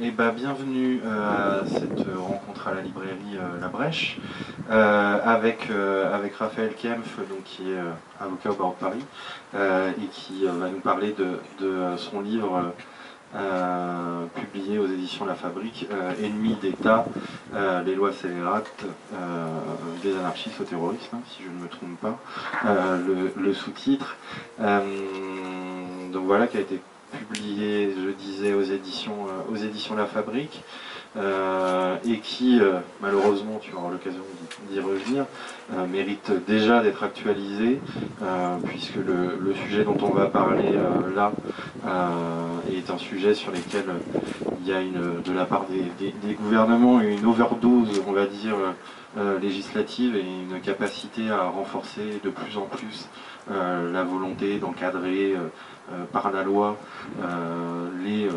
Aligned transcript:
eh 0.00 0.10
ben, 0.10 0.30
bienvenue 0.32 1.00
euh, 1.04 1.62
à 1.62 1.66
cette 1.66 2.06
rencontre 2.16 2.68
à 2.68 2.74
la 2.74 2.82
librairie 2.82 3.36
euh, 3.36 3.60
La 3.60 3.68
Brèche 3.68 4.18
euh, 4.70 5.18
avec, 5.24 5.68
avec 5.70 6.34
Raphaël 6.34 6.72
Kempf, 6.80 7.18
donc, 7.28 7.44
qui 7.44 7.70
est 7.70 7.78
avocat 8.20 8.50
au 8.50 8.54
barreau 8.54 8.76
de 8.78 8.84
Paris 8.84 9.04
et 9.54 10.06
qui 10.12 10.44
va 10.44 10.68
nous 10.68 10.80
parler 10.80 11.14
de, 11.16 11.96
son 11.96 12.20
livre 12.20 12.72
publié 14.34 14.78
aux 14.78 14.86
éditions 14.86 15.24
La 15.24 15.34
Fabrique, 15.34 15.88
Ennemis 16.22 16.56
d'État, 16.60 17.06
les 17.84 17.94
lois 17.94 18.12
scélérates 18.12 18.84
des 20.02 20.16
anarchistes 20.16 20.60
au 20.60 20.64
terrorisme, 20.64 21.18
si 21.28 21.42
je 21.44 21.48
ne 21.48 21.62
me 21.62 21.68
trompe 21.68 22.00
pas, 22.00 22.18
le, 23.06 23.32
le 23.40 23.54
sous-titre. 23.54 24.16
donc 24.58 26.24
voilà, 26.24 26.46
qui 26.46 26.56
a 26.56 26.60
été 26.60 26.80
publié, 27.06 27.94
je 27.96 28.10
disais, 28.10 28.54
aux 28.54 28.62
éditions, 28.62 29.26
euh, 29.28 29.52
aux 29.52 29.56
éditions 29.56 29.94
La 29.94 30.06
Fabrique, 30.06 30.62
euh, 31.16 31.96
et 32.04 32.18
qui, 32.18 32.60
euh, 32.60 32.78
malheureusement, 33.00 33.58
tu 33.60 33.74
auras 33.74 33.90
l'occasion 33.90 34.22
d'y 34.70 34.80
revenir, 34.80 35.24
mérite 35.88 36.30
déjà 36.46 36.82
d'être 36.82 37.02
actualisé, 37.02 37.80
puisque 38.66 38.96
le, 38.96 39.54
sujet 39.54 39.84
dont 39.84 39.96
on 40.02 40.10
va 40.10 40.26
parler 40.26 40.74
là 41.14 41.32
est 42.70 42.90
un 42.90 42.98
sujet 42.98 43.34
sur 43.34 43.50
lequel 43.50 43.84
il 44.60 44.68
y 44.68 44.72
a 44.72 44.80
de 44.80 45.32
la 45.32 45.44
part 45.44 45.64
des, 45.66 46.34
gouvernements 46.34 47.00
une 47.00 47.24
overdose, 47.26 48.02
on 48.06 48.12
va 48.12 48.26
dire, 48.26 48.56
législative 49.40 50.16
et 50.16 50.20
une 50.20 50.60
capacité 50.60 51.30
à 51.30 51.44
renforcer 51.44 52.20
de 52.22 52.30
plus 52.30 52.58
en 52.58 52.66
plus 52.66 53.08
la 53.48 54.04
volonté 54.04 54.58
d'encadrer 54.58 55.34
par 56.12 56.32
la 56.32 56.42
loi 56.42 56.76
euh, 57.22 57.88
les, 58.04 58.26
euh, 58.26 58.32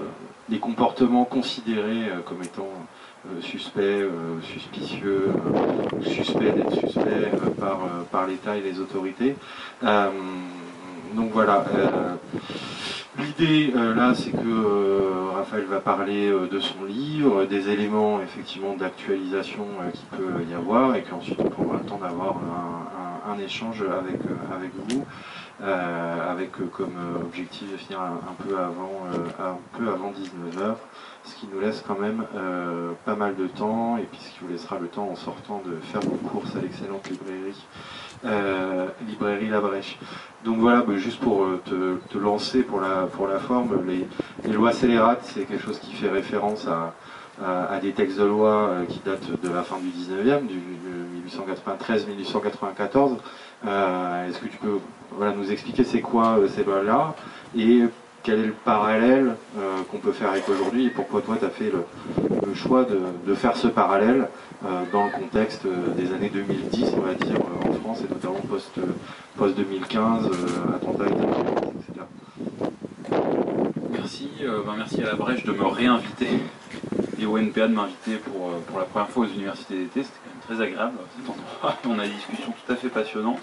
les, 0.49 0.59
comportements 0.59 1.25
considérés 1.25 2.09
comme 2.25 2.41
étant 2.43 2.69
suspects, 3.41 4.05
suspicieux, 4.41 5.27
suspects 6.01 6.53
d'être 6.55 6.73
suspects 6.73 7.01
par, 8.11 8.27
l'État 8.27 8.55
et 8.55 8.61
les 8.61 8.79
autorités. 8.79 9.35
donc 9.81 11.31
voilà. 11.33 11.65
L'idée 13.17 13.73
là, 13.75 14.13
c'est 14.15 14.31
que 14.31 15.35
Raphaël 15.35 15.65
va 15.65 15.81
parler 15.81 16.31
de 16.31 16.59
son 16.59 16.85
livre, 16.85 17.45
des 17.45 17.69
éléments 17.69 18.21
effectivement 18.21 18.75
d'actualisation 18.75 19.65
qu'il 19.93 20.17
peut 20.17 20.43
y 20.49 20.53
avoir, 20.53 20.95
et 20.95 21.03
qu'ensuite 21.03 21.39
on 21.41 21.49
prendra 21.49 21.77
le 21.77 21.85
temps 21.85 21.99
d'avoir 21.99 22.37
un, 23.29 23.37
échange 23.39 23.83
avec 23.83 24.71
vous. 24.89 25.05
Euh, 25.61 26.31
avec 26.31 26.51
euh, 26.61 26.69
comme 26.71 26.93
euh, 26.97 27.19
objectif 27.19 27.69
de 27.69 27.75
finir 27.75 27.99
un, 27.99 28.33
peu 28.41 28.57
avant, 28.57 29.03
un 29.39 29.57
peu 29.77 29.89
avant 29.89 30.11
19h, 30.11 30.75
ce 31.25 31.35
qui 31.35 31.49
nous 31.53 31.59
laisse 31.59 31.83
quand 31.85 31.99
même 31.99 32.23
pas 33.03 33.15
mal 33.15 33.35
de 33.35 33.47
temps, 33.47 33.97
et 33.97 34.03
puis 34.03 34.19
ce 34.21 34.29
qui 34.29 34.39
vous 34.41 34.47
laissera 34.47 34.79
le 34.79 34.87
temps 34.87 35.09
en 35.09 35.15
sortant 35.17 35.61
de 35.65 35.75
faire 35.81 35.99
vos 36.01 36.15
courses 36.29 36.55
à 36.55 36.61
l'excellente 36.61 37.09
librairie, 37.09 37.65
librairie 39.05 39.49
La 39.49 39.59
Brèche. 39.59 39.97
Donc 40.45 40.59
voilà, 40.59 40.81
bah, 40.81 40.95
juste 40.95 41.19
pour 41.19 41.45
te, 41.65 42.17
lancer 42.17 42.63
pour 42.63 42.79
la, 42.79 43.07
pour 43.07 43.27
la 43.27 43.39
forme, 43.39 43.85
les, 43.85 44.53
lois 44.53 44.71
scélérates, 44.71 45.23
c'est 45.23 45.43
quelque 45.43 45.61
chose 45.61 45.79
qui 45.79 45.93
fait 45.93 46.09
référence 46.09 46.67
à, 46.67 46.93
à, 47.43 47.79
des 47.79 47.91
textes 47.91 48.19
de 48.19 48.25
loi 48.25 48.71
qui 48.87 48.99
datent 49.05 49.41
de 49.41 49.49
la 49.49 49.63
fin 49.63 49.77
du 49.77 49.89
19e, 49.89 50.45
du 50.47 50.59
1893-1894. 51.29 53.17
Est-ce 53.63 54.39
que 54.39 54.47
tu 54.47 54.57
peux 54.57 54.79
nous 55.35 55.51
expliquer 55.51 55.83
c'est 55.83 56.01
quoi 56.01 56.37
euh, 56.37 56.47
ces 56.47 56.63
lois-là 56.63 57.15
et 57.57 57.83
quel 58.21 58.39
est 58.39 58.47
le 58.47 58.53
parallèle 58.65 59.35
euh, 59.57 59.81
qu'on 59.89 59.97
peut 59.97 60.11
faire 60.11 60.31
avec 60.31 60.47
aujourd'hui 60.49 60.87
et 60.87 60.89
pourquoi 60.89 61.21
toi 61.21 61.37
tu 61.39 61.45
as 61.45 61.49
fait 61.49 61.71
le, 61.71 62.53
choix 62.53 62.85
de, 62.85 63.33
faire 63.33 63.55
ce 63.55 63.67
parallèle 63.67 64.27
euh, 64.65 64.83
dans 64.91 65.05
le 65.05 65.11
contexte 65.11 65.65
des 65.95 66.13
années 66.13 66.29
2010, 66.29 66.93
on 66.97 67.01
va 67.01 67.13
dire, 67.13 67.37
en 67.65 67.73
France 67.73 68.01
et 68.01 68.13
notamment 68.13 68.41
post-2015, 69.37 70.31
attentats 70.75 71.05
etc. 71.05 72.01
Merci, 73.91 74.29
ben 74.41 74.73
merci 74.77 75.01
à 75.01 75.05
la 75.05 75.15
Brèche 75.15 75.45
de 75.45 75.51
me 75.53 75.65
réinviter 75.65 76.39
et 77.19 77.25
au 77.25 77.37
NPA 77.37 77.67
de 77.67 77.73
m'inviter 77.73 78.15
pour, 78.17 78.51
pour 78.67 78.79
la 78.79 78.85
première 78.85 79.09
fois 79.09 79.25
aux 79.25 79.29
universités 79.29 79.75
d'été, 79.75 80.03
c'était 80.03 80.19
quand 80.23 80.29
même 80.29 80.57
très 80.57 80.65
agréable 80.65 80.97
cet 81.17 81.29
endroit, 81.29 81.77
on 81.85 81.99
a 81.99 82.03
des 82.03 82.13
discussions 82.13 82.53
tout 82.65 82.71
à 82.71 82.75
fait 82.75 82.89
passionnantes. 82.89 83.41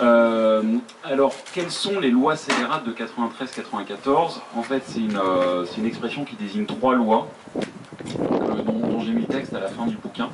Euh, 0.00 0.62
alors, 1.04 1.34
quelles 1.52 1.70
sont 1.70 2.00
les 2.00 2.10
lois 2.10 2.36
scélérates 2.36 2.84
de 2.84 2.92
93-94 2.92 4.40
En 4.56 4.62
fait, 4.62 4.82
euh, 4.96 5.64
c'est 5.66 5.80
une, 5.80 5.86
expression 5.86 6.24
qui 6.24 6.34
désigne 6.36 6.66
trois 6.66 6.94
lois, 6.94 7.28
euh, 7.56 8.62
dont, 8.62 9.00
j'ai 9.00 9.12
mis 9.12 9.22
le 9.22 9.28
texte 9.28 9.54
à 9.54 9.60
la 9.60 9.68
fin 9.68 9.86
du 9.86 9.96
bouquin. 9.96 10.30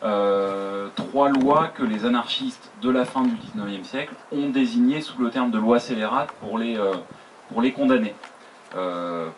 trois 0.00 1.28
lois 1.28 1.68
que 1.68 1.82
les 1.82 2.04
anarchistes 2.04 2.70
de 2.82 2.90
la 2.90 3.04
fin 3.04 3.22
du 3.22 3.34
19e 3.34 3.84
siècle 3.84 4.14
ont 4.32 4.48
désignées 4.48 5.00
sous 5.00 5.20
le 5.20 5.30
terme 5.30 5.50
de 5.50 5.58
loi 5.58 5.78
scélérate 5.78 6.30
pour 6.40 6.58
les, 6.58 6.78
pour 7.48 7.62
les 7.62 7.72
condamner, 7.72 8.14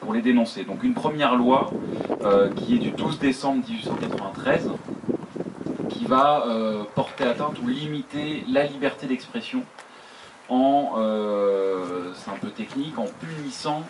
pour 0.00 0.14
les 0.14 0.22
dénoncer. 0.22 0.64
Donc 0.64 0.82
une 0.82 0.94
première 0.94 1.36
loi 1.36 1.70
qui 2.56 2.76
est 2.76 2.78
du 2.78 2.90
12 2.90 3.18
décembre 3.18 3.62
1893, 3.68 4.70
va 6.06 6.44
euh, 6.46 6.84
porter 6.94 7.24
atteinte 7.24 7.58
ou 7.62 7.68
limiter 7.68 8.44
la 8.48 8.64
liberté 8.64 9.06
d'expression 9.06 9.62
en, 10.48 10.92
euh, 10.96 12.12
c'est 12.14 12.30
un 12.30 12.36
peu 12.36 12.48
technique, 12.48 12.98
en 12.98 13.06
punissant 13.06 13.82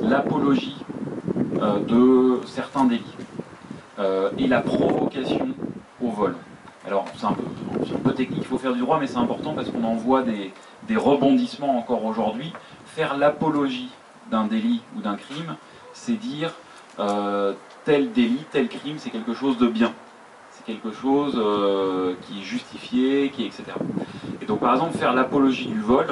l'apologie 0.00 0.76
euh, 1.60 1.80
de 1.80 2.46
certains 2.46 2.84
délits 2.84 3.04
et 4.38 4.46
la 4.46 4.62
provocation 4.62 5.48
au 6.02 6.08
vol. 6.08 6.34
Alors 6.86 7.04
c'est 7.18 7.26
un, 7.26 7.36
peu 8.02 8.12
technique, 8.14 8.38
il 8.40 8.46
faut 8.46 8.56
faire 8.56 8.72
du 8.72 8.80
droit, 8.80 8.98
mais 8.98 9.06
c'est 9.06 9.18
important 9.18 9.52
parce 9.52 9.68
qu'on 9.68 9.84
en 9.84 9.94
voit 9.94 10.22
des, 10.22 10.54
des 10.88 10.96
rebondissements 10.96 11.76
encore 11.76 12.06
aujourd'hui. 12.06 12.50
Faire 12.86 13.18
l'apologie 13.18 13.90
d'un 14.30 14.44
délit 14.44 14.82
ou 14.96 15.00
d'un 15.00 15.16
crime, 15.16 15.56
c'est 15.92 16.18
dire 16.18 16.52
tel 17.84 18.12
délit, 18.12 18.44
tel 18.50 18.68
crime, 18.68 18.96
c'est 18.98 19.10
quelque 19.10 19.34
chose 19.34 19.56
de 19.58 19.66
bien 19.66 19.92
quelque 20.70 20.92
chose 20.92 21.34
euh, 21.36 22.14
qui 22.22 22.40
est 22.40 22.44
justifié, 22.44 23.24
etc. 23.26 23.64
Et 24.40 24.46
donc 24.46 24.60
par 24.60 24.74
exemple 24.74 24.96
faire 24.96 25.14
l'apologie 25.14 25.66
du 25.66 25.80
vol, 25.80 26.06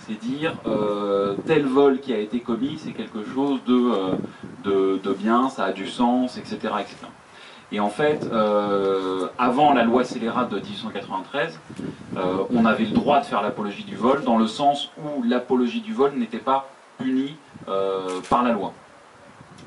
c'est 0.00 0.18
dire 0.18 0.54
euh, 0.66 1.34
tel 1.46 1.66
vol 1.66 2.00
qui 2.00 2.12
a 2.12 2.18
été 2.18 2.40
commis, 2.40 2.78
c'est 2.78 2.92
quelque 2.92 3.24
chose 3.34 3.60
de, 3.66 3.92
euh, 4.66 4.98
de, 5.02 5.12
bien, 5.12 5.48
ça 5.48 5.64
a 5.64 5.72
du 5.72 5.86
sens, 5.86 6.36
etc. 6.38 6.56
etc. 6.80 6.96
Et 7.72 7.80
en 7.80 7.88
fait, 7.88 8.30
avant 9.38 9.72
la 9.72 9.82
loi 9.82 10.04
scélérate 10.04 10.50
de 10.50 10.60
1893, 10.60 11.58
on 12.52 12.64
avait 12.64 12.84
le 12.84 12.92
droit 12.92 13.18
de 13.18 13.24
faire 13.24 13.42
l'apologie 13.42 13.82
du 13.82 13.96
vol 13.96 14.22
dans 14.22 14.38
le 14.38 14.46
sens 14.46 14.92
où 14.98 15.24
l'apologie 15.24 15.80
du 15.80 15.92
vol 15.92 16.12
n'était 16.14 16.38
pas 16.38 16.68
punie 16.98 17.36
par 18.28 18.42
la 18.42 18.52
loi. 18.52 18.72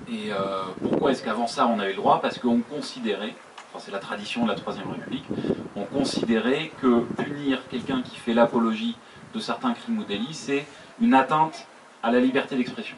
Et 0.09 0.31
pourquoi 0.81 1.11
est-ce 1.11 1.23
qu'avant 1.23 1.47
ça 1.47 1.67
on 1.67 1.79
avait 1.79 1.91
le 1.91 1.97
droit? 1.97 2.19
Parce 2.21 2.37
qu'on 2.39 2.59
considérait 2.59 3.35
c'est 3.77 3.91
la 3.91 3.99
tradition 3.99 4.43
de 4.43 4.49
la 4.49 4.55
Troisième 4.55 4.89
République, 4.89 5.25
ont 5.75 5.85
considéré 5.85 6.71
que 6.81 7.01
punir 7.21 7.61
quelqu'un 7.69 8.01
qui 8.01 8.17
fait 8.17 8.33
l'apologie 8.33 8.97
de 9.33 9.39
certains 9.39 9.73
crimes 9.73 9.99
ou 9.99 10.03
délits, 10.03 10.33
c'est 10.33 10.65
une 10.99 11.13
atteinte 11.13 11.67
à 12.01 12.11
la 12.11 12.19
liberté 12.19 12.55
d'expression. 12.55 12.97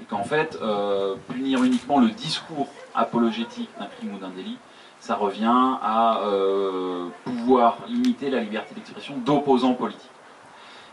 Et 0.00 0.04
qu'en 0.04 0.24
fait, 0.24 0.58
euh, 0.62 1.16
punir 1.28 1.62
uniquement 1.64 2.00
le 2.00 2.10
discours 2.10 2.68
apologétique 2.94 3.70
d'un 3.78 3.86
crime 3.86 4.14
ou 4.14 4.18
d'un 4.18 4.30
délit, 4.30 4.58
ça 5.00 5.16
revient 5.16 5.76
à 5.82 6.20
euh, 6.22 7.08
pouvoir 7.24 7.78
limiter 7.88 8.30
la 8.30 8.40
liberté 8.40 8.74
d'expression 8.74 9.16
d'opposants 9.18 9.74
politiques. 9.74 10.10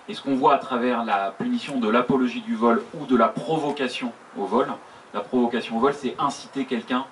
Et 0.08 0.14
ce 0.14 0.22
qu'on 0.22 0.36
voit 0.36 0.56
à 0.56 0.58
travers 0.58 1.04
la 1.06 1.32
punition 1.32 1.80
de 1.80 1.88
l'apologie 1.88 2.42
du 2.42 2.56
vol 2.56 2.84
ou 3.00 3.06
de 3.06 3.16
la 3.16 3.28
provocation 3.28 4.12
au 4.38 4.46
vol, 4.46 4.68
la 5.14 5.22
provocation 5.22 5.78
au 5.78 5.80
vol, 5.80 5.94
c'est 5.94 6.16
inciter 6.20 6.66
quelqu'un 6.66 7.06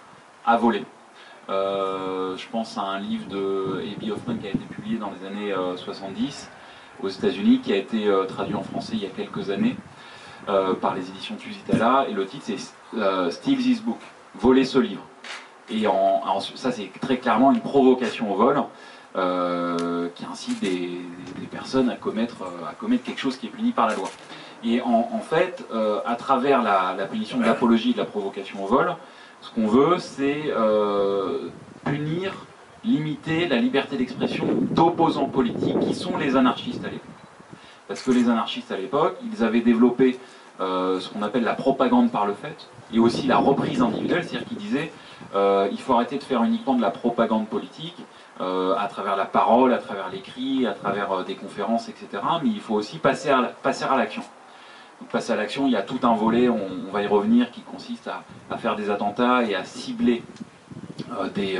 à 0.46 0.58
voler. 0.58 0.84
Euh, 1.50 2.38
je 2.38 2.48
pense 2.48 2.78
à 2.78 2.82
un 2.82 3.00
livre 3.00 3.28
de 3.28 3.84
Abby 3.96 4.12
Hoffman 4.12 4.36
qui 4.38 4.48
a 4.48 4.52
été 4.52 4.66
publié 4.66 4.98
dans 4.98 5.12
les 5.12 5.28
années 5.28 5.54
70 5.78 6.50
euh, 7.02 7.06
aux 7.06 7.10
États-Unis, 7.10 7.60
qui 7.60 7.74
a 7.74 7.78
été 7.78 8.08
euh, 8.08 8.26
traduit 8.26 8.56
en 8.56 8.64
français 8.64 8.94
il 8.94 9.04
y 9.04 9.06
a 9.06 9.10
quelques 9.10 9.50
années 9.50 9.76
par 10.82 10.96
les 10.96 11.08
éditions 11.10 11.36
Tusitala. 11.36 12.08
Et 12.10 12.14
le 12.14 12.26
titre 12.26 12.46
c'est 12.48 13.32
Steal 13.32 13.58
This 13.58 13.82
Book, 13.82 14.00
voler 14.36 14.66
ce 14.66 14.80
livre. 14.80 15.04
Et 15.70 15.86
ça, 16.56 16.72
c'est 16.72 16.90
très 17.00 17.18
clairement 17.18 17.52
une 17.52 17.60
provocation 17.60 18.32
au 18.32 18.36
vol 18.36 18.64
qui 19.14 20.26
incite 20.26 20.62
des, 20.62 21.02
personnes 21.52 21.90
à 21.90 21.96
commettre, 21.96 22.44
à 22.70 22.74
commettre 22.74 23.04
quelque 23.04 23.20
chose 23.20 23.38
qui 23.38 23.48
est 23.48 23.50
puni 23.50 23.72
par 23.72 23.88
la 23.88 23.96
loi. 23.96 24.10
Et 24.64 24.82
en, 24.82 25.20
fait, 25.20 25.66
à 26.06 26.16
travers 26.16 26.62
la, 26.62 27.06
punition 27.06 27.40
de 27.40 27.46
l'apologie 27.46 27.94
de 27.94 27.98
la 27.98 28.06
provocation 28.06 28.64
au 28.64 28.68
vol, 28.68 28.96
ce 29.42 29.50
qu'on 29.52 29.68
veut, 29.68 29.98
c'est 30.00 30.44
euh, 30.48 31.50
punir, 31.86 32.34
limiter 32.84 33.48
la 33.48 33.58
liberté 33.58 33.98
d'expression 33.98 34.46
d'opposants 34.72 35.30
politiques 35.30 35.80
qui 35.80 35.96
sont 35.96 36.18
les 36.18 36.36
anarchistes 36.36 36.84
à 36.84 36.90
l'époque. 36.90 37.06
Parce 37.88 38.02
que 38.02 38.12
les 38.12 38.30
anarchistes 38.30 38.72
à 38.72 38.78
l'époque, 38.78 39.18
ils 39.32 39.44
avaient 39.44 39.62
développé 39.62 40.20
euh, 40.60 41.00
ce 41.00 41.10
qu'on 41.10 41.22
appelle 41.22 41.44
la 41.44 41.54
propagande 41.54 42.12
par 42.12 42.26
le 42.26 42.34
fait, 42.34 42.68
et 42.94 43.00
aussi 43.00 43.28
la 43.28 43.38
reprise 43.38 43.82
individuelle, 43.82 44.24
c'est-à-dire 44.24 44.48
qu'il 44.48 44.58
disait 44.58 44.92
il 45.72 45.80
faut 45.80 45.94
arrêter 45.94 46.18
de 46.18 46.24
faire 46.24 46.44
uniquement 46.44 46.74
de 46.74 46.82
la 46.82 46.90
propagande 46.90 47.48
politique, 47.48 47.96
à 48.40 48.88
travers 48.88 49.16
la 49.16 49.26
parole, 49.26 49.74
à 49.74 49.78
travers 49.78 50.10
l'écrit, 50.10 50.66
à 50.66 50.72
travers 50.72 51.24
des 51.26 51.36
conférences, 51.36 51.90
etc. 51.90 52.08
Mais 52.42 52.50
il 52.50 52.62
faut 52.62 52.76
aussi 52.76 52.98
passer 52.98 53.30
à, 53.30 53.42
l'action. 53.98 54.24
passer 55.12 55.34
à 55.34 55.36
l'action, 55.36 55.68
il 55.68 55.74
y 55.74 55.76
a 55.76 55.82
tout 55.82 56.00
un 56.04 56.16
volet, 56.16 56.48
on, 56.48 56.92
va 56.92 57.02
y 57.02 57.08
revenir, 57.08 57.52
qui 57.52 57.62
consiste 57.62 58.08
à, 58.08 58.58
faire 58.58 58.76
des 58.76 58.90
attentats 58.90 59.44
et 59.44 59.56
à 59.56 59.66
cibler 59.66 60.24
des, 61.34 61.60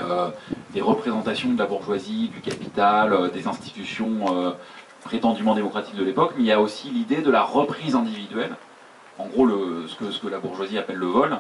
des, 0.74 0.82
représentations 0.82 1.52
de 1.52 1.60
la 1.60 1.66
bourgeoisie, 1.66 2.30
du 2.30 2.40
capital, 2.40 3.30
des 3.32 3.48
institutions 3.48 4.56
prétendument 5.04 5.56
démocratique 5.56 5.96
de 5.96 6.04
l'époque, 6.04 6.34
mais 6.36 6.44
il 6.44 6.48
y 6.48 6.52
a 6.52 6.62
aussi 6.62 6.90
l'idée 6.90 7.22
de 7.22 7.32
la 7.32 7.42
reprise 7.42 7.96
individuelle, 7.96 8.56
en 9.18 9.28
gros 9.28 9.48
ce, 9.88 10.20
que, 10.20 10.28
la 10.28 10.40
bourgeoisie 10.40 10.78
appelle 10.78 10.98
le 10.98 11.08
vol, 11.08 11.38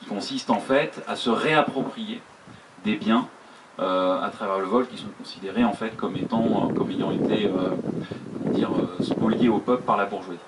qui 0.00 0.06
consiste 0.06 0.50
en 0.50 0.60
fait 0.60 1.02
à 1.08 1.16
se 1.16 1.30
réapproprier 1.30 2.20
des 2.84 2.96
biens 2.96 3.26
euh, 3.26 3.37
à 3.78 4.30
travers 4.30 4.58
le 4.58 4.66
vol 4.66 4.86
qui 4.86 4.96
sont 4.96 5.08
considérés 5.18 5.64
en 5.64 5.72
fait 5.72 5.96
comme 5.96 6.16
étant, 6.16 6.44
euh, 6.44 6.74
comme 6.74 6.90
ayant 6.90 7.10
été 7.10 7.46
euh, 7.46 8.52
dire, 8.52 8.70
spoliés 9.00 9.48
au 9.48 9.58
peuple 9.58 9.82
par 9.82 9.96
la 9.96 10.06
bourgeoisie. 10.06 10.40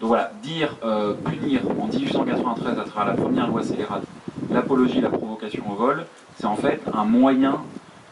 Donc 0.00 0.08
voilà, 0.08 0.30
dire, 0.42 0.76
punir 1.24 1.62
en 1.80 1.86
1893 1.86 2.78
à 2.78 2.84
travers 2.84 3.14
la 3.14 3.22
première 3.22 3.48
loi 3.48 3.62
scélérate 3.62 4.02
l'apologie, 4.50 5.00
la 5.00 5.10
provocation 5.10 5.64
au 5.70 5.74
vol, 5.74 6.06
c'est 6.36 6.46
en 6.46 6.56
fait 6.56 6.82
un 6.92 7.04
moyen 7.04 7.62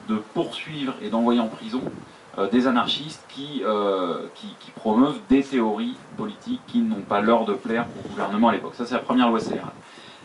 de 0.08 0.16
poursuivre 0.34 0.94
et 1.02 1.08
d'envoyer 1.08 1.40
en 1.40 1.48
prison 1.48 1.80
euh, 2.38 2.48
des 2.48 2.66
anarchistes 2.66 3.24
euh, 3.62 4.26
qui, 4.34 4.48
qui, 4.60 4.70
promeuvent 4.72 5.18
des 5.28 5.42
théories 5.42 5.96
politiques 6.16 6.60
qui 6.66 6.80
n'ont 6.80 7.02
pas 7.02 7.20
l'heure 7.20 7.44
de 7.44 7.54
plaire 7.54 7.86
au 8.04 8.08
gouvernement 8.08 8.48
à 8.48 8.52
l'époque. 8.52 8.74
Ça, 8.74 8.84
c'est 8.84 8.94
la 8.94 9.00
première 9.00 9.30
loi 9.30 9.40
scélérate. 9.40 9.72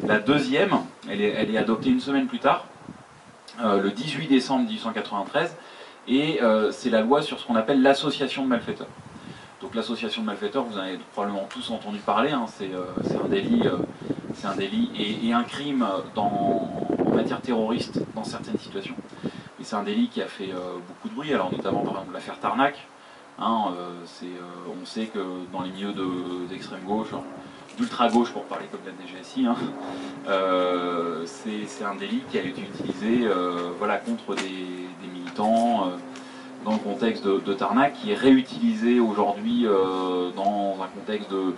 La 0.05 0.19
deuxième, 0.19 0.71
elle 1.09 1.21
est, 1.21 1.57
adoptée 1.57 1.89
une 1.89 1.99
semaine 1.99 2.27
plus 2.27 2.39
tard, 2.39 2.65
euh, 2.65 2.78
le 3.61 3.89
18 3.89 4.27
décembre 4.27 4.65
1893, 4.65 5.55
et 6.07 6.39
c'est 6.71 6.89
la 6.89 7.01
loi 7.01 7.21
sur 7.21 7.39
ce 7.39 7.45
qu'on 7.45 7.55
appelle 7.55 7.81
l'association 7.81 8.43
de 8.43 8.49
malfaiteurs. 8.49 8.87
Donc 9.61 9.75
l'association 9.75 10.21
de 10.21 10.27
malfaiteurs, 10.27 10.63
vous 10.63 10.77
en 10.77 10.81
avez 10.81 10.97
probablement 11.13 11.47
tous 11.49 11.69
entendu 11.71 11.99
parler, 11.99 12.31
hein, 12.31 12.45
c'est 12.47 12.69
un 13.15 13.27
délit, 13.27 13.63
un 14.43 14.55
délit 14.55 14.89
et, 15.23 15.33
un 15.33 15.43
crime 15.43 15.85
en 16.15 16.69
matière 17.13 17.41
terroriste 17.41 17.99
dans 18.15 18.23
certaines 18.23 18.57
situations. 18.57 18.95
Et 19.59 19.63
c'est 19.63 19.75
un 19.75 19.83
délit 19.83 20.07
qui 20.07 20.21
a 20.21 20.27
fait 20.27 20.51
euh, 20.51 20.77
beaucoup 20.87 21.09
de 21.09 21.13
bruit, 21.13 21.33
alors 21.33 21.51
notamment 21.51 21.81
par 21.81 21.93
exemple 21.93 22.13
l'affaire 22.13 22.39
Tarnac. 22.39 22.75
Hein, 23.37 23.73
euh, 23.77 23.91
euh, 24.23 24.27
on 24.81 24.85
sait 24.85 25.05
que 25.05 25.19
dans 25.51 25.61
les 25.61 25.71
milieux 25.71 25.93
d'extrême 26.49 26.81
gauche, 26.85 27.09
gauche 28.11 28.31
pour 28.31 28.43
parler 28.43 28.65
comme 28.71 28.81
la 28.85 28.91
DGSI, 28.91 29.45
hein, 29.45 29.55
c'est 31.25 31.83
un 31.83 31.95
délit 31.95 32.23
qui 32.29 32.37
a 32.37 32.43
été 32.43 32.61
utilisé 32.61 33.27
voilà, 33.77 33.97
contre 33.97 34.35
des, 34.35 35.07
militants 35.13 35.91
dans 36.65 36.73
le 36.73 36.77
contexte 36.77 37.25
de, 37.25 37.53
Tarnac, 37.53 37.93
qui 37.93 38.11
est 38.11 38.15
réutilisé 38.15 38.99
aujourd'hui 38.99 39.65
dans 40.35 40.77
un 40.81 40.87
contexte 40.87 41.31
de 41.31 41.53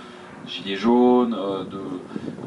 gilets 0.47 0.75
jaunes, 0.75 1.31
de 1.31 1.81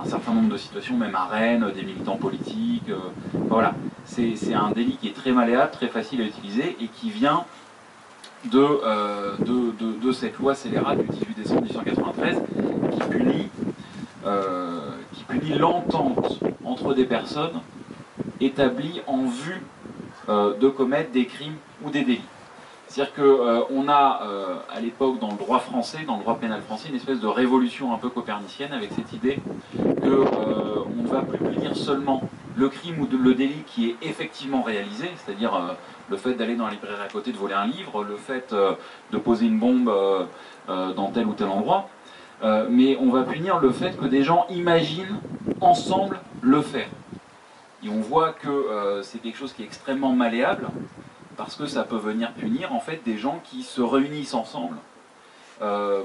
un 0.01 0.05
certain 0.05 0.33
nombre 0.33 0.51
de 0.51 0.57
situations, 0.57 0.97
même 0.97 1.15
à 1.15 1.27
Rennes, 1.27 1.71
des 1.75 1.83
militants 1.83 2.17
politiques. 2.17 2.91
voilà, 3.33 3.75
c'est 4.05 4.55
un 4.55 4.71
délit 4.71 4.97
qui 5.01 5.09
est 5.09 5.17
très 5.17 5.33
malléable, 5.33 5.71
très 5.73 5.89
facile 5.89 6.21
à 6.23 6.25
utiliser 6.25 6.77
et 6.81 6.89
qui 6.89 7.11
vient 7.11 7.45
de, 8.51 8.59
euh, 8.59 9.37
de, 9.39 10.13
cette 10.13 10.39
loi 10.39 10.55
scélérate 10.55 10.99
du 10.99 11.09
18 11.09 11.37
décembre 11.37 11.63
1893 11.63 12.43
qui 12.93 13.09
punit, 13.09 13.49
euh, 14.27 14.79
qui 15.13 15.25
punit 15.25 15.59
l'entente 15.59 16.39
entre 16.65 16.95
des 16.95 17.05
personnes 17.05 17.61
établies 18.41 19.01
en 19.07 19.25
vue 19.25 19.63
euh, 20.29 20.55
de 20.57 20.69
commettre 20.69 21.13
des 21.13 21.27
crimes 21.27 21.57
ou 21.85 21.91
des 21.91 22.03
délits. 22.03 22.21
C'est-à-dire 22.89 23.15
qu'on 23.15 23.89
a 23.89 24.21
à 24.73 24.81
l'époque 24.81 25.19
dans 25.19 25.31
le 25.33 25.37
droit 25.37 25.59
français, 25.59 26.05
dans 26.07 26.17
le 26.17 26.23
droit 26.23 26.37
pénal 26.39 26.63
français, 26.63 26.91
une 26.91 26.95
espèce 26.95 27.19
de 27.19 27.27
révolution 27.27 27.93
un 27.93 27.99
peu 27.99 28.09
copernicienne 28.09 28.73
avec 28.73 28.91
cette 28.93 29.13
idée 29.13 29.39
qu'on 29.77 31.03
ne 31.03 31.09
va 31.09 31.23
plus 31.23 31.39
punir 31.39 31.75
seulement 31.75 32.23
le 32.57 32.69
crime 32.69 33.01
ou 33.01 33.09
le 33.17 33.35
délit 33.35 33.63
qui 33.67 33.91
est 33.91 33.97
effectivement 34.03 34.63
réalisé, 34.63 35.11
c'est-à-dire 35.17 35.55
euh, 35.55 35.73
le 36.11 36.17
fait 36.17 36.35
d'aller 36.35 36.55
dans 36.55 36.67
la 36.67 36.73
librairie 36.73 37.03
à 37.05 37.09
côté, 37.09 37.33
de 37.33 37.37
voler 37.37 37.55
un 37.55 37.67
livre, 37.67 38.05
le 38.05 38.17
fait 38.17 38.53
euh, 38.53 38.75
de 39.13 39.19
poser 39.19 39.47
une 39.47 39.59
bombe 39.59 39.89
euh, 39.89 40.93
dans 40.93 41.11
tel 41.11 41.27
ou 41.27 41.33
tel 41.33 41.49
endroit, 41.49 41.89
mais 42.69 42.99
on 43.01 43.11
va 43.11 43.23
punir 43.23 43.59
le 43.59 43.71
fait 43.71 43.99
que 43.99 44.05
des 44.05 44.23
gens 44.23 44.47
imaginent 44.51 45.19
ensemble 45.61 46.21
le 46.43 46.61
faire. 46.61 46.89
Et 47.83 47.89
on 47.89 48.01
voit 48.01 48.33
que 48.33 49.01
c'est 49.03 49.19
quelque 49.19 49.39
chose 49.39 49.53
qui 49.53 49.63
est 49.63 49.67
extrêmement 49.67 50.13
malléable, 50.13 50.67
parce 51.37 51.57
que 51.57 51.67
ça 51.67 51.85
peut 51.85 51.97
venir 51.97 52.33
punir 52.33 52.73
en 52.73 52.81
fait 52.81 53.01
des 53.05 53.17
gens 53.17 53.41
qui 53.45 53.63
se 53.63 53.81
réunissent 53.81 54.35
ensemble 54.35 54.77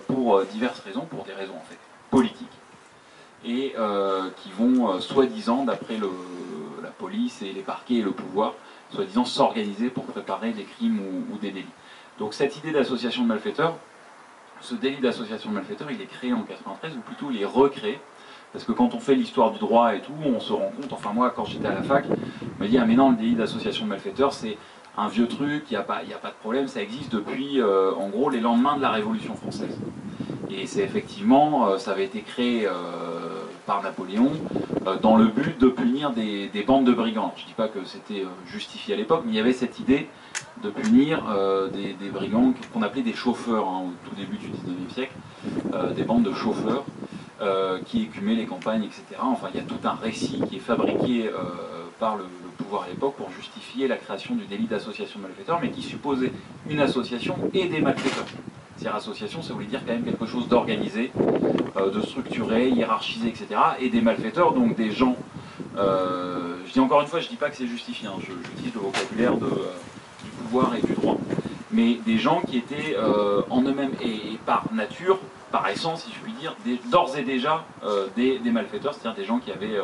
pour 0.08 0.42
diverses 0.46 0.80
raisons, 0.80 1.06
pour 1.10 1.26
des 1.26 1.34
raisons 1.34 1.56
en 1.56 1.66
fait 1.70 1.78
politiques 2.10 2.48
et 3.46 3.76
qui 4.38 4.52
vont 4.58 5.00
soi-disant, 5.00 5.64
d'après 5.64 5.98
le, 5.98 6.10
police 6.98 7.42
et 7.42 7.54
les 7.54 7.62
parquets 7.62 7.96
et 7.96 8.02
le 8.02 8.12
pouvoir, 8.12 8.54
soi-disant 8.92 9.24
s'organiser 9.24 9.90
pour 9.90 10.04
préparer 10.04 10.52
des 10.52 10.64
crimes 10.64 11.00
ou, 11.32 11.38
des 11.38 11.52
délits. 11.52 11.66
Donc 12.18 12.34
cette 12.34 12.58
idée 12.58 12.72
d'association 12.72 13.24
de 13.24 13.28
malfaiteurs, 13.28 13.76
ce 14.62 14.76
délit 14.76 15.00
d'association 15.00 15.50
de 15.50 15.56
malfaiteurs, 15.56 15.90
il 15.92 16.02
est 16.02 16.06
créé 16.06 16.34
en 16.34 16.44
93, 16.44 16.98
ou 16.98 17.02
plutôt 17.02 17.32
il 17.32 17.42
est 17.42 17.46
recréé, 17.46 18.00
parce 18.52 18.66
que 18.66 18.72
quand 18.72 18.94
on 18.96 19.00
fait 19.00 19.16
l'histoire 19.16 19.52
du 19.52 19.60
droit 19.60 19.96
et 19.96 20.02
tout, 20.02 20.14
on 20.26 20.40
se 20.40 20.54
rend 20.54 20.72
compte, 20.80 20.92
enfin 20.92 21.14
moi 21.14 21.32
quand 21.36 21.46
j'étais 21.46 21.68
à 21.68 21.74
la 21.74 21.84
fac, 21.84 22.06
on 22.10 22.64
m'a 22.64 22.68
dit, 22.68 22.78
ah 22.78 22.86
mais 22.86 22.96
non, 22.96 23.12
le 23.12 23.18
délit 23.18 23.36
d'association 23.36 23.86
de 23.86 23.90
malfaiteurs, 23.90 24.34
c'est 24.34 24.58
un 24.98 25.08
vieux 25.08 25.28
truc, 25.28 25.64
il 25.70 25.74
n'y 25.74 25.78
a, 25.78 25.84
pas, 25.84 25.98
a 25.98 26.18
pas 26.22 26.30
de 26.30 26.40
problème, 26.42 26.68
ça 26.68 26.82
existe 26.82 27.14
depuis, 27.14 27.62
euh, 27.62 27.92
en 27.94 28.10
gros, 28.10 28.30
les 28.30 28.40
lendemains 28.40 28.76
de 28.78 28.82
la 28.82 28.92
Révolution 28.92 29.36
française. 29.36 29.78
Et 30.50 30.66
c'est 30.68 30.82
effectivement, 30.82 31.68
euh, 31.68 31.78
ça 31.78 31.92
avait 31.92 32.06
été 32.06 32.22
créé 32.22 32.66
euh, 32.66 32.72
par 33.66 33.84
Napoléon 33.84 34.32
dans 35.02 35.16
le 35.16 35.26
but 35.26 35.60
de 35.60 35.68
punir 35.68 36.12
des, 36.12 36.50
bandes 36.66 36.86
de 36.86 36.92
brigands. 36.92 37.34
Je 37.38 37.44
ne 37.44 37.48
dis 37.48 37.54
pas 37.54 37.68
que 37.68 37.86
c'était 37.86 38.26
justifié 38.48 38.96
à 38.96 38.98
l'époque, 38.98 39.22
mais 39.26 39.34
il 39.34 39.36
y 39.36 39.40
avait 39.40 39.54
cette 39.54 39.80
idée 39.80 40.08
de 40.64 40.70
punir 40.70 41.24
des, 41.72 42.10
brigands 42.10 42.54
qu'on 42.74 42.82
appelait 42.82 43.04
des 43.04 43.14
chauffeurs 43.14 43.68
hein, 43.68 43.84
au 43.86 44.10
tout 44.10 44.16
début 44.16 44.38
du 44.38 44.48
19e 44.48 44.92
siècle, 44.92 45.14
des 45.96 46.04
bandes 46.04 46.24
de 46.24 46.34
chauffeurs 46.34 46.84
qui 47.86 48.04
écumaient 48.04 48.34
les 48.34 48.48
campagnes, 48.48 48.84
etc. 48.84 49.04
Enfin, 49.22 49.50
il 49.54 49.60
y 49.60 49.64
a 49.64 49.68
tout 49.68 49.88
un 49.88 49.94
récit 49.94 50.42
qui 50.50 50.56
est 50.56 50.60
fabriqué 50.60 51.30
par 52.00 52.16
le 52.16 52.24
pouvoir 52.64 52.84
à 52.84 52.88
l'époque 52.90 53.16
pour 53.16 53.32
justifier 53.32 53.88
la 53.88 53.98
création 53.98 54.36
du 54.36 54.46
délit 54.46 54.68
d'association 54.68 55.20
de 55.20 55.24
malfaiteurs, 55.28 55.60
mais 55.62 55.72
qui 55.72 55.82
supposait 55.82 56.32
une 56.70 56.80
association 56.80 57.36
et 57.54 57.68
des 57.68 57.82
malfaiteurs. 57.82 58.26
C'est-à-dire 58.76 58.96
association, 58.96 59.42
ça 59.42 59.54
voulait 59.54 59.66
dire 59.66 59.82
quand 59.86 59.92
même 59.94 60.04
quelque 60.04 60.26
chose 60.26 60.48
d'organisé, 60.48 61.12
euh, 61.76 61.90
de 61.92 62.02
structuré, 62.02 62.70
hiérarchisé, 62.70 63.28
etc. 63.28 63.48
Et 63.80 63.90
des 63.90 64.02
malfaiteurs, 64.02 64.54
donc 64.54 64.76
des 64.76 64.92
gens. 64.92 65.18
Euh, 65.78 66.56
je 66.66 66.74
dis 66.74 66.80
encore 66.80 67.02
une 67.02 67.08
fois, 67.08 67.20
je 67.20 67.26
ne 67.26 67.32
dis 67.32 67.36
pas 67.36 67.50
que 67.50 67.58
c'est 67.58 67.68
justifié, 67.68 68.08
hein, 68.08 68.14
j'utilise 68.20 68.74
le 68.74 68.80
vocabulaire 68.80 69.34
euh, 69.34 69.74
du 70.24 70.30
pouvoir 70.30 70.76
et 70.76 70.82
du 70.82 70.94
droit. 70.94 71.18
Mais 71.72 71.96
des 72.06 72.18
gens 72.18 72.42
qui 72.42 72.58
étaient 72.58 72.98
en 73.50 73.62
eux-mêmes 73.62 73.92
et, 74.02 74.40
par 74.44 74.66
nature, 74.74 75.20
par 75.52 75.68
essence, 75.68 76.06
si 76.06 76.12
je 76.12 76.20
puis 76.20 76.34
dire, 76.34 76.56
d'ores 76.90 77.16
et 77.16 77.22
déjà 77.22 77.64
des, 78.16 78.40
malfaiteurs, 78.46 78.96
c'est-à-dire 78.96 79.22
des 79.22 79.26
gens 79.26 79.38
qui 79.38 79.52
avaient 79.52 79.78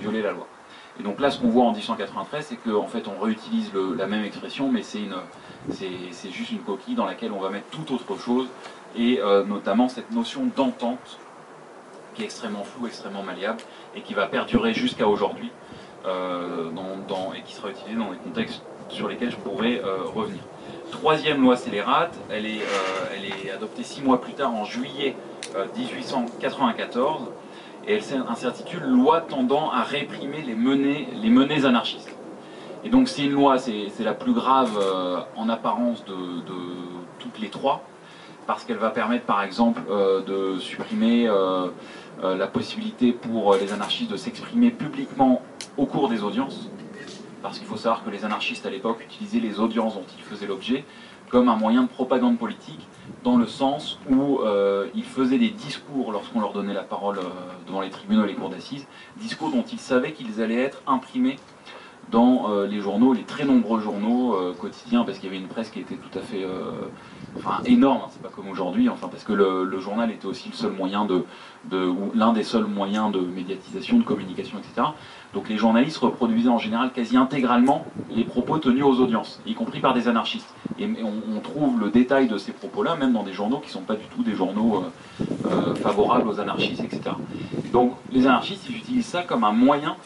violé 0.00 0.20
la 0.20 0.32
loi. 0.32 0.48
Et 0.98 1.02
donc 1.02 1.20
là, 1.20 1.30
ce 1.30 1.38
qu'on 1.38 1.48
voit 1.48 1.64
en 1.64 1.72
1893, 1.72 2.46
c'est 2.46 2.56
qu'en 2.56 2.86
fait, 2.86 3.04
on 3.06 3.22
réutilise 3.22 3.70
la 3.96 4.06
même 4.06 4.24
expression, 4.24 4.70
mais 4.70 4.82
c'est 4.82 6.30
juste 6.30 6.50
une 6.50 6.60
coquille 6.60 6.94
dans 6.94 7.06
laquelle 7.06 7.32
on 7.32 7.40
va 7.40 7.50
mettre 7.50 7.68
tout 7.70 7.94
autre 7.94 8.20
chose, 8.20 8.48
et 8.96 9.20
euh, 9.20 9.44
notamment 9.44 9.88
cette 9.88 10.10
notion 10.10 10.46
d'entente 10.56 11.18
qui 12.14 12.22
est 12.22 12.24
extrêmement 12.24 12.64
floue, 12.64 12.88
extrêmement 12.88 13.22
malléable, 13.22 13.60
et 13.94 14.00
qui 14.00 14.14
va 14.14 14.26
perdurer 14.26 14.74
jusqu'à 14.74 15.06
aujourd'hui, 15.06 15.52
euh, 16.06 16.70
et 17.36 17.42
qui 17.42 17.54
sera 17.54 17.70
utilisée 17.70 17.98
dans 17.98 18.10
des 18.10 18.18
contextes 18.18 18.62
sur 18.88 19.08
lesquels 19.08 19.30
je 19.30 19.36
pourrais 19.36 19.80
euh, 19.84 20.02
revenir. 20.04 20.42
Troisième 20.90 21.42
loi 21.42 21.56
scélérate, 21.56 22.16
elle 22.30 22.46
est, 22.46 22.62
elle 23.14 23.24
est 23.24 23.50
adoptée 23.50 23.82
six 23.82 24.02
mois 24.02 24.20
plus 24.20 24.32
tard, 24.32 24.54
en 24.54 24.64
juillet 24.64 25.14
1894, 25.76 27.28
et 27.86 27.94
elle 27.94 28.02
s'intitule 28.02 28.82
Loi 28.84 29.22
tendant 29.22 29.70
à 29.70 29.82
réprimer 29.82 30.42
les 30.42 30.54
menées, 30.54 31.08
les 31.14 31.30
menées 31.30 31.64
anarchistes. 31.64 32.14
Et 32.84 32.90
donc 32.90 33.08
c'est 33.08 33.24
une 33.24 33.32
loi, 33.32 33.58
c'est 33.58 33.90
la 34.00 34.14
plus 34.14 34.32
grave 34.32 34.78
euh, 34.80 35.20
en 35.36 35.48
apparence 35.48 36.04
de, 36.04 36.14
toutes 37.18 37.40
les 37.40 37.48
trois, 37.48 37.82
parce 38.46 38.64
qu'elle 38.64 38.76
va 38.76 38.90
permettre 38.90 39.24
par 39.24 39.42
exemple 39.42 39.82
euh, 39.90 40.22
de 40.22 40.58
supprimer 40.60 41.26
euh, 41.26 41.68
la 42.22 42.46
possibilité 42.46 43.12
pour 43.12 43.54
les 43.56 43.72
anarchistes 43.72 44.10
de 44.10 44.16
s'exprimer 44.16 44.70
publiquement 44.70 45.42
au 45.76 45.86
cours 45.86 46.08
des 46.08 46.22
audiences, 46.22 46.70
parce 47.42 47.58
qu'il 47.58 47.66
faut 47.66 47.76
savoir 47.76 48.04
que 48.04 48.10
les 48.10 48.24
anarchistes 48.24 48.66
à 48.66 48.70
l'époque 48.70 49.02
utilisaient 49.02 49.40
les 49.40 49.58
audiences 49.60 49.94
dont 49.94 50.06
ils 50.16 50.24
faisaient 50.24 50.46
l'objet 50.46 50.84
comme 51.30 51.48
un 51.48 51.56
moyen 51.56 51.82
de 51.82 51.88
propagande 51.88 52.38
politique, 52.38 52.86
dans 53.24 53.36
le 53.36 53.46
sens 53.46 53.98
où 54.10 54.40
ils 54.94 55.04
faisaient 55.04 55.38
des 55.38 55.50
discours 55.50 56.12
lorsqu'on 56.12 56.40
leur 56.40 56.52
donnait 56.52 56.74
la 56.74 56.82
parole 56.82 57.18
devant 57.66 57.80
les 57.80 57.90
tribunaux 57.90 58.24
et 58.24 58.28
les 58.28 58.34
cours 58.34 58.48
d'assises, 58.48 58.86
discours 59.16 59.50
dont 59.50 59.64
ils 59.70 59.80
savaient 59.80 60.12
qu'ils 60.12 60.40
allaient 60.40 60.62
être 60.62 60.82
imprimés 60.86 61.36
dans 62.10 62.48
les 62.64 62.80
journaux, 62.80 63.12
les 63.12 63.24
très 63.24 63.44
nombreux 63.44 63.80
journaux 63.80 64.36
quotidiens, 64.60 65.04
parce 65.04 65.18
qu'il 65.18 65.28
y 65.28 65.32
avait 65.32 65.42
une 65.42 65.48
presse 65.48 65.70
qui 65.70 65.80
était 65.80 65.96
tout 65.96 66.18
à 66.18 66.22
fait 66.22 66.46
énorme, 67.64 68.02
hein, 68.04 68.08
c'est 68.10 68.22
pas 68.22 68.28
comme 68.28 68.48
aujourd'hui, 68.48 68.88
enfin 68.88 69.08
parce 69.08 69.24
que 69.24 69.32
le, 69.32 69.80
journal 69.80 70.10
était 70.10 70.26
aussi 70.26 70.48
le 70.48 70.54
seul 70.54 70.72
moyen 70.72 71.04
de, 71.04 71.24
de 71.70 71.92
l'un 72.14 72.32
des 72.32 72.42
seuls 72.42 72.66
moyens 72.66 73.12
de 73.12 73.20
médiatisation, 73.20 73.98
de 73.98 74.02
communication, 74.02 74.58
etc. 74.58 74.88
Donc 75.34 75.48
les 75.48 75.58
journalistes 75.58 75.98
reproduisaient 75.98 76.48
en 76.48 76.58
général 76.58 76.90
quasi 76.92 77.16
intégralement 77.16 77.84
les 78.10 78.24
propos 78.24 78.58
tenus 78.58 78.84
aux 78.84 79.00
audiences, 79.00 79.40
y 79.46 79.54
compris 79.54 79.80
par 79.80 79.92
des 79.92 80.08
anarchistes. 80.08 80.54
Et 80.78 80.88
on, 81.02 81.40
trouve 81.40 81.80
le 81.80 81.90
détail 81.90 82.28
de 82.28 82.36
ces 82.36 82.52
propos-là, 82.52 82.96
même 82.96 83.12
dans 83.12 83.22
des 83.22 83.32
journaux 83.32 83.58
qui 83.58 83.68
ne 83.68 83.72
sont 83.72 83.82
pas 83.82 83.94
du 83.94 84.04
tout 84.14 84.22
des 84.22 84.34
journaux 84.34 84.84
euh, 84.84 85.24
euh, 85.46 85.74
favorables 85.76 86.28
aux 86.28 86.40
anarchistes, 86.40 86.82
etc. 86.82 87.10
Donc 87.72 87.94
les 88.12 88.26
anarchistes, 88.26 88.66
ils 88.68 88.76
utilisent 88.76 89.06
ça 89.06 89.22
comme 89.22 89.44
un 89.44 89.52
moyen 89.52 89.96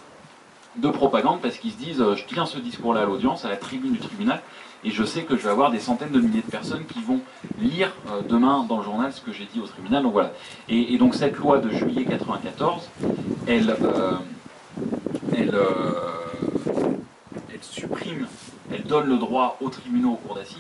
de 0.76 0.88
propagande 0.88 1.41
parce 1.41 1.59
qu'ils 1.59 1.73
se 1.73 1.79
disent 1.79 2.00
euh, 2.00 2.17
je 2.17 2.25
tiens 2.26 2.47
ce 2.47 2.59
discours-là 2.59 3.02
à 3.02 3.07
l'audience, 3.07 3.45
à 3.45 3.49
la 3.49 3.57
tribune 3.57 3.93
du 3.93 3.99
tribunal, 3.99 4.41
et 4.85 4.91
je 4.91 5.05
sais 5.05 5.23
que 5.23 5.37
je 5.37 5.43
vais 5.43 5.50
avoir 5.50 5.71
des 5.71 5.79
centaines 5.79 6.11
de 6.11 6.21
milliers 6.21 6.43
de 6.43 6.50
personnes 6.50 6.85
qui 6.85 7.00
vont 7.02 7.21
lire 7.59 7.93
demain 8.29 8.64
dans 8.69 8.79
le 8.79 8.85
journal 8.85 9.12
ce 9.12 9.21
que 9.21 9.33
j'ai 9.33 9.47
dit 9.52 9.61
au 9.61 9.67
tribunal. 9.67 10.02
Donc 10.02 10.12
voilà. 10.12 10.33
Et, 10.69 10.99
donc 10.99 11.14
cette 11.14 11.37
loi 11.37 11.59
de 11.59 11.71
juillet 11.71 12.05
94, 12.05 12.88
elle, 13.47 13.76
elle, 15.37 15.55
elle 17.52 17.62
supprime, 17.62 18.26
elle 18.73 18.85
donne 18.85 19.09
le 19.09 19.17
droit 19.17 19.57
aux 19.61 19.69
tribunaux, 19.69 20.12
aux 20.12 20.17
cours 20.17 20.37
d'assises, 20.37 20.59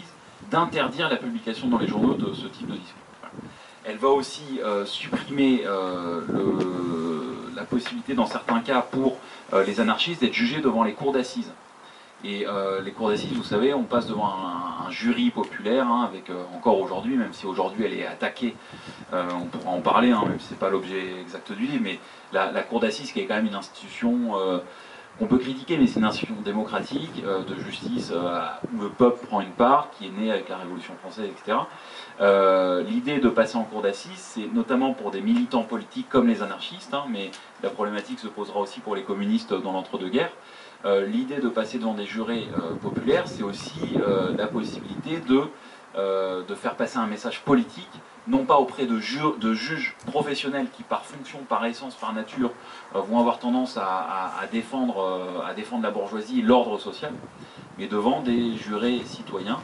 d'interdire 0.50 1.08
la 1.08 1.16
publication 1.16 1.68
dans 1.68 1.78
les 1.78 1.88
journaux 1.88 2.14
de 2.14 2.32
ce 2.32 2.46
type 2.46 2.66
de 2.68 2.74
discours. 2.74 3.02
Elle 3.84 3.96
va 3.96 4.08
aussi 4.08 4.60
supprimer 4.84 5.64
le, 5.64 7.32
la 7.56 7.64
possibilité, 7.64 8.14
dans 8.14 8.26
certains 8.26 8.60
cas, 8.60 8.82
pour 8.82 9.18
euh, 9.52 9.64
les 9.64 9.80
anarchistes 9.80 10.20
d'être 10.20 10.34
jugés 10.34 10.60
devant 10.60 10.82
les 10.82 10.92
cours 10.92 11.12
d'assises. 11.12 11.52
Et 12.24 12.46
euh, 12.46 12.80
les 12.80 12.92
cours 12.92 13.08
d'assises, 13.08 13.32
vous 13.32 13.42
savez, 13.42 13.74
on 13.74 13.82
passe 13.82 14.06
devant 14.06 14.26
un, 14.26 14.90
jury 14.90 15.30
populaire, 15.30 15.86
hein, 15.86 16.06
avec 16.06 16.28
euh, 16.28 16.44
encore 16.54 16.78
aujourd'hui, 16.78 17.16
même 17.16 17.32
si 17.32 17.46
aujourd'hui 17.46 17.86
elle 17.86 17.94
est 17.94 18.06
attaquée, 18.06 18.54
on 19.12 19.46
pourra 19.46 19.70
en 19.70 19.80
parler, 19.80 20.10
hein, 20.10 20.22
même 20.28 20.38
si 20.38 20.48
ce 20.48 20.52
n'est 20.52 20.58
pas 20.58 20.68
l'objet 20.68 21.20
exact 21.20 21.50
du 21.52 21.66
livre, 21.66 21.82
mais 21.82 21.98
la, 22.32 22.62
cour 22.62 22.80
d'assises 22.80 23.10
qui 23.12 23.20
est 23.20 23.26
quand 23.26 23.36
même 23.36 23.46
une 23.46 23.54
institution 23.54 24.32
qu'on 25.18 25.26
peut 25.26 25.38
critiquer, 25.38 25.78
mais 25.78 25.86
c'est 25.86 26.00
une 26.00 26.04
institution 26.04 26.42
démocratique, 26.42 27.22
de 27.22 27.54
justice, 27.56 28.12
où 28.74 28.82
le 28.82 28.88
peuple 28.90 29.26
prend 29.26 29.40
une 29.40 29.52
part, 29.52 29.88
qui 29.96 30.08
est 30.08 30.10
née 30.10 30.30
avec 30.30 30.48
la 30.50 30.58
Révolution 30.58 30.94
française, 31.00 31.30
etc. 31.30 31.58
Euh, 32.20 32.82
l'idée 32.82 33.18
de 33.18 33.28
passer 33.28 33.56
en 33.56 33.64
cour 33.64 33.82
d'assises, 33.82 34.12
c'est 34.16 34.46
notamment 34.52 34.92
pour 34.92 35.10
des 35.10 35.20
militants 35.20 35.64
politiques 35.64 36.08
comme 36.08 36.28
les 36.28 36.42
anarchistes, 36.42 36.94
hein, 36.94 37.04
mais 37.10 37.30
la 37.62 37.70
problématique 37.70 38.18
se 38.18 38.28
posera 38.28 38.60
aussi 38.60 38.80
pour 38.80 38.94
les 38.94 39.02
communistes 39.02 39.52
dans 39.54 39.72
l'entre-deux-guerres. 39.72 40.32
Euh, 40.84 41.06
l'idée 41.06 41.36
de 41.36 41.48
passer 41.48 41.78
devant 41.78 41.94
des 41.94 42.06
jurés 42.06 42.48
euh, 42.58 42.74
populaires, 42.74 43.24
c'est 43.26 43.42
aussi 43.42 43.96
la 44.36 44.46
possibilité 44.46 45.18
de, 45.28 46.54
faire 46.54 46.76
passer 46.76 46.98
un 46.98 47.06
message 47.06 47.40
politique, 47.40 47.90
non 48.26 48.44
pas 48.44 48.56
auprès 48.56 48.86
de, 48.86 48.98
juges 48.98 49.96
professionnels 50.06 50.66
qui, 50.72 50.82
par 50.82 51.04
fonction, 51.04 51.38
par 51.48 51.64
essence, 51.64 51.94
par 51.94 52.12
nature, 52.12 52.50
vont 52.94 53.18
avoir 53.18 53.38
tendance 53.38 53.76
à, 53.76 54.32
défendre, 54.50 55.44
la 55.82 55.90
bourgeoisie 55.90 56.40
et 56.40 56.42
l'ordre 56.42 56.78
social, 56.78 57.12
mais 57.78 57.86
devant 57.86 58.20
des 58.20 58.56
jurés 58.56 59.02
citoyens 59.04 59.60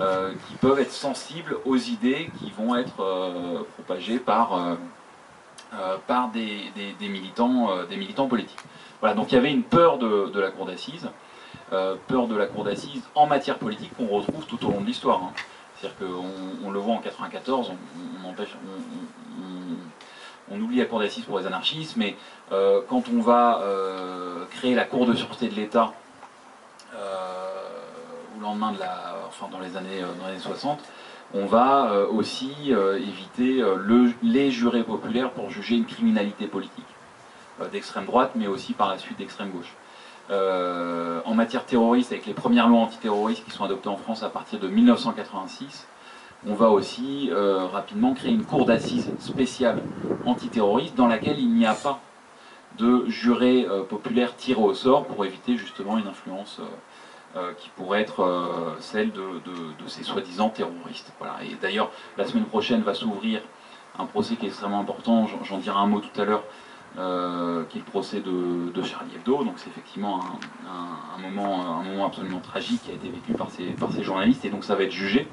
euh, 0.00 0.32
qui 0.48 0.54
peuvent 0.56 0.80
être 0.80 0.90
sensibles 0.90 1.56
aux 1.64 1.76
idées 1.76 2.28
qui 2.40 2.52
vont 2.58 2.74
être 2.74 3.00
euh, 3.00 3.62
propagées 3.74 4.18
par, 4.18 4.54
euh, 4.54 4.74
par 6.06 6.30
des, 6.30 6.70
militants, 7.00 7.70
des 7.88 7.96
militants 7.96 8.26
politiques. 8.26 8.60
Voilà, 9.00 9.14
donc 9.14 9.32
il 9.32 9.34
y 9.34 9.38
avait 9.38 9.52
une 9.52 9.62
peur 9.62 9.98
de, 9.98 10.40
la 10.40 10.50
cour 10.50 10.66
d'assises, 10.66 11.08
peur 11.70 12.26
de 12.26 12.36
la 12.36 12.46
cour 12.46 12.64
d'assises 12.64 13.02
en 13.14 13.26
matière 13.26 13.58
politique 13.58 13.96
qu'on 13.96 14.06
retrouve 14.06 14.46
tout 14.46 14.64
au 14.66 14.70
long 14.70 14.80
de 14.80 14.86
l'histoire. 14.86 15.22
Hein. 15.22 15.32
C'est-à-dire 15.76 15.98
qu'on 15.98 16.66
on 16.66 16.70
le 16.70 16.78
voit 16.78 16.94
en 16.94 16.98
94, 16.98 17.72
on, 20.50 20.60
oublie 20.60 20.78
la 20.78 20.84
cour 20.84 21.00
d'assises 21.00 21.24
pour 21.24 21.38
les 21.38 21.46
anarchistes, 21.46 21.96
mais 21.96 22.16
quand 22.50 23.04
on 23.12 23.20
va 23.20 23.62
créer 24.50 24.74
la 24.74 24.84
cour 24.84 25.06
de 25.06 25.14
sûreté 25.14 25.48
de 25.48 25.54
l'État 25.54 25.92
au 28.36 28.40
lendemain 28.40 28.72
de 28.72 28.78
la, 28.78 29.16
enfin 29.28 29.48
dans 29.50 29.60
les 29.60 29.76
années, 29.76 30.02
euh, 30.02 30.06
dans 30.20 30.28
les 30.28 30.38
60, 30.38 30.80
on 31.34 31.46
va 31.46 31.90
euh, 31.90 32.06
aussi 32.06 32.52
euh, 32.70 32.96
éviter 32.96 33.62
les 34.22 34.50
jurés 34.50 34.84
populaires 34.84 35.30
pour 35.30 35.50
juger 35.50 35.74
une 35.74 35.84
criminalité 35.84 36.46
politique 36.46 36.84
d'extrême 37.70 38.06
droite, 38.06 38.32
mais 38.34 38.48
aussi 38.48 38.72
par 38.72 38.88
la 38.88 38.98
suite 38.98 39.18
d'extrême 39.18 39.50
gauche. 39.50 39.72
en 40.30 41.34
matière 41.34 41.64
terroriste, 41.64 42.10
avec 42.10 42.26
les 42.26 42.34
premières 42.34 42.68
lois 42.68 42.80
antiterroristes 42.80 43.44
qui 43.44 43.52
sont 43.52 43.62
adoptées 43.62 43.88
en 43.88 43.96
France 43.96 44.24
à 44.24 44.28
partir 44.28 44.58
de 44.58 44.66
1986, 44.66 45.86
on 46.48 46.54
va 46.54 46.70
aussi 46.70 47.30
rapidement 47.72 48.12
créer 48.12 48.32
une 48.32 48.44
cour 48.44 48.66
d'assises 48.66 49.08
spéciale 49.20 49.82
antiterroriste 50.26 50.96
dans 50.96 51.06
laquelle 51.06 51.38
il 51.38 51.54
n'y 51.54 51.64
a 51.64 51.74
pas 51.74 52.00
de 52.78 53.04
jurés 53.08 53.66
populaires 53.88 54.34
tirés 54.36 54.60
au 54.60 54.74
sort 54.74 55.04
pour 55.04 55.24
éviter 55.24 55.56
justement 55.56 55.98
une 55.98 56.06
influence 56.06 56.58
euh, 56.60 56.64
qui 57.58 57.68
pourrait 57.70 58.00
être 58.00 58.20
euh, 58.20 58.76
celle 58.78 59.10
de, 59.10 59.40
ces 59.86 60.04
soi-disant 60.04 60.50
terroristes. 60.50 61.12
Et 61.42 61.56
d'ailleurs, 61.60 61.90
la 62.16 62.26
semaine 62.26 62.44
prochaine 62.44 62.82
va 62.82 62.94
s'ouvrir 62.94 63.40
un 63.98 64.06
procès 64.06 64.36
qui 64.36 64.46
est 64.46 64.48
extrêmement 64.48 64.80
important, 64.80 65.28
j'en 65.42 65.58
dirai 65.58 65.76
un 65.76 65.86
mot 65.86 66.00
tout 66.00 66.20
à 66.20 66.24
l'heure, 66.24 66.44
euh, 66.98 67.64
qui 67.68 67.78
est 67.78 67.80
le 67.80 67.86
procès 67.86 68.20
de, 68.20 68.82
Charlie 68.82 69.14
Hebdo. 69.16 69.44
Donc 69.44 69.54
c'est 69.56 69.68
effectivement 69.68 70.20
un, 70.66 71.20
moment, 71.20 71.78
un 71.80 71.82
moment 71.82 72.06
absolument 72.06 72.40
tragique 72.40 72.82
qui 72.84 72.90
a 72.90 72.94
été 72.94 73.08
vécu 73.08 73.32
par 73.32 73.50
ces, 73.50 74.02
journalistes, 74.02 74.44
et 74.44 74.50
donc 74.50 74.64
ça 74.64 74.74
va 74.74 74.84
être 74.84 74.92
jugé. 74.92 75.28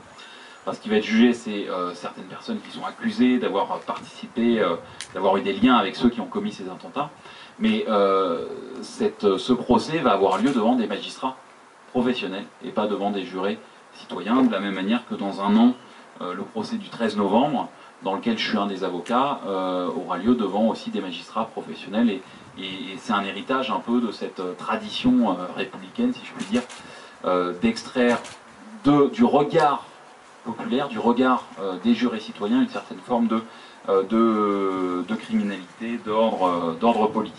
Parce 0.65 0.77
qu'il 0.77 0.91
va 0.91 0.97
être 0.97 1.03
jugé, 1.03 1.33
c'est 1.33 1.67
certaines 1.95 2.25
personnes 2.25 2.59
qui 2.61 2.71
sont 2.71 2.85
accusées 2.85 3.39
d'avoir 3.39 3.79
participé, 3.79 4.63
d'avoir 5.15 5.37
eu 5.37 5.41
des 5.41 5.53
liens 5.53 5.75
avec 5.75 5.95
ceux 5.95 6.09
qui 6.09 6.21
ont 6.21 6.27
commis 6.27 6.51
ces 6.51 6.69
attentats. 6.69 7.09
Mais 7.57 7.85
ce 7.87 9.53
procès 9.53 9.97
va 9.99 10.13
avoir 10.13 10.37
lieu 10.37 10.51
devant 10.51 10.75
des 10.75 10.85
magistrats 10.85 11.35
professionnels 11.91 12.45
et 12.65 12.69
pas 12.69 12.87
devant 12.87 13.11
des 13.11 13.23
jurés 13.23 13.59
citoyens, 13.95 14.43
de 14.43 14.51
la 14.51 14.59
même 14.59 14.73
manière 14.73 15.07
que 15.07 15.15
dans 15.15 15.41
un 15.41 15.55
an, 15.55 15.73
euh, 16.21 16.33
le 16.33 16.43
procès 16.43 16.77
du 16.77 16.89
13 16.89 17.17
novembre, 17.17 17.69
dans 18.03 18.15
lequel 18.15 18.37
je 18.37 18.47
suis 18.47 18.57
un 18.57 18.67
des 18.67 18.83
avocats, 18.83 19.41
euh, 19.45 19.87
aura 19.87 20.17
lieu 20.17 20.35
devant 20.35 20.67
aussi 20.67 20.89
des 20.89 21.01
magistrats 21.01 21.45
professionnels 21.45 22.09
et, 22.09 22.21
c'est 22.97 23.13
un 23.13 23.23
héritage 23.23 23.71
un 23.71 23.79
peu 23.79 24.01
de 24.01 24.11
cette 24.11 24.39
euh, 24.39 24.53
tradition 24.53 25.35
républicaine, 25.55 26.13
si 26.13 26.21
je 26.25 26.31
puis 26.33 26.45
dire, 26.45 26.61
d'extraire 27.61 28.19
du 28.83 29.23
regard 29.23 29.85
populaire, 30.43 30.87
du 30.87 30.97
regard 30.97 31.45
des 31.83 31.93
jurés 31.93 32.19
citoyens, 32.19 32.61
une 32.61 32.69
certaine 32.69 32.97
forme 32.97 33.27
de, 33.27 33.41
de, 33.87 35.05
de 35.07 35.15
criminalité, 35.15 35.99
d'ordre 36.03 37.07
politique. 37.07 37.37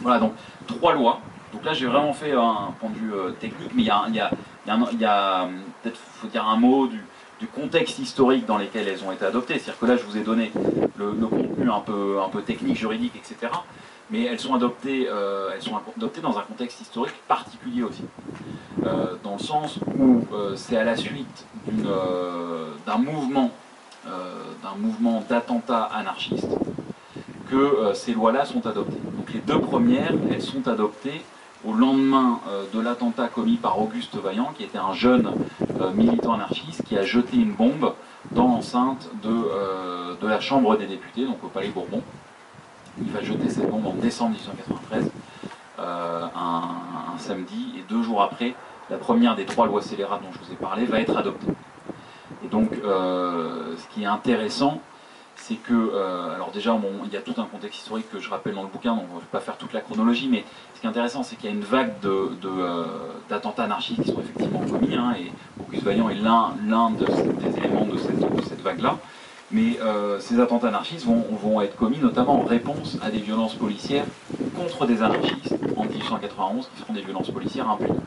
Voilà 0.00 0.18
donc 0.20 0.32
trois 0.66 0.94
lois 0.94 1.20
donc 1.52 1.64
là, 1.64 1.72
j'ai 1.72 1.86
vraiment 1.86 2.12
fait 2.12 2.32
un 2.32 2.74
point 2.78 2.90
de 2.90 2.96
vue 2.96 3.14
euh, 3.14 3.30
technique, 3.30 3.70
mais 3.74 3.82
il 3.82 3.86
y 3.86 3.90
a, 3.90 5.48
peut-être 5.82 5.96
faut 5.96 6.28
dire 6.28 6.46
un 6.46 6.56
mot 6.56 6.86
du, 6.86 7.02
contexte 7.54 7.98
historique 8.00 8.46
dans 8.46 8.58
lequel 8.58 8.88
elles 8.88 9.04
ont 9.04 9.12
été 9.12 9.24
adoptées. 9.24 9.54
C'est-à-dire 9.54 9.78
que 9.78 9.86
là, 9.86 9.96
je 9.96 10.02
vous 10.02 10.16
ai 10.16 10.22
donné 10.22 10.52
le, 10.96 11.12
contenu 11.12 11.70
un 11.70 11.80
peu, 11.80 12.20
un 12.20 12.28
peu 12.28 12.42
technique, 12.42 12.76
juridique, 12.76 13.14
etc. 13.16 13.52
Mais 14.10 14.24
elles 14.24 14.40
sont 14.40 14.54
adoptées, 14.54 15.06
euh, 15.08 15.50
elles 15.54 15.62
sont 15.62 15.78
adoptées 15.96 16.20
dans 16.20 16.36
un 16.36 16.42
contexte 16.42 16.80
historique 16.80 17.14
particulier 17.28 17.82
aussi. 17.82 18.04
Euh, 18.84 19.14
dans 19.22 19.34
le 19.34 19.38
sens 19.38 19.78
où 19.98 20.24
c'est 20.56 20.76
à 20.76 20.84
la 20.84 20.96
suite 20.96 21.46
d'un 21.66 22.98
mouvement, 22.98 23.50
d'un 24.04 24.76
mouvement 24.76 25.24
d'attentats 25.28 25.84
anarchistes 25.84 26.48
que 27.50 27.92
ces 27.94 28.12
lois-là 28.12 28.44
sont 28.44 28.66
adoptées. 28.66 29.00
Donc 29.16 29.32
les 29.32 29.40
deux 29.40 29.60
premières, 29.60 30.12
elles 30.30 30.42
sont 30.42 30.66
adoptées 30.66 31.22
au 31.64 31.72
lendemain 31.72 32.40
euh, 32.48 32.64
de 32.72 32.80
l'attentat 32.80 33.28
commis 33.28 33.56
par 33.56 33.80
Auguste 33.80 34.16
Vaillant, 34.16 34.52
qui 34.56 34.64
était 34.64 34.78
un 34.78 34.92
jeune 34.92 35.32
euh, 35.80 35.90
militant 35.92 36.34
anarchiste, 36.34 36.84
qui 36.84 36.96
a 36.96 37.02
jeté 37.02 37.36
une 37.36 37.52
bombe 37.52 37.94
dans 38.30 38.48
l'enceinte 38.48 39.10
de, 39.22 39.30
euh, 39.30 40.14
de, 40.20 40.26
la 40.28 40.40
Chambre 40.40 40.76
des 40.76 40.86
députés, 40.86 41.24
donc 41.24 41.42
au 41.42 41.48
Palais 41.48 41.68
Bourbon. 41.68 42.02
Il 43.00 43.10
va 43.10 43.22
jeter 43.22 43.48
cette 43.48 43.70
bombe 43.70 43.86
en 43.86 43.94
décembre 43.94 44.32
1993, 44.32 45.10
un, 45.78 46.62
samedi, 47.18 47.74
et 47.78 47.84
deux 47.88 48.02
jours 48.02 48.22
après, 48.22 48.54
la 48.90 48.96
première 48.96 49.36
des 49.36 49.44
trois 49.44 49.66
lois 49.66 49.82
scélérates 49.82 50.20
dont 50.22 50.32
je 50.32 50.38
vous 50.44 50.52
ai 50.52 50.56
parlé 50.56 50.84
va 50.84 51.00
être 51.00 51.16
adoptée. 51.16 51.52
Et 52.44 52.48
donc, 52.48 52.70
ce 52.74 53.94
qui 53.94 54.02
est 54.02 54.06
intéressant, 54.06 54.80
c'est 55.48 55.54
que, 55.54 55.72
euh, 55.72 56.34
alors 56.34 56.50
déjà, 56.50 56.78
il 57.06 57.12
y 57.12 57.16
a 57.16 57.20
tout 57.22 57.34
un 57.38 57.44
contexte 57.44 57.80
historique 57.80 58.10
que 58.12 58.20
je 58.20 58.28
rappelle 58.28 58.54
dans 58.54 58.62
le 58.62 58.68
bouquin, 58.68 58.94
donc 58.94 59.06
je 59.08 59.14
ne 59.14 59.20
vais 59.20 59.26
pas 59.32 59.40
faire 59.40 59.56
toute 59.56 59.72
la 59.72 59.80
chronologie, 59.80 60.28
mais 60.30 60.44
ce 60.74 60.80
qui 60.80 60.86
est 60.86 60.90
intéressant, 60.90 61.22
c'est 61.22 61.36
qu'il 61.36 61.46
y 61.46 61.52
a 61.52 61.54
une 61.54 61.62
vague 61.62 61.94
d'attentats 63.30 63.62
de, 63.62 63.66
anarchistes 63.66 64.02
qui 64.02 64.10
sont 64.10 64.20
effectivement 64.20 64.60
commis, 64.60 64.94
hein, 64.94 65.14
et 65.18 65.32
Auguste 65.58 65.84
Vaillant 65.84 66.10
est 66.10 66.16
l'un 66.16 66.90
des 66.90 67.56
éléments 67.56 67.86
de 67.86 67.96
cette, 67.96 68.60
vague-là. 68.62 68.98
Mais 69.50 69.78
ces 70.18 70.38
attentats 70.40 70.68
anarchistes 70.68 71.06
vont, 71.06 71.24
vont, 71.42 71.62
être 71.62 71.76
commis 71.76 71.98
notamment 71.98 72.42
en 72.42 72.44
réponse 72.44 72.98
à 73.00 73.10
des 73.10 73.18
violences 73.18 73.54
policières 73.54 74.04
contre 74.54 74.84
des 74.84 75.02
anarchistes 75.02 75.54
en 75.76 75.84
1891, 75.84 76.68
qui 76.74 76.82
seront 76.82 76.92
des 76.92 77.00
violences 77.00 77.30
policières 77.30 77.70
impunies. 77.70 78.00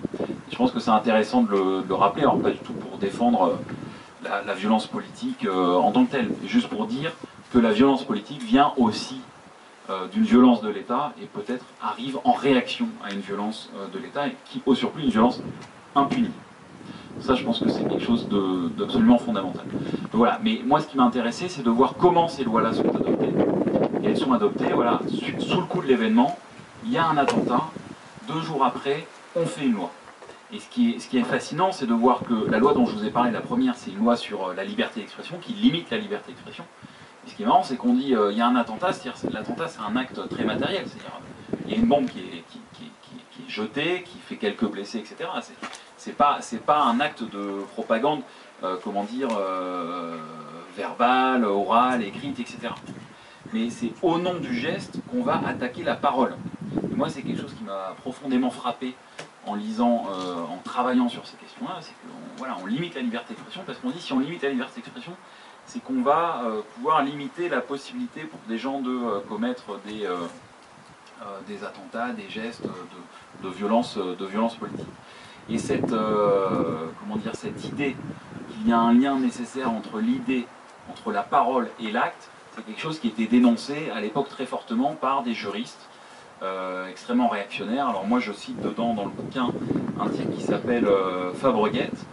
je 0.51 0.55
pense 0.55 0.71
que 0.71 0.79
c'est 0.79 0.91
intéressant 0.91 1.41
de 1.41 1.83
le, 1.87 1.95
rappeler, 1.95 2.23
alors 2.23 2.39
pas 2.39 2.51
du 2.51 2.59
tout 2.59 2.73
pour 2.73 2.99
défendre 2.99 3.57
la, 4.23 4.53
violence 4.53 4.87
politique 4.87 5.45
euh, 5.45 5.75
en 5.75 5.91
tant 5.91 6.05
que 6.05 6.11
telle. 6.11 6.29
Juste 6.45 6.67
pour 6.67 6.85
dire 6.85 7.11
que 7.53 7.59
la 7.59 7.71
violence 7.71 8.03
politique 8.03 8.41
vient 8.41 8.73
aussi 8.77 9.21
euh, 9.89 10.07
d'une 10.07 10.23
violence 10.23 10.61
de 10.61 10.69
l'État 10.69 11.13
et 11.21 11.25
peut-être 11.25 11.65
arrive 11.81 12.19
en 12.23 12.33
réaction 12.33 12.87
à 13.03 13.11
une 13.11 13.19
violence 13.19 13.69
euh, 13.75 13.87
de 13.93 13.99
l'État 13.99 14.27
et 14.27 14.35
qui, 14.45 14.61
au 14.65 14.75
surplus, 14.75 15.03
une 15.03 15.09
violence 15.09 15.41
impunie. 15.95 16.31
Ça, 17.19 17.35
je 17.35 17.43
pense 17.43 17.59
que 17.59 17.69
c'est 17.69 17.87
quelque 17.87 18.03
chose 18.03 18.27
d'absolument 18.77 19.17
fondamental. 19.17 19.65
voilà. 20.13 20.39
Mais 20.41 20.61
moi, 20.65 20.79
ce 20.79 20.87
qui 20.87 20.97
m'a 20.97 21.03
intéressé, 21.03 21.49
c'est 21.49 21.61
de 21.61 21.69
voir 21.69 21.95
comment 21.99 22.27
ces 22.27 22.43
lois-là 22.43 22.73
sont 22.73 22.89
adoptées. 22.89 23.33
Et 24.01 24.07
elles 24.07 24.17
sont 24.17 24.31
adoptées, 24.31 24.71
voilà, 24.73 25.01
sous 25.39 25.59
le 25.59 25.65
coup 25.65 25.81
de 25.81 25.87
l'événement, 25.87 26.37
il 26.85 26.91
y 26.91 26.97
a 26.97 27.05
un 27.05 27.17
attentat, 27.17 27.69
deux 28.27 28.41
jours 28.41 28.63
après, 28.63 29.05
on 29.35 29.45
fait 29.45 29.65
une 29.65 29.73
loi. 29.73 29.91
Et 30.53 30.59
ce 30.59 30.67
qui 30.69 31.17
est, 31.17 31.23
fascinant, 31.23 31.71
c'est 31.71 31.85
de 31.85 31.93
voir 31.93 32.21
que 32.27 32.49
la 32.49 32.59
loi 32.59 32.73
dont 32.73 32.85
je 32.85 32.95
vous 32.95 33.05
ai 33.05 33.09
parlé, 33.09 33.31
la 33.31 33.39
première, 33.39 33.75
c'est 33.75 33.91
une 33.91 33.99
loi 33.99 34.17
sur 34.17 34.49
euh, 34.49 34.53
la 34.53 34.65
liberté 34.65 34.99
d'expression, 34.99 35.37
qui 35.41 35.53
limite 35.53 35.89
la 35.91 35.97
liberté 35.97 36.31
d'expression. 36.31 36.65
Et 37.25 37.29
ce 37.29 37.35
qui 37.35 37.43
est 37.43 37.45
marrant, 37.45 37.63
c'est 37.63 37.77
qu'on 37.77 37.93
dit 37.93 38.15
euh, 38.15 38.31
il 38.31 38.37
y 38.37 38.41
a 38.41 38.47
un 38.47 38.55
attentat, 38.55 38.93
c'est-à-dire 38.93 39.31
l'attentat, 39.31 39.67
c'est 39.67 39.79
un 39.79 39.95
acte 39.95 40.27
très 40.29 40.43
matériel. 40.43 40.85
C'est-à-dire 40.87 41.19
il 41.65 41.71
y 41.71 41.75
a 41.75 41.77
une 41.77 41.87
bombe 41.87 42.07
qui 42.07 42.19
est, 42.19 42.43
jetée, 43.47 44.03
qui 44.03 44.17
fait 44.17 44.37
quelques 44.37 44.65
blessés, 44.65 44.99
etc. 44.99 45.29
C'est 45.97 46.15
pas, 46.15 46.39
pas 46.65 46.83
un 46.83 46.99
acte 47.01 47.23
de 47.23 47.63
propagande, 47.73 48.21
euh, 48.63 48.77
comment 48.81 49.03
dire, 49.03 49.29
verbale, 50.75 51.43
orale, 51.45 52.03
écrite, 52.03 52.39
etc. 52.39 52.69
Mais 53.53 53.69
c'est 53.69 53.91
au 54.01 54.17
nom 54.17 54.35
du 54.35 54.57
geste 54.57 54.99
qu'on 55.09 55.23
va 55.23 55.41
attaquer 55.45 55.83
la 55.83 55.95
parole. 55.95 56.35
Et 56.91 56.95
moi, 56.95 57.09
c'est 57.09 57.21
quelque 57.21 57.41
chose 57.41 57.53
qui 57.53 57.63
m'a 57.63 57.93
profondément 58.01 58.49
frappé 58.49 58.95
en 59.45 59.55
lisant, 59.55 60.05
euh, 60.11 60.35
en 60.43 60.57
travaillant 60.63 61.09
sur 61.09 61.25
ces 61.25 61.35
questions-là, 61.37 61.79
c'est 61.81 61.93
qu'on 62.37 62.65
limite 62.65 62.95
la 62.95 63.01
liberté 63.01 63.33
d'expression, 63.33 63.63
parce 63.65 63.79
qu'on 63.79 63.89
dit 63.89 63.99
si 63.99 64.13
on 64.13 64.19
limite 64.19 64.43
la 64.43 64.49
liberté 64.49 64.81
d'expression, 64.81 65.13
c'est 65.71 65.79
qu'on 65.79 66.01
va 66.01 66.43
euh, 66.43 66.61
pouvoir 66.75 67.01
limiter 67.01 67.47
la 67.47 67.61
possibilité 67.61 68.21
pour 68.21 68.39
des 68.49 68.57
gens 68.57 68.81
de 68.81 68.89
euh, 68.89 69.19
commettre 69.29 69.79
des, 69.85 70.07
des 71.47 71.63
attentats, 71.63 72.11
des 72.13 72.29
gestes 72.29 72.67
de, 73.43 73.49
violence, 73.49 73.97
de 73.97 74.25
violence 74.25 74.55
politique. 74.55 74.87
Et 75.49 75.57
cette, 75.57 75.89
comment 75.89 77.17
dire, 77.17 77.35
cette 77.35 77.63
idée 77.65 77.95
qu'il 78.49 78.67
y 78.67 78.73
a 78.73 78.79
un 78.79 78.93
lien 78.93 79.19
nécessaire 79.19 79.69
entre 79.69 79.99
l'idée, 79.99 80.47
entre 80.89 81.11
la 81.11 81.23
parole 81.23 81.69
et 81.79 81.91
l'acte, 81.91 82.29
c'est 82.55 82.65
quelque 82.65 82.81
chose 82.81 82.99
qui 82.99 83.07
était 83.07 83.27
dénoncé 83.27 83.91
à 83.91 84.01
l'époque 84.01 84.29
très 84.29 84.45
fortement 84.45 84.93
par 84.93 85.23
des 85.23 85.33
juristes 85.33 85.87
euh, 86.43 86.87
extrêmement 86.87 87.27
réactionnaire. 87.27 87.87
Alors 87.87 88.07
moi 88.07 88.19
je 88.19 88.31
cite 88.31 88.59
dedans 88.61 88.95
dans 88.95 89.05
le 89.05 89.11
bouquin 89.11 89.49
un 89.99 90.09
titre 90.09 90.31
qui 90.35 90.41
s'appelle 90.41 90.85
euh, 90.85 91.33
Fabreguette. 91.33 92.03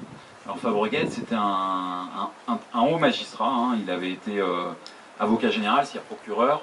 Alors 0.48 0.60
Fabreguette 0.60 1.12
c'était 1.12 1.34
un, 1.34 2.30
haut 2.74 2.98
magistrat, 2.98 3.50
hein. 3.50 3.76
il 3.84 3.90
avait 3.90 4.12
été 4.12 4.40
euh, 4.40 4.70
avocat 5.20 5.50
général, 5.50 5.84
c'est-à-dire 5.84 6.08
procureur, 6.08 6.62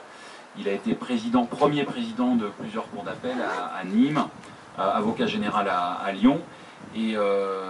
il 0.57 0.67
a 0.67 0.71
été 0.71 0.95
président, 0.95 1.45
premier 1.45 1.83
président 1.83 2.33
de 2.33 2.47
plusieurs 2.47 2.89
cours 2.89 3.03
d'appel 3.03 3.35
à, 3.39 3.83
Nîmes, 3.85 4.23
avocat 4.75 5.27
général 5.27 5.69
à, 5.69 6.11
Lyon, 6.13 6.39
et 6.95 7.15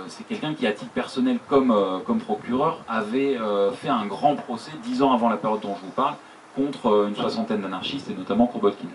c'est 0.08 0.26
quelqu'un 0.26 0.54
qui, 0.54 0.66
à 0.66 0.72
titre 0.72 0.92
personnel 0.92 1.38
comme, 1.50 1.76
comme 2.06 2.20
procureur, 2.20 2.80
avait 2.88 3.38
fait 3.74 3.90
un 3.90 4.06
grand 4.06 4.38
procès 4.38 4.72
dix 4.84 5.02
ans 5.02 5.12
avant 5.12 5.28
la 5.28 5.36
période 5.36 5.60
dont 5.60 5.76
je 5.76 5.82
vous 5.82 5.92
parle 5.92 6.14
contre 6.56 7.08
une 7.10 7.16
soixantaine 7.16 7.60
d'anarchistes 7.60 8.10
et 8.10 8.14
notamment 8.14 8.48
Kropotkin. 8.48 8.88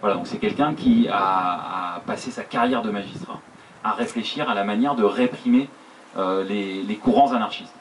Voilà, 0.00 0.14
donc 0.14 0.28
c'est 0.28 0.38
quelqu'un 0.38 0.74
qui 0.74 1.08
a, 1.10 2.00
passé 2.06 2.30
sa 2.30 2.44
carrière 2.44 2.82
de 2.82 2.90
magistrat 2.90 3.40
à 3.82 3.92
réfléchir 3.92 4.48
à 4.48 4.54
la 4.54 4.62
manière 4.62 4.94
de 4.94 5.02
réprimer 5.02 5.68
euh, 6.16 6.44
les, 6.44 6.96
courants 6.96 7.32
anarchistes. 7.32 7.74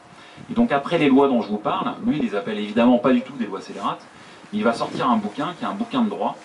Et 0.52 0.54
donc 0.54 0.72
après 0.72 0.98
les 0.98 1.10
lois 1.10 1.28
dont 1.28 1.42
je 1.42 1.50
vous 1.50 1.58
parle, 1.58 1.94
lui 2.06 2.18
il 2.18 2.24
les 2.24 2.36
appelle 2.36 2.60
évidemment 2.60 3.00
pas 3.00 3.12
du 3.12 3.22
tout 3.22 3.34
des 3.34 3.46
lois 3.46 3.60
scélérates, 3.60 4.06
il 4.54 4.64
va 4.64 4.74
sortir 4.74 5.10
un 5.10 5.18
bouquin 5.18 5.54
qui 5.58 5.66
est 5.66 5.68
un 5.68 5.74
bouquin 5.74 6.04
de 6.04 6.10
droit 6.10 6.38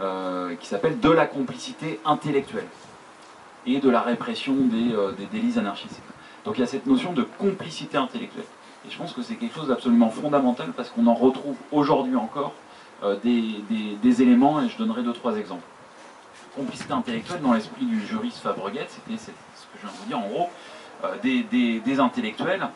euh, 0.00 0.54
qui 0.56 0.66
s'appelle 0.66 1.00
De 1.00 1.10
la 1.10 1.26
complicité 1.26 2.00
intellectuelle 2.04 2.66
et 3.66 3.80
de 3.80 3.90
la 3.90 4.00
répression 4.00 4.54
des, 4.54 4.92
euh, 4.92 5.12
des, 5.12 5.26
délits 5.26 5.58
anarchistes. 5.58 6.00
Donc 6.44 6.56
il 6.56 6.60
y 6.60 6.64
a 6.64 6.66
cette 6.66 6.86
notion 6.86 7.12
de 7.12 7.22
complicité 7.22 7.96
intellectuelle. 7.96 8.44
Et 8.86 8.90
je 8.90 8.96
pense 8.98 9.12
que 9.12 9.22
c'est 9.22 9.34
quelque 9.34 9.54
chose 9.54 9.68
d'absolument 9.68 10.10
fondamental 10.10 10.72
parce 10.76 10.90
qu'on 10.90 11.06
en 11.06 11.14
retrouve 11.14 11.56
aujourd'hui 11.72 12.16
encore 12.16 12.52
des, 13.22 14.22
éléments, 14.22 14.62
et 14.62 14.68
je 14.68 14.78
donnerai 14.78 15.02
deux, 15.02 15.12
trois 15.12 15.36
exemples. 15.36 15.64
Complicité 16.56 16.92
intellectuelle, 16.92 17.40
dans 17.42 17.52
l'esprit 17.52 17.84
du 17.84 18.00
juriste 18.06 18.38
Fabreguet, 18.38 18.86
c'était 18.88 19.18
ce 19.18 19.26
que 19.26 19.78
je 19.82 19.86
viens 19.86 19.90
de 19.90 19.96
vous 19.96 20.06
dire, 20.06 20.18
en 20.18 20.28
gros, 20.28 20.50
euh, 21.04 21.16
des, 21.22 22.00
intellectuels 22.00 22.68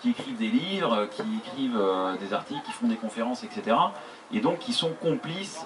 qui 0.00 0.10
écrivent 0.10 0.36
des 0.36 0.48
livres, 0.48 1.08
qui 1.10 1.22
écrivent 1.38 1.78
euh, 1.80 2.16
des 2.16 2.32
articles, 2.34 2.62
qui 2.64 2.72
font 2.72 2.86
des 2.86 2.96
conférences, 2.96 3.44
etc. 3.44 3.76
Et 4.32 4.40
donc 4.40 4.58
qui 4.58 4.72
sont 4.72 4.92
complices 5.00 5.64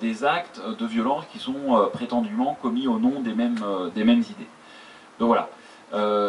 des 0.00 0.24
actes 0.24 0.60
de 0.78 0.86
violence 0.86 1.24
qui 1.32 1.40
sont 1.40 1.88
prétendument 1.92 2.56
commis 2.62 2.86
au 2.86 3.00
nom 3.00 3.20
des 3.20 3.34
mêmes, 3.34 3.58
des 3.96 4.04
mêmes 4.04 4.20
idées. 4.20 4.46
Donc 5.18 5.26
voilà. 5.26 5.48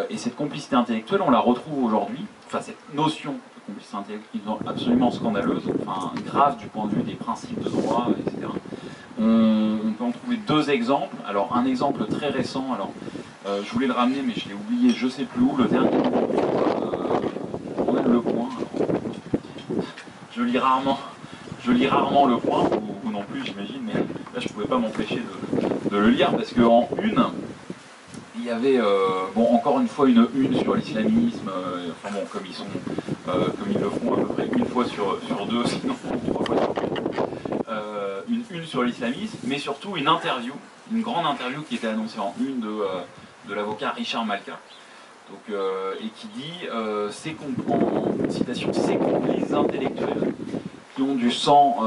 et 0.10 0.18
cette 0.18 0.36
complicité 0.36 0.76
intellectuelle, 0.76 1.22
on 1.22 1.30
la 1.30 1.40
retrouve 1.40 1.84
aujourd'hui, 1.84 2.26
enfin 2.48 2.62
cette 2.62 2.80
notion 2.96 3.36
complicité 3.68 3.98
intellectuelle 3.98 4.68
absolument 4.68 5.12
scandaleuse, 5.12 5.64
enfin 5.82 6.14
grave 6.26 6.58
du 6.58 6.68
point 6.68 6.88
de 6.88 6.96
vue 6.96 7.04
des 7.04 7.16
principes 7.16 7.62
de 7.62 7.70
droit, 7.70 8.08
etc. 8.20 8.48
On, 9.20 9.94
peut 9.98 10.04
en 10.04 10.12
trouver 10.12 10.38
deux 10.38 10.70
exemples. 10.70 11.16
Alors 11.28 11.56
un 11.56 11.66
exemple 11.66 12.06
très 12.06 12.30
récent, 12.30 12.66
alors 12.74 12.92
euh, 13.48 13.62
je 13.64 13.72
voulais 13.72 13.88
le 13.88 13.94
ramener 13.94 14.22
mais 14.22 14.34
je 14.36 14.50
l'ai 14.50 14.56
oublié, 14.56 14.94
je 14.94 15.08
sais 15.08 15.24
plus 15.24 15.42
où, 15.42 15.56
le 15.56 15.66
dernier. 15.66 15.90
Euh, 15.90 17.22
Le 18.06 18.22
Point. 18.22 18.50
je 20.36 20.42
lis 20.44 20.58
rarement, 20.58 21.00
je 21.64 21.72
lis 21.72 21.88
rarement 21.88 22.26
Le 22.26 22.38
Point, 22.38 22.70
ou, 23.06 23.10
non 23.10 23.24
plus 23.24 23.46
j'imagine, 23.46 23.80
mais 23.86 23.94
là 23.94 24.40
je 24.40 24.50
pouvais 24.50 24.66
pas 24.66 24.78
m'empêcher 24.78 25.22
de, 25.90 25.98
le 25.98 26.10
lire 26.10 26.36
parce 26.36 26.54
qu'en 26.54 26.90
une, 27.02 27.24
il 28.38 28.44
y 28.44 28.50
avait, 28.50 28.78
euh, 28.80 29.28
bon, 29.34 29.54
encore 29.54 29.80
une 29.80 29.88
fois, 29.88 30.10
une 30.10 30.28
une 30.36 30.60
sur 30.60 30.76
l'islamisme, 30.76 31.50
enfin 31.92 32.14
bon, 32.14 32.26
comme 32.30 32.44
ils 32.46 32.54
sont, 32.54 32.66
comme 33.26 33.72
ils 33.72 33.80
le 33.80 33.90
font 33.90 34.14
à 34.14 34.18
peu 34.18 34.26
près 34.26 34.50
une 34.58 34.66
fois 34.66 34.86
sur, 34.86 35.20
sur 35.26 35.46
deux, 35.46 35.66
sinon 35.68 35.96
trois 36.28 36.46
fois 36.46 36.58
sur 36.58 36.74
deux, 36.74 36.92
une 38.30 38.44
une 38.52 38.66
sur 38.66 38.84
l'islamisme, 38.84 39.38
mais 39.46 39.58
surtout 39.58 39.96
une 39.96 40.10
interview, 40.10 40.54
une 40.92 41.02
grande 41.02 41.26
interview 41.26 41.62
qui 41.62 41.76
était 41.76 41.88
annoncée 41.88 42.20
en 42.20 42.34
une 42.40 42.60
de, 42.60 42.82
de 43.48 43.54
l'avocat 43.54 43.92
Richard 43.92 44.26
Malka, 44.26 44.60
donc, 45.30 45.58
et 46.00 46.08
qui 46.10 46.28
dit, 46.28 46.68
c'est 47.12 47.36
en 47.70 48.30
citation, 48.30 48.72
ces 48.74 48.96
complices 48.96 49.52
intellectuels 49.52 50.34
qui 50.96 51.02
ont 51.02 51.16
du 51.16 51.32
sang 51.32 51.80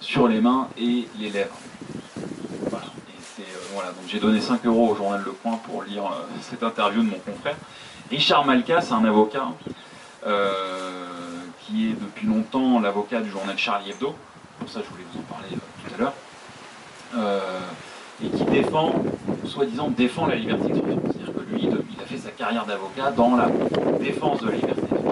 sur 0.00 0.28
les 0.28 0.40
mains 0.40 0.68
et 0.78 1.06
les 1.18 1.30
lèvres. 1.30 1.56
Voilà, 3.72 3.90
donc 3.90 4.02
j'ai 4.08 4.18
donné 4.18 4.40
5 4.40 4.66
euros 4.66 4.90
au 4.90 4.94
journal 4.96 5.22
Le 5.24 5.30
Point 5.30 5.56
pour 5.58 5.84
lire 5.84 6.04
euh, 6.04 6.26
cette 6.40 6.62
interview 6.62 7.02
de 7.02 7.08
mon 7.08 7.18
confrère. 7.18 7.54
Richard 8.10 8.44
Malka, 8.44 8.80
c'est 8.80 8.94
un 8.94 9.04
avocat 9.04 9.46
euh, 10.26 11.04
qui 11.60 11.90
est 11.90 11.92
depuis 11.92 12.26
longtemps 12.26 12.80
l'avocat 12.80 13.20
du 13.20 13.30
journal 13.30 13.56
Charlie 13.56 13.90
Hebdo. 13.90 14.14
Pour 14.58 14.68
ça, 14.68 14.80
je 14.84 14.90
voulais 14.90 15.04
vous 15.12 15.20
en 15.20 15.22
parler 15.22 15.48
euh, 15.52 15.88
tout 15.88 15.94
à 15.94 15.98
l'heure. 15.98 16.14
Et 18.24 18.28
qui 18.28 18.44
défend, 18.44 18.92
soi-disant, 19.44 19.88
défend 19.90 20.26
la 20.26 20.36
liberté 20.36 20.68
d'expression. 20.68 21.02
C'est-à-dire 21.06 21.34
que 21.34 21.54
lui, 21.54 21.68
il 21.94 22.02
a 22.02 22.06
fait 22.06 22.18
sa 22.18 22.30
carrière 22.30 22.66
d'avocat 22.66 23.10
dans 23.10 23.36
la 23.36 23.48
défense 23.98 24.40
de 24.40 24.48
la 24.48 24.56
liberté 24.56 24.82
d'expression. 24.82 25.10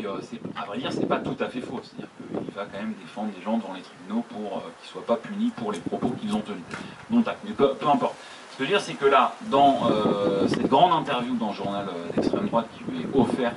Et 0.00 0.40
à 0.60 0.64
vrai 0.66 0.78
dire, 0.78 0.92
c'est 0.92 1.06
pas 1.06 1.18
tout 1.18 1.36
à 1.40 1.46
fait 1.46 1.60
faux. 1.60 1.80
C'est-à-dire 1.82 2.08
qu'il 2.42 2.54
va 2.54 2.64
quand 2.64 2.78
même 2.78 2.94
défendre 3.00 3.30
des 3.36 3.42
gens 3.42 3.56
devant 3.56 3.74
les 3.74 3.82
tribunaux 3.82 4.24
pour 4.28 4.62
qu'ils 4.62 4.86
ne 4.86 4.92
soient 4.92 5.06
pas 5.06 5.16
punis 5.16 5.52
pour 5.56 5.72
les 5.72 5.78
propos 5.78 6.08
qu'ils 6.20 6.34
ont 6.34 6.40
tenus. 6.40 6.62
Donc, 7.10 7.26
mais 7.44 7.52
peu, 7.52 7.70
importe. 7.88 8.14
Ce 8.52 8.58
que 8.58 8.64
je 8.64 8.70
veux 8.70 8.76
dire, 8.76 8.80
c'est 8.80 8.94
que 8.94 9.06
là, 9.06 9.34
dans 9.50 9.88
euh, 9.90 10.48
cette 10.48 10.66
grande 10.66 10.92
interview 10.92 11.36
dans 11.36 11.50
le 11.50 11.54
journal 11.54 11.86
euh, 11.88 12.12
d'extrême 12.14 12.46
droite 12.48 12.66
qui 12.76 12.90
lui 12.90 13.02
est 13.02 13.16
offerte, 13.16 13.56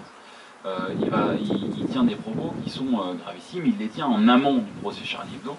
euh, 0.66 0.90
il, 1.42 1.86
tient 1.88 2.04
des 2.04 2.16
propos 2.16 2.54
qui 2.64 2.70
sont 2.70 2.86
gravissimes, 3.24 3.66
il 3.66 3.78
les 3.78 3.88
tient 3.88 4.06
en 4.06 4.28
amont 4.30 4.58
du 4.60 4.72
procès 4.82 5.04
Charlie 5.04 5.34
Hebdo. 5.36 5.58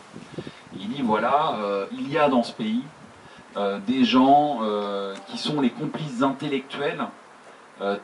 Il 0.78 0.88
dit 0.88 1.02
voilà, 1.02 1.58
il 1.92 2.10
y 2.10 2.18
a 2.18 2.28
dans 2.28 2.42
ce 2.42 2.52
pays 2.52 2.82
des 3.86 4.04
gens 4.04 4.60
qui 5.28 5.38
sont 5.38 5.60
les 5.60 5.70
complices 5.70 6.22
intellectuels 6.22 7.06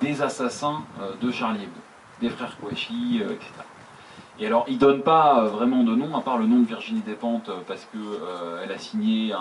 des 0.01 0.23
assassins 0.23 0.83
de 1.21 1.31
Charlie 1.31 1.65
Hebdo, 1.65 1.81
des 2.21 2.31
frères 2.31 2.57
Kouachi, 2.59 3.23
etc. 3.23 3.53
Et 4.41 4.47
alors, 4.47 4.67
il 4.69 4.79
donne 4.79 5.03
pas 5.03 5.45
vraiment 5.47 5.83
de 5.83 5.95
nom, 5.95 6.17
à 6.17 6.21
part 6.21 6.39
le 6.39 6.47
nom 6.47 6.61
de 6.61 6.67
Virginie 6.67 7.01
Despentes, 7.01 7.51
parce 7.67 7.87
qu'elle 7.91 8.01
elle 8.65 8.73
a 8.73 8.79
signé 8.79 9.33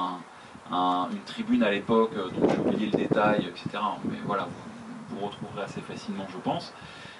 une 0.71 1.21
tribune 1.25 1.63
à 1.63 1.71
l'époque, 1.71 2.11
dont 2.15 2.49
j'ai 2.49 2.57
oublié 2.57 2.85
le 2.91 2.97
détail, 2.97 3.47
etc. 3.47 3.83
Mais 4.05 4.17
voilà, 4.25 4.47
vous, 5.09 5.17
vous 5.19 5.25
retrouverez 5.25 5.63
assez 5.63 5.81
facilement, 5.81 6.25
je 6.31 6.37
pense. 6.37 6.73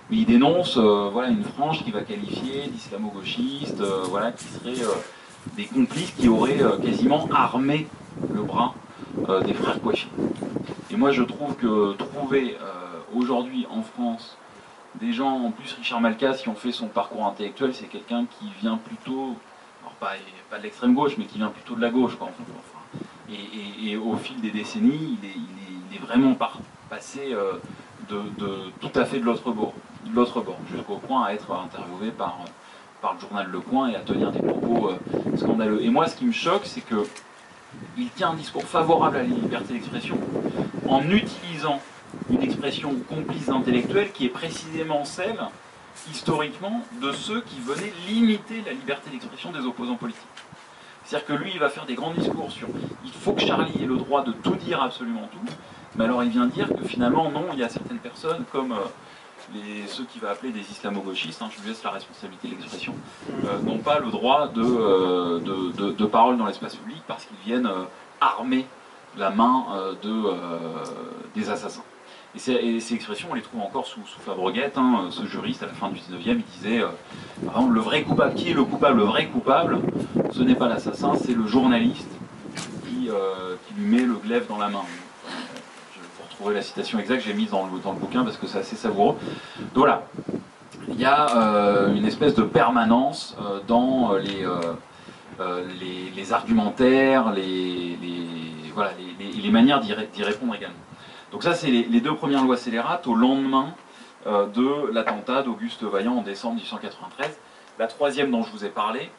Mais 0.10 0.18
il 0.18 0.26
dénonce 0.26 0.78
voilà, 0.78 1.30
une 1.30 1.44
frange 1.44 1.84
qui 1.84 1.92
va 1.92 2.02
qualifier 2.02 2.68
d'islamo-gauchiste, 2.68 3.82
voilà, 4.10 4.32
qui 4.32 4.46
serait 4.46 4.90
des 5.56 5.66
complices 5.66 6.12
qui 6.12 6.28
auraient 6.28 6.60
quasiment 6.84 7.28
armé 7.32 7.88
le 8.34 8.42
bras 8.42 8.74
des 9.46 9.54
frères 9.54 9.82
Kouachi. 9.82 10.08
Et 10.92 10.96
moi, 10.96 11.12
je 11.12 11.24
trouve 11.24 11.56
que 11.56 11.94
trouver 11.94 12.58
aujourd'hui 13.14 13.66
en 13.70 13.82
France 13.82 14.38
des 15.00 15.14
gens, 15.14 15.46
en 15.46 15.52
plus 15.52 15.74
Richard 15.74 16.02
Malkas, 16.02 16.40
qui 16.42 16.50
ont 16.50 16.56
fait 16.56 16.72
son 16.72 16.88
parcours 16.88 17.26
intellectuel, 17.26 17.74
c'est 17.74 17.86
quelqu'un 17.86 18.26
qui 18.26 18.48
vient 18.62 18.78
plutôt, 18.78 19.36
alors 19.82 19.94
pas, 20.00 20.14
pas 20.50 20.58
de 20.58 20.64
l'extrême 20.64 20.94
gauche, 20.94 21.18
mais 21.18 21.26
qui 21.26 21.38
vient 21.38 21.50
plutôt 21.50 21.76
de 21.76 21.82
la 21.82 21.90
gauche. 21.90 22.16
Quoi, 22.16 22.30
et, 23.30 23.98
au 23.98 24.16
fil 24.16 24.40
des 24.42 24.52
décennies, 24.52 25.18
il 25.22 25.28
est, 25.28 26.00
vraiment 26.00 26.38
passé 26.90 27.34
euh, 27.34 27.54
de, 28.08 28.22
tout 28.80 28.98
à 28.98 29.04
fait 29.04 29.20
de 29.20 29.26
l'autre 29.26 29.52
bord, 29.52 29.74
l'autre 30.14 30.42
bord, 30.42 30.60
jusqu'au 30.72 30.98
point 30.98 31.26
à 31.26 31.34
être 31.34 31.52
interviewé 31.52 32.12
par, 32.12 32.38
par 33.02 33.14
le 33.14 33.20
journal 33.20 33.48
Le 33.52 33.60
Point 33.60 33.90
et 33.90 33.96
à 33.96 34.00
tenir 34.00 34.32
des 34.32 34.42
propos 34.42 34.90
euh, 34.90 35.38
scandaleux. 35.38 35.84
Et 35.84 35.90
moi, 35.90 36.08
ce 36.08 36.16
qui 36.16 36.26
me 36.26 36.32
choque, 36.32 36.66
c'est 36.66 36.82
que 36.82 37.06
il 37.98 38.10
tient 38.10 38.30
un 38.30 38.36
discours 38.36 38.64
favorable 38.64 39.18
à 39.18 39.20
la 39.20 39.28
liberté 39.28 39.74
d'expression 39.74 40.18
en 40.88 41.02
utilisant 41.10 41.80
une 42.30 42.42
expression 42.42 42.96
complice 43.10 43.50
intellectuelle 43.50 44.12
qui 44.12 44.26
est 44.26 44.30
précisément 44.30 45.06
celle, 45.06 45.40
historiquement, 46.12 46.82
de 47.02 47.12
ceux 47.12 47.42
qui 47.42 47.60
venaient 47.60 47.94
limiter 48.08 48.64
la 48.66 48.72
liberté 48.72 49.10
d'expression 49.10 49.52
des 49.52 49.60
opposants 49.60 49.96
politiques. 49.96 50.24
C'est-à-dire 51.04 51.28
que 51.28 51.34
lui, 51.34 51.52
il 51.54 51.60
va 51.60 51.70
faire 51.70 51.86
des 51.86 51.96
grands 51.96 52.14
discours 52.14 52.52
sur 52.52 52.68
il 53.06 53.12
faut 53.12 53.34
que 53.34 53.42
Charlie 53.42 53.82
ait 53.82 53.86
le 53.86 53.98
droit 53.98 54.24
de 54.24 54.32
tout 54.32 54.56
dire, 54.56 54.82
absolument 54.82 55.30
tout, 55.32 55.54
mais 55.96 56.06
alors 56.06 56.24
il 56.24 56.30
vient 56.30 56.48
dire 56.48 56.68
que 56.68 56.86
finalement, 56.86 57.30
non, 57.32 57.46
il 57.54 57.60
y 57.60 57.64
a 57.64 57.70
certaines 57.70 58.00
personnes, 58.00 58.44
comme 58.52 58.74
euh, 58.74 58.86
ceux 59.88 60.04
qu'il 60.06 60.22
va 60.22 60.32
appeler 60.32 60.52
des 60.52 60.60
islamo-gauchistes, 60.60 61.42
hein, 61.42 61.50
je 61.56 61.62
lui 61.62 61.70
laisse 61.70 61.84
la 61.84 61.92
responsabilité 61.92 62.48
de 62.48 62.54
l'expression, 62.54 62.94
euh, 63.46 63.60
n'ont 63.60 63.80
pas 63.80 64.00
le 64.00 64.12
droit 64.12 64.48
de, 64.48 64.62
euh, 64.62 65.40
de, 65.40 66.06
parole 66.06 66.38
dans 66.38 66.46
l'espace 66.46 66.76
public 66.76 67.02
parce 67.08 67.26
qu'ils 67.26 67.38
viennent 67.46 67.70
armer 68.22 68.66
la 69.18 69.30
main 69.30 69.66
de, 70.04 70.34
des 71.36 71.50
assassins. 71.50 71.84
Et 72.38 72.40
ces, 72.80 72.94
expressions, 72.94 73.30
on 73.32 73.34
les 73.34 73.42
trouve 73.42 73.62
encore 73.62 73.88
sous, 73.88 74.06
sous 74.06 74.20
Fabreguette. 74.20 74.78
Hein, 74.78 75.08
ce 75.10 75.26
juriste, 75.26 75.64
à 75.64 75.66
la 75.66 75.74
fin 75.74 75.90
du 75.90 76.00
19e, 76.00 76.20
il 76.26 76.44
disait 76.44 76.82
euh, 76.82 76.88
par 77.46 77.56
exemple, 77.56 77.74
le 77.74 77.82
vrai 77.82 78.04
coupable, 78.04 78.36
qui 78.36 78.52
est 78.52 78.54
le 78.54 78.64
coupable 78.64 79.00
Le 79.00 79.06
vrai 79.06 79.26
coupable, 79.26 79.80
ce 80.32 80.44
n'est 80.44 80.56
pas 80.56 80.68
l'assassin, 80.68 81.14
c'est 81.16 81.34
le 81.34 81.48
journaliste 81.48 82.12
qui, 82.86 83.10
euh, 83.10 83.56
qui, 83.68 83.74
lui 83.74 83.88
met 83.88 84.04
le 84.04 84.16
glaive 84.16 84.46
dans 84.48 84.60
la 84.60 84.70
main. 84.70 84.84
Je 86.38 86.44
vais 86.44 86.50
retrouver 86.50 86.56
la 86.56 86.62
citation 86.62 87.00
exacte, 87.00 87.24
j'ai 87.26 87.34
mise 87.34 87.50
dans 87.50 87.66
le, 87.66 87.80
dans 87.80 87.94
le 87.94 88.00
bouquin 88.00 88.24
parce 88.24 88.38
que 88.38 88.46
c'est 88.46 88.60
assez 88.60 88.76
savoureux. 88.76 89.16
Donc 89.74 89.86
voilà, 89.86 90.04
il 90.88 91.00
y 91.00 91.06
a 91.06 91.36
euh, 91.36 91.96
une 91.96 92.06
espèce 92.06 92.36
de 92.36 92.44
permanence 92.44 93.36
dans 93.68 94.14
les, 94.14 94.46
les, 95.80 96.12
les, 96.16 96.34
argumentaires, 96.34 97.32
les, 97.32 97.98
voilà, 98.76 98.92
les 99.20 99.52
manières 99.52 99.80
d'y 99.80 100.24
répondre 100.24 100.54
également. 100.54 100.76
Donc 101.32 101.44
ça, 101.44 101.54
c'est 101.54 101.70
les, 101.70 102.02
deux 102.02 102.16
premières 102.16 102.44
lois 102.44 102.58
scélérates 102.58 103.06
au 103.08 103.16
lendemain 103.16 103.74
euh, 104.28 104.46
de 104.48 104.92
l'attentat 104.94 105.44
d'Auguste 105.44 105.84
Vaillant 105.84 106.18
en 106.18 106.22
décembre 106.22 106.56
1893. 106.56 107.38
La 107.80 107.88
troisième 107.88 108.32
dont 108.32 108.44
je 108.44 108.52
vous 108.52 108.64
ai 108.64 108.70
parlé, 108.70 109.10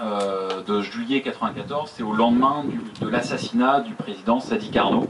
euh, 0.00 0.62
de 0.62 0.80
juillet 0.80 1.18
1994, 1.18 1.92
c'est 1.94 2.02
au 2.02 2.14
lendemain 2.14 2.64
de 3.00 3.08
l'assassinat 3.08 3.80
du 3.80 3.92
président 3.92 4.40
Sadi 4.40 4.70
Carnot 4.70 5.08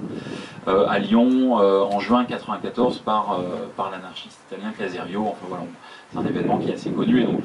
euh, 0.71 0.87
à 0.89 0.99
Lyon 0.99 1.55
en 1.55 2.01
juin 2.01 2.21
1994 2.23 2.99
par, 2.99 3.41
par 3.77 3.91
l'anarchiste 3.91 4.41
italien 4.49 4.73
Caserio. 4.79 5.27
Enfin 5.29 5.47
voilà, 5.49 5.65
c'est 6.13 6.19
un 6.19 6.27
événement 6.27 6.59
qui 6.59 6.71
est 6.71 6.75
assez 6.75 6.91
connu 6.91 7.23
et 7.23 7.25
donc 7.25 7.41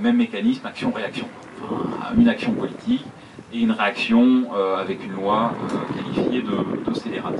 même 0.00 0.16
mécanisme, 0.16 0.66
action-réaction. 0.66 1.26
une 2.16 2.28
action 2.28 2.52
politique 2.52 3.04
et 3.52 3.60
une 3.60 3.72
réaction 3.72 4.48
avec 4.76 5.04
une 5.04 5.12
loi 5.12 5.52
qualifiée 5.94 6.42
de, 6.42 6.90
de 6.90 6.94
scélérate. 6.94 7.38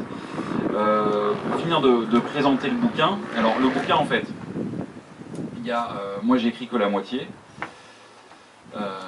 Euh, 0.78 1.32
pour 1.34 1.60
finir 1.60 1.80
de, 1.80 2.18
présenter 2.20 2.68
le 2.68 2.76
bouquin, 2.76 3.18
alors 3.36 3.58
le 3.58 3.68
bouquin 3.68 3.96
en 3.96 4.04
fait, 4.04 4.24
il 5.58 5.66
y 5.66 5.72
a, 5.72 5.90
euh, 5.90 6.16
moi 6.22 6.36
j'écris 6.36 6.68
que 6.68 6.76
la 6.76 6.88
moitié. 6.88 7.26
Euh, 8.76 8.98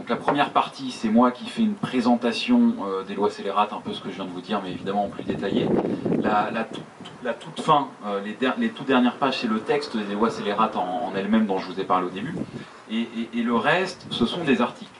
donc 0.00 0.08
la 0.08 0.16
première 0.16 0.48
partie, 0.48 0.92
c'est 0.92 1.10
moi 1.10 1.30
qui 1.30 1.44
fais 1.44 1.60
une 1.60 1.74
présentation 1.74 2.72
des 3.06 3.14
lois 3.14 3.28
scélérates, 3.28 3.74
un 3.74 3.82
peu 3.82 3.92
ce 3.92 4.00
que 4.00 4.08
je 4.08 4.14
viens 4.14 4.24
de 4.24 4.30
vous 4.30 4.40
dire, 4.40 4.62
mais 4.64 4.70
évidemment 4.70 5.04
en 5.04 5.08
plus 5.08 5.24
détaillé. 5.24 5.68
La, 6.22 7.34
toute 7.34 7.60
fin, 7.60 7.88
les, 8.24 8.34
les 8.56 8.70
toutes 8.70 8.86
dernières 8.86 9.16
pages, 9.16 9.40
c'est 9.40 9.46
le 9.46 9.60
texte 9.60 9.98
des 9.98 10.14
lois 10.14 10.30
scélérates 10.30 10.74
en, 10.76 11.12
elles-mêmes 11.14 11.44
dont 11.44 11.58
je 11.58 11.70
vous 11.70 11.78
ai 11.80 11.84
parlé 11.84 12.06
au 12.06 12.10
début. 12.10 12.34
Et, 12.90 13.42
le 13.42 13.54
reste, 13.54 14.06
ce 14.08 14.24
sont 14.24 14.42
des 14.42 14.62
articles. 14.62 14.90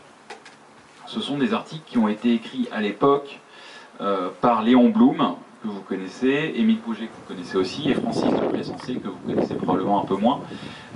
Ce 1.07 1.23
sont 1.23 1.39
des 1.39 1.55
articles 1.55 1.85
qui 1.87 1.97
ont 1.97 2.09
été 2.09 2.35
écrits 2.35 2.69
à 2.71 2.83
l'époque 2.83 3.41
par 4.43 4.61
Léon 4.61 4.91
Blum, 4.91 5.37
que 5.63 5.69
vous 5.69 5.81
connaissez, 5.81 6.55
Émile 6.57 6.79
Pouget 6.79 7.07
que 7.07 7.13
vous 7.13 7.35
connaissez 7.35 7.57
aussi, 7.57 7.91
et 7.91 7.95
Francis 7.95 8.25
de 8.25 8.49
Pressensé 8.49 8.95
que 8.95 9.09
vous 9.09 9.19
connaissez 9.27 9.55
probablement 9.55 10.03
un 10.03 10.07
peu 10.07 10.17
moins, 10.17 10.41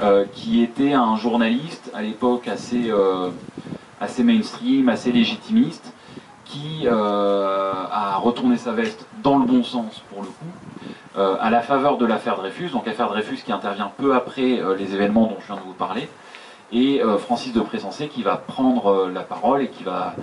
euh, 0.01 0.25
qui 0.33 0.63
était 0.63 0.95
un 0.95 1.17
journaliste 1.17 1.91
à 1.95 2.03
l'époque 2.03 2.49
assez, 2.49 2.91
euh, 2.91 3.31
assez 4.01 4.23
mainstream, 4.23 4.89
assez 4.89 5.13
légitimiste, 5.13 5.93
qui 6.45 6.83
euh, 6.85 7.73
a 7.91 8.17
retourné 8.17 8.57
sa 8.57 8.73
veste 8.73 9.07
dans 9.23 9.39
le 9.39 9.47
bon 9.47 9.63
sens 9.63 10.03
pour 10.11 10.23
le 10.23 10.29
coup, 10.29 11.21
à 11.41 11.49
la 11.49 11.61
faveur 11.61 11.97
de 11.97 12.07
l'affaire 12.07 12.35
Dreyfus, 12.37 12.71
donc 12.71 12.87
l'affaire 12.87 13.09
Dreyfus 13.09 13.37
qui 13.45 13.53
intervient 13.53 13.93
peu 13.97 14.17
après 14.17 14.61
les 14.77 14.95
événements 14.95 15.27
dont 15.27 15.37
je 15.39 15.47
viens 15.47 15.55
de 15.55 15.61
vous 15.61 15.73
parler, 15.73 16.09
et 16.73 17.01
Francis 17.21 17.53
de 17.53 17.61
Pressensé 17.61 18.09
qui 18.09 18.25
va 18.25 18.37
prendre 18.37 19.09
la 19.09 19.21
parole 19.23 19.63
et 19.63 19.69
qui 19.69 19.85
va 19.85 20.17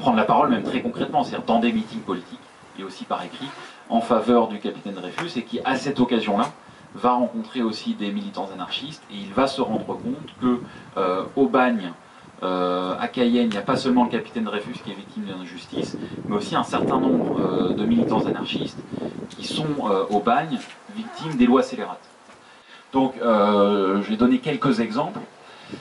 prendre 0.00 0.16
la 0.16 0.24
parole 0.24 0.50
même 0.50 0.64
très 0.64 0.82
concrètement, 0.82 1.22
c'est-à-dire 1.22 1.46
dans 1.46 1.60
des 1.60 1.72
meetings 1.72 2.00
politiques 2.00 2.40
et 2.78 2.84
aussi 2.84 3.04
par 3.04 3.22
écrit, 3.24 3.48
en 3.88 4.00
faveur 4.00 4.48
du 4.48 4.58
capitaine 4.58 4.94
Dreyfus 4.94 5.38
et 5.38 5.42
qui, 5.42 5.60
à 5.64 5.76
cette 5.76 6.00
occasion-là, 6.00 6.50
va 6.94 7.12
rencontrer 7.12 7.62
aussi 7.62 7.94
des 7.94 8.10
militants 8.10 8.48
anarchistes 8.54 9.02
et 9.10 9.16
il 9.16 9.32
va 9.32 9.46
se 9.46 9.60
rendre 9.60 9.86
compte 9.86 10.28
que 10.40 10.60
euh, 10.96 11.24
au 11.36 11.46
bagne, 11.46 11.92
euh, 12.42 12.94
à 12.98 13.08
Cayenne, 13.08 13.46
il 13.46 13.50
n'y 13.50 13.56
a 13.56 13.62
pas 13.62 13.76
seulement 13.76 14.04
le 14.04 14.10
capitaine 14.10 14.44
Dreyfus 14.44 14.74
qui 14.84 14.90
est 14.90 14.94
victime 14.94 15.24
d'une 15.24 15.40
injustice, 15.40 15.96
mais 16.28 16.36
aussi 16.36 16.56
un 16.56 16.64
certain 16.64 16.98
nombre 16.98 17.40
euh, 17.40 17.72
de 17.74 17.84
militants 17.84 18.26
anarchistes 18.26 18.78
qui 19.30 19.46
sont 19.46 19.66
au 20.10 20.20
bagne 20.20 20.58
victimes 20.94 21.36
des 21.36 21.46
lois 21.46 21.62
scélérates. 21.62 22.08
Donc, 22.92 23.14
je 23.20 24.08
vais 24.08 24.16
donner 24.16 24.38
quelques 24.38 24.80
exemples. 24.80 25.18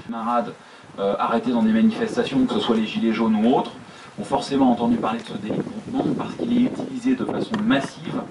Camarades 0.06 0.54
arrêtés 0.98 1.52
dans 1.52 1.62
des 1.62 1.72
manifestations, 1.72 2.46
que 2.46 2.54
ce 2.54 2.60
soit 2.60 2.76
les 2.76 2.86
Gilets 2.86 3.13
jaunes 3.13 3.36
ou 3.36 3.56
autres, 3.56 3.72
ont 4.19 4.23
forcément 4.23 4.71
entendu 4.71 4.97
parler 4.97 5.19
de 5.19 5.26
ce 5.26 5.34
délit 5.34 5.58
de 5.58 5.63
groupement 5.63 6.13
parce 6.17 6.36
qu'il 6.36 6.58
est 6.58 6.62
utilisé 6.62 7.15
de 7.15 7.26
façon 7.26 7.52
massive 7.63 8.21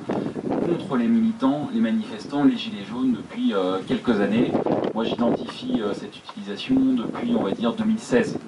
contre 0.66 0.97
les 0.97 1.09
militants, 1.09 1.68
les 1.73 1.81
manifestants, 1.81 2.45
les 2.45 2.57
gilets 2.57 2.85
jaunes 2.85 3.12
depuis 3.12 3.53
euh, 3.53 3.79
quelques 3.87 4.21
années. 4.21 4.53
Moi 4.95 5.05
j'identifie 5.05 5.81
euh, 5.81 5.92
cette 5.95 6.16
utilisation 6.16 6.75
depuis 6.77 7.35
on 7.37 7.42
va 7.42 7.51
dire 7.51 7.73
2016, 7.73 8.38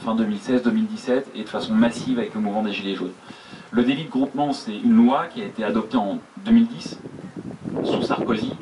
fin 0.00 0.14
2016-2017 0.16 1.22
et 1.34 1.44
de 1.44 1.48
façon 1.48 1.74
massive 1.74 2.18
avec 2.18 2.34
le 2.34 2.40
mouvement 2.40 2.62
des 2.62 2.72
gilets 2.72 2.94
jaunes. 2.94 3.12
Le 3.70 3.82
délit 3.84 4.04
de 4.04 4.10
groupement 4.10 4.52
c'est 4.52 4.76
une 4.76 4.92
loi 4.92 5.26
qui 5.32 5.40
a 5.40 5.46
été 5.46 5.64
adoptée 5.64 5.96
en 5.96 6.18
2010 6.44 6.98
sous 7.84 8.02
Sarkozy 8.02 8.52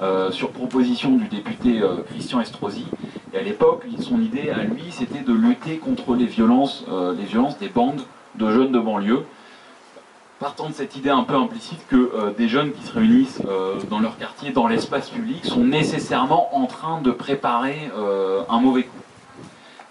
euh, 0.00 0.30
sur 0.32 0.50
proposition 0.50 1.16
du 1.16 1.28
député 1.28 1.82
Christian 2.08 2.40
Estrosi 2.40 2.86
et 3.34 3.38
à 3.38 3.42
l'époque, 3.42 3.84
son 3.98 4.20
idée 4.20 4.50
à 4.50 4.62
lui, 4.62 4.84
c'était 4.90 5.24
de 5.24 5.32
lutter 5.32 5.78
contre 5.78 6.14
les 6.14 6.26
violences, 6.26 6.84
euh, 6.88 7.12
les 7.14 7.24
violences 7.24 7.58
des 7.58 7.68
bandes 7.68 8.02
de 8.36 8.50
jeunes 8.50 8.70
de 8.70 8.78
banlieue, 8.78 9.24
partant 10.38 10.68
de 10.68 10.74
cette 10.74 10.94
idée 10.94 11.10
un 11.10 11.24
peu 11.24 11.34
implicite 11.34 11.84
que 11.88 11.96
euh, 11.96 12.30
des 12.38 12.46
jeunes 12.46 12.70
qui 12.70 12.84
se 12.86 12.92
réunissent 12.92 13.42
euh, 13.48 13.80
dans 13.90 13.98
leur 13.98 14.18
quartier, 14.18 14.52
dans 14.52 14.68
l'espace 14.68 15.10
public, 15.10 15.44
sont 15.44 15.64
nécessairement 15.64 16.56
en 16.56 16.66
train 16.66 17.00
de 17.00 17.10
préparer 17.10 17.90
un 18.48 18.60
mauvais 18.60 18.84
coup. 18.84 18.98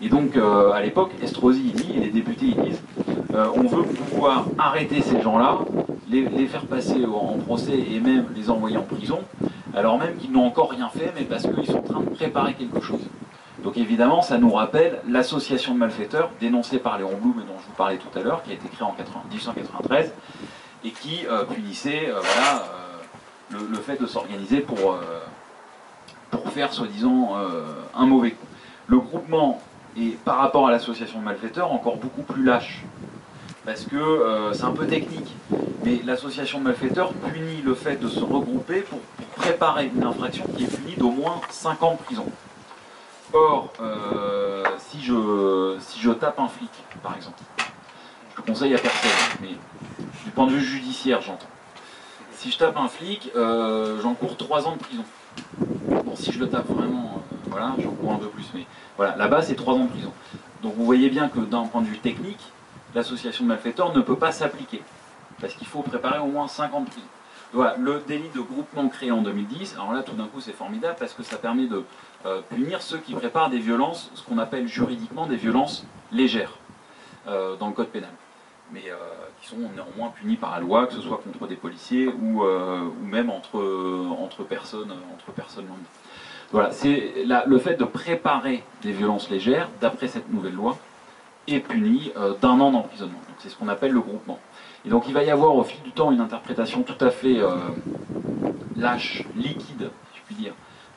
Et 0.02 0.10
donc, 0.10 0.38
à 0.38 0.82
l'époque, 0.82 1.12
Estrosi 1.22 1.72
dit, 1.72 1.94
et 1.96 2.00
les 2.00 2.10
députés 2.10 2.48
ils 2.48 2.62
disent, 2.62 2.84
on 3.34 3.64
veut 3.64 3.84
pouvoir 3.84 4.46
arrêter 4.58 5.02
ces 5.02 5.22
gens-là, 5.22 5.60
les, 6.10 6.22
les, 6.22 6.46
faire 6.46 6.66
passer 6.66 7.06
en 7.06 7.38
procès 7.40 7.78
et 7.78 8.00
même 8.00 8.26
les 8.36 8.50
envoyer 8.50 8.78
en 8.78 8.84
prison, 8.84 9.20
alors 9.74 9.98
même 9.98 10.16
qu'ils 10.18 10.32
n'ont 10.32 10.46
encore 10.46 10.72
rien 10.72 10.90
fait, 10.90 11.14
mais 11.16 11.24
parce 11.24 11.44
qu'ils 11.44 11.66
sont 11.66 11.80
en 11.80 11.82
train 11.82 12.02
de 12.02 12.10
préparer 12.10 12.54
quelque 12.54 12.82
chose. 12.82 13.02
Donc 13.64 13.78
évidemment, 13.78 14.22
ça 14.22 14.38
nous 14.38 14.52
rappelle 14.52 15.00
l'association 15.08 15.74
de 15.74 15.80
malfaiteurs 15.80 16.30
dénoncée 16.42 16.80
par 16.80 16.98
Léon 16.98 17.16
Blum 17.16 17.46
dont 17.48 17.58
je 17.60 17.66
vous 17.66 17.76
parlais 17.78 17.98
tout 17.98 18.20
à 18.20 18.22
l'heure, 18.22 18.44
qui 18.44 18.52
a 18.52 18.54
été 18.56 18.68
créée 18.68 18.86
en 18.86 18.94
1893 18.94 20.12
et 20.84 20.92
qui 20.92 21.26
euh, 21.28 21.46
punissait 21.46 22.10
euh, 22.10 22.20
voilà, 22.20 22.66
euh, 23.54 23.60
le, 23.70 23.78
fait 23.78 24.00
de 24.02 24.06
s'organiser 24.06 24.60
pour, 24.60 24.98
pour 26.30 26.50
faire 26.52 26.74
soi-disant 26.74 27.36
un 27.96 28.06
mauvais 28.06 28.32
coup. 28.32 28.48
Le 28.88 28.98
groupement 28.98 29.62
est, 29.96 30.18
par 30.24 30.38
rapport 30.38 30.68
à 30.68 30.72
l'association 30.72 31.20
de 31.20 31.26
malfaiteurs, 31.26 31.72
encore 31.72 31.98
beaucoup 31.98 32.24
plus 32.24 32.44
lâche. 32.44 32.84
Parce 33.64 33.84
que 33.84 34.50
c'est 34.54 34.64
un 34.64 34.72
peu 34.72 34.88
technique. 34.88 35.36
Mais 35.86 36.02
l'association 36.04 36.60
de 36.60 36.64
malfaiteurs 36.64 37.14
punit 37.14 37.62
le 37.64 37.76
fait 37.76 37.98
de 37.98 38.08
se 38.08 38.22
regrouper 38.22 38.82
pour, 38.82 39.00
pour 39.00 39.28
préparer 39.28 39.92
une 39.96 40.04
infraction 40.04 40.46
qui 40.58 40.64
est 40.64 40.76
punie 40.76 40.96
d'au 40.96 41.12
moins 41.12 41.40
5 41.52 41.84
ans 41.84 41.92
de 41.92 42.04
prison. 42.04 42.26
Or, 43.34 43.74
euh, 43.82 44.64
si, 44.78 45.02
je, 45.02 45.78
si 45.80 46.00
je 46.00 46.12
tape 46.12 46.40
un 46.40 46.48
flic, 46.48 46.70
par 47.02 47.16
exemple, 47.16 47.42
je 48.32 48.38
le 48.38 48.44
conseille 48.44 48.76
à 48.76 48.78
personne, 48.78 49.12
mais 49.42 49.56
du 50.24 50.32
point 50.32 50.46
de 50.46 50.52
vue 50.52 50.64
judiciaire, 50.64 51.20
j'entends. 51.22 51.48
Si 52.32 52.52
je 52.52 52.60
tape 52.60 52.78
un 52.78 52.88
flic, 52.88 53.32
euh, 53.36 54.00
j'encours 54.02 54.38
3 54.38 54.68
ans 54.68 54.74
de 54.74 54.78
prison. 54.78 55.04
Bon, 56.06 56.16
si 56.16 56.32
je 56.32 56.40
le 56.40 56.48
tape 56.48 56.68
vraiment, 56.68 57.24
euh, 57.34 57.36
voilà, 57.48 57.74
j'encours 57.80 58.12
un 58.12 58.18
peu 58.18 58.28
plus. 58.28 58.46
Mais 58.54 58.68
voilà, 58.98 59.16
là-bas, 59.16 59.42
c'est 59.42 59.56
3 59.56 59.74
ans 59.74 59.86
de 59.86 59.90
prison. 59.90 60.12
Donc 60.62 60.76
vous 60.76 60.86
voyez 60.86 61.10
bien 61.10 61.28
que 61.28 61.40
d'un 61.40 61.64
point 61.64 61.82
de 61.82 61.88
vue 61.88 61.98
technique, 61.98 62.52
l'association 62.94 63.46
de 63.46 63.50
malfaiteurs 63.50 63.96
ne 63.96 64.02
peut 64.02 64.16
pas 64.16 64.32
s'appliquer. 64.32 64.84
Parce 65.42 65.56
qu'il 65.56 65.66
faut 65.66 65.82
préparer 65.82 66.20
au 66.20 66.28
moins 66.28 66.48
5 66.48 66.72
ans 66.72 66.82
de 66.82 66.90
prison. 66.90 67.08
Voilà, 67.54 67.76
le 67.78 68.02
délit 68.08 68.30
de 68.34 68.42
groupement 68.42 68.88
créé 68.90 69.12
en 69.12 69.22
2010, 69.22 69.76
alors 69.76 69.94
là 69.94 70.02
tout 70.02 70.16
d'un 70.16 70.26
coup 70.26 70.42
c'est 70.42 70.54
formidable 70.54 70.96
parce 70.98 71.14
que 71.14 71.22
ça 71.22 71.38
permet 71.38 71.68
de 71.68 71.84
euh, 72.26 72.40
punir 72.50 72.82
ceux 72.82 73.00
qui 73.00 73.14
préparent 73.14 73.50
des 73.50 73.60
violences, 73.60 74.10
ce 74.14 74.24
qu'on 74.24 74.38
appelle 74.38 74.66
juridiquement 74.66 75.26
des 75.28 75.36
violences 75.36 75.86
légères 76.14 76.58
euh, 77.28 77.58
dans 77.58 77.68
le 77.68 77.74
code 77.74 77.90
pénal, 77.90 78.12
mais 78.72 78.84
euh, 78.88 78.96
qui 79.42 79.50
sont 79.50 79.58
néanmoins 79.58 80.14
punis 80.16 80.38
par 80.38 80.52
la 80.52 80.62
loi, 80.62 80.88
que 80.88 80.94
ce 80.94 81.02
soit 81.02 81.18
contre 81.18 81.48
des 81.48 81.58
policiers 81.58 82.08
ou, 82.08 82.46
même 83.04 83.30
entre, 83.30 84.44
personnes, 84.48 84.94
entre 85.14 85.34
personnes. 85.34 85.66
Voilà, 86.54 86.72
c'est 86.72 87.26
le 87.26 87.58
fait 87.58 87.76
de 87.76 87.84
préparer 87.84 88.64
des 88.82 88.94
violences 88.94 89.30
légères, 89.30 89.68
d'après 89.82 90.08
cette 90.08 90.32
nouvelle 90.32 90.54
loi, 90.54 90.78
est 91.50 91.60
puni 91.60 92.14
d'un 92.42 92.62
an 92.62 92.72
d'emprisonnement. 92.72 93.20
C'est 93.40 93.50
ce 93.50 93.58
qu'on 93.58 93.68
appelle 93.68 93.92
le 93.92 94.00
groupement. 94.00 94.40
Et 94.86 94.90
donc 94.90 95.10
il 95.10 95.14
va 95.14 95.24
y 95.24 95.30
avoir 95.30 95.56
au 95.56 95.64
fil 95.64 95.82
du 95.82 95.92
temps 95.92 96.12
une 96.12 96.22
interprétation 96.22 96.84
tout 96.84 97.04
à 97.04 97.10
fait 97.10 97.42
lâche, 98.78 99.24
liquide, 99.36 99.90
si 100.14 100.20
je 100.20 100.22
puis 100.26 100.36
dire, 100.36 100.54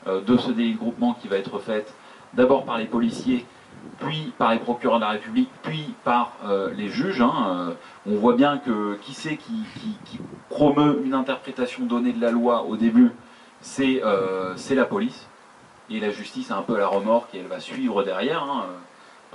de 0.07 0.37
ce 0.37 0.51
délit 0.51 0.73
de 0.73 0.77
groupement 0.77 1.13
qui 1.13 1.27
va 1.27 1.37
être 1.37 1.59
faite 1.59 1.93
d'abord 2.33 2.65
par 2.65 2.77
les 2.77 2.85
policiers, 2.85 3.45
puis 3.99 4.33
par 4.37 4.53
les 4.53 4.59
procureurs 4.59 4.99
de 4.99 5.05
la 5.05 5.11
République, 5.11 5.49
puis 5.63 5.93
par 6.03 6.33
euh, 6.45 6.71
les 6.75 6.89
juges. 6.89 7.21
Hein, 7.21 7.73
on 8.05 8.15
voit 8.15 8.35
bien 8.35 8.57
que 8.57 8.97
qui 9.01 9.13
c'est 9.13 9.37
qui, 9.37 9.63
promeut 10.49 11.01
une 11.05 11.13
interprétation 11.13 11.85
donnée 11.85 12.13
de 12.13 12.21
la 12.21 12.31
loi 12.31 12.63
au 12.63 12.75
début, 12.75 13.11
c'est 13.61 14.01
la 14.01 14.85
police. 14.85 15.27
Et 15.89 15.99
la 16.01 16.11
justice 16.11 16.51
a 16.51 16.57
un 16.57 16.63
peu 16.63 16.77
la 16.77 16.87
remorque 16.87 17.33
et 17.33 17.39
elle 17.39 17.47
va 17.47 17.61
suivre 17.61 18.03
derrière. 18.03 18.43
Hein. 18.43 18.65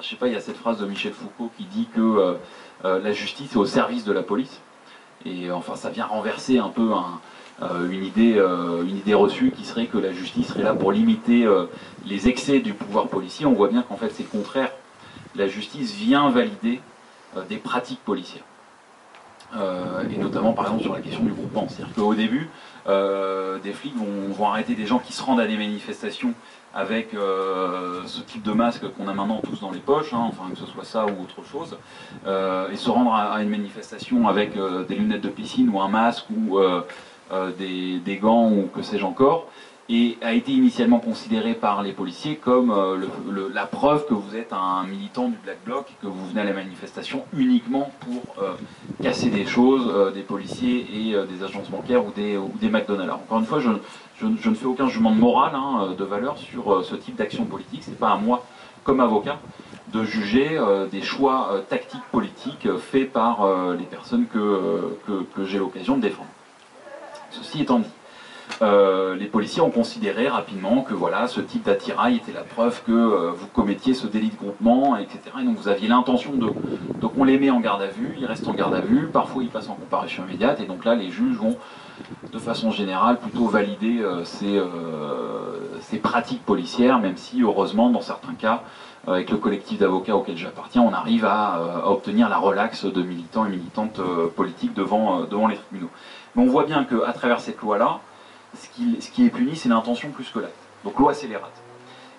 je 0.02 0.08
sais 0.08 0.16
pas, 0.16 0.26
il 0.26 0.34
y 0.34 0.36
a 0.36 0.40
cette 0.40 0.58
phrase 0.58 0.78
de 0.78 0.86
Michel 0.86 1.12
Foucault 1.12 1.50
qui 1.56 1.64
dit 1.64 1.88
que 1.94 2.36
euh, 2.84 3.00
la 3.00 3.12
justice 3.12 3.52
est 3.52 3.56
au 3.56 3.66
service 3.66 4.04
de 4.04 4.12
la 4.12 4.22
police. 4.22 4.60
Et 5.24 5.48
euh, 5.48 5.54
enfin, 5.54 5.76
ça 5.76 5.90
vient 5.90 6.06
renverser 6.06 6.58
un 6.58 6.68
peu 6.68 6.92
euh, 6.92 7.00
une, 7.90 8.04
idée, 8.04 8.40
une 8.86 8.96
idée 8.96 9.14
reçue 9.14 9.50
qui 9.50 9.64
serait 9.64 9.86
que 9.86 9.98
la 9.98 10.12
justice 10.12 10.48
serait 10.48 10.62
là 10.62 10.74
pour 10.74 10.92
limiter 10.92 11.46
les 12.06 12.28
excès 12.28 12.60
du 12.60 12.72
pouvoir 12.74 13.08
policier. 13.08 13.46
On 13.46 13.52
voit 13.52 13.68
bien 13.68 13.82
qu'en 13.82 13.96
fait, 13.96 14.10
c'est 14.10 14.22
le 14.22 14.28
contraire. 14.28 14.70
La 15.34 15.46
justice 15.46 15.92
vient 15.94 16.30
valider 16.30 16.80
des 17.48 17.56
pratiques 17.56 18.04
policières. 18.04 18.44
et 19.54 20.16
notamment 20.18 20.52
par 20.52 20.66
exemple 20.66 20.82
sur 20.82 20.94
la 20.94 21.00
question 21.00 21.22
du 21.22 21.32
groupement. 21.32 21.66
C'est-à-dire 21.68 21.94
qu'au 21.94 22.14
début, 22.14 22.48
des 22.86 23.72
flics 23.72 23.94
vont, 23.96 24.46
arrêter 24.48 24.74
des 24.74 24.86
gens 24.86 24.98
qui 24.98 25.12
se 25.12 25.22
rendent 25.22 25.40
à 25.40 25.46
des 25.46 25.56
manifestations 25.56 26.34
avec 26.74 27.14
euh, 27.14 28.02
ce 28.06 28.20
type 28.20 28.42
de 28.42 28.52
masque 28.52 28.88
qu'on 28.92 29.08
a 29.08 29.14
maintenant 29.14 29.40
tous 29.40 29.60
dans 29.60 29.70
les 29.70 29.78
poches, 29.78 30.12
hein, 30.14 30.24
enfin 30.28 30.50
que 30.50 30.58
ce 30.58 30.66
soit 30.66 30.84
ça 30.84 31.04
ou 31.04 31.22
autre 31.22 31.46
chose, 31.46 31.76
euh, 32.26 32.70
et 32.70 32.76
se 32.76 32.88
rendre 32.90 33.12
à, 33.12 33.42
une 33.42 33.50
manifestation 33.50 34.26
avec 34.28 34.56
euh, 34.56 34.84
des 34.84 34.94
lunettes 34.94 35.20
de 35.20 35.28
piscine 35.28 35.68
ou 35.68 35.80
un 35.80 35.88
masque 35.88 36.26
ou 36.30 36.58
des, 37.58 37.98
des, 37.98 38.16
gants 38.16 38.50
ou 38.50 38.68
que 38.74 38.82
sais-je 38.82 39.04
encore, 39.04 39.48
et 39.88 40.16
a 40.22 40.32
été 40.32 40.52
initialement 40.52 41.00
considéré 41.00 41.54
par 41.54 41.82
les 41.82 41.92
policiers 41.92 42.36
comme 42.36 42.72
le, 43.30 43.50
la 43.52 43.66
preuve 43.66 44.06
que 44.06 44.14
vous 44.14 44.36
êtes 44.36 44.52
un 44.52 44.84
militant 44.84 45.28
du 45.28 45.36
Black 45.44 45.58
Bloc 45.64 45.86
et 45.90 46.02
que 46.02 46.06
vous 46.06 46.26
venez 46.28 46.40
à 46.40 46.44
la 46.44 46.52
manifestation 46.52 47.24
uniquement 47.36 47.90
pour 48.00 48.44
casser 49.02 49.28
des 49.28 49.44
choses, 49.44 50.12
des 50.14 50.22
policiers 50.22 50.86
et 50.94 51.14
des 51.26 51.44
agences 51.44 51.68
bancaires 51.68 52.04
ou 52.06 52.12
des, 52.12 52.68
McDonald's. 52.68 53.12
Encore 53.12 53.40
une 53.40 53.46
fois, 53.46 53.60
je, 53.60 53.70
ne 54.26 54.54
fais 54.54 54.66
aucun 54.66 54.88
jugement 54.88 55.10
de 55.10 55.20
morale, 55.20 55.52
hein, 55.54 55.94
de 55.98 56.04
valeur 56.04 56.38
sur 56.38 56.72
euh, 56.72 56.82
ce 56.82 56.94
type 56.94 57.16
d'action 57.16 57.44
politique. 57.44 57.82
Ce 57.82 57.90
n'est 57.90 57.96
pas 57.96 58.10
à 58.10 58.16
moi, 58.16 58.44
comme 58.84 59.00
avocat, 59.00 59.38
de 59.92 60.04
juger 60.04 60.58
euh, 60.58 60.86
des 60.86 61.02
choix 61.02 61.50
euh, 61.52 61.60
tactiques 61.60 62.04
politiques 62.10 62.68
faits 62.78 63.12
par 63.12 63.46
les 63.78 63.84
personnes 63.84 64.26
que, 64.26 64.96
j'ai 65.44 65.58
l'occasion 65.58 65.96
de 65.96 66.02
défendre. 66.02 66.28
Ceci 67.32 67.62
étant 67.62 67.80
dit, 67.80 67.90
les 69.18 69.26
policiers 69.26 69.62
ont 69.62 69.70
considéré 69.70 70.28
rapidement 70.28 70.82
que 70.82 70.94
voilà, 70.94 71.26
ce 71.26 71.40
type 71.40 71.64
d'attirail 71.64 72.16
était 72.16 72.32
la 72.32 72.42
preuve 72.42 72.82
que 72.84 73.30
vous 73.32 73.46
commettiez 73.48 73.94
ce 73.94 74.06
délit 74.06 74.30
de 74.30 74.36
groupement, 74.36 74.96
etc. 74.96 75.18
Et 75.40 75.44
donc 75.44 75.56
vous 75.56 75.68
aviez 75.68 75.88
l'intention 75.88 76.32
de... 76.34 76.52
Donc 77.00 77.12
on 77.18 77.24
les 77.24 77.38
met 77.38 77.50
en 77.50 77.60
garde 77.60 77.82
à 77.82 77.88
vue, 77.88 78.14
ils 78.18 78.26
restent 78.26 78.46
en 78.46 78.54
garde 78.54 78.74
à 78.74 78.80
vue, 78.80 79.08
parfois 79.08 79.42
ils 79.42 79.48
passent 79.48 79.68
en 79.68 79.74
comparution 79.74 80.24
immédiate, 80.24 80.60
et 80.60 80.66
donc 80.66 80.84
là 80.84 80.94
les 80.94 81.10
juges 81.10 81.36
vont 81.36 81.56
de 82.32 82.38
façon 82.38 82.70
générale, 82.70 83.18
plutôt 83.18 83.46
valider 83.46 84.00
euh, 84.00 84.24
euh, 84.42 85.80
ces, 85.80 85.98
pratiques 85.98 86.44
policières, 86.44 86.98
même 86.98 87.16
si, 87.16 87.42
heureusement, 87.42 87.90
dans 87.90 88.00
certains 88.00 88.34
cas, 88.34 88.62
euh, 89.08 89.14
avec 89.14 89.30
le 89.30 89.36
collectif 89.36 89.78
d'avocats 89.78 90.16
auquel 90.16 90.36
j'appartiens, 90.36 90.82
on 90.82 90.92
arrive 90.92 91.24
à, 91.24 91.86
obtenir 91.86 92.28
la 92.28 92.38
relaxe 92.38 92.84
de 92.84 93.02
militants 93.02 93.46
et 93.46 93.50
militantes 93.50 94.00
politiques 94.36 94.74
devant 94.74 95.48
les 95.48 95.56
tribunaux. 95.56 95.90
Mais 96.34 96.42
on 96.42 96.46
voit 96.46 96.64
bien 96.64 96.84
qu'à 96.84 97.12
travers 97.12 97.40
cette 97.40 97.60
loi-là, 97.60 98.00
ce 98.54 98.68
qui, 98.68 99.26
est 99.26 99.30
puni, 99.30 99.56
c'est 99.56 99.68
l'intention 99.68 100.10
plus 100.10 100.28
que 100.30 100.38
l'acte. 100.38 100.54
Donc 100.84 100.98
loi 100.98 101.14
scélérate. 101.14 101.62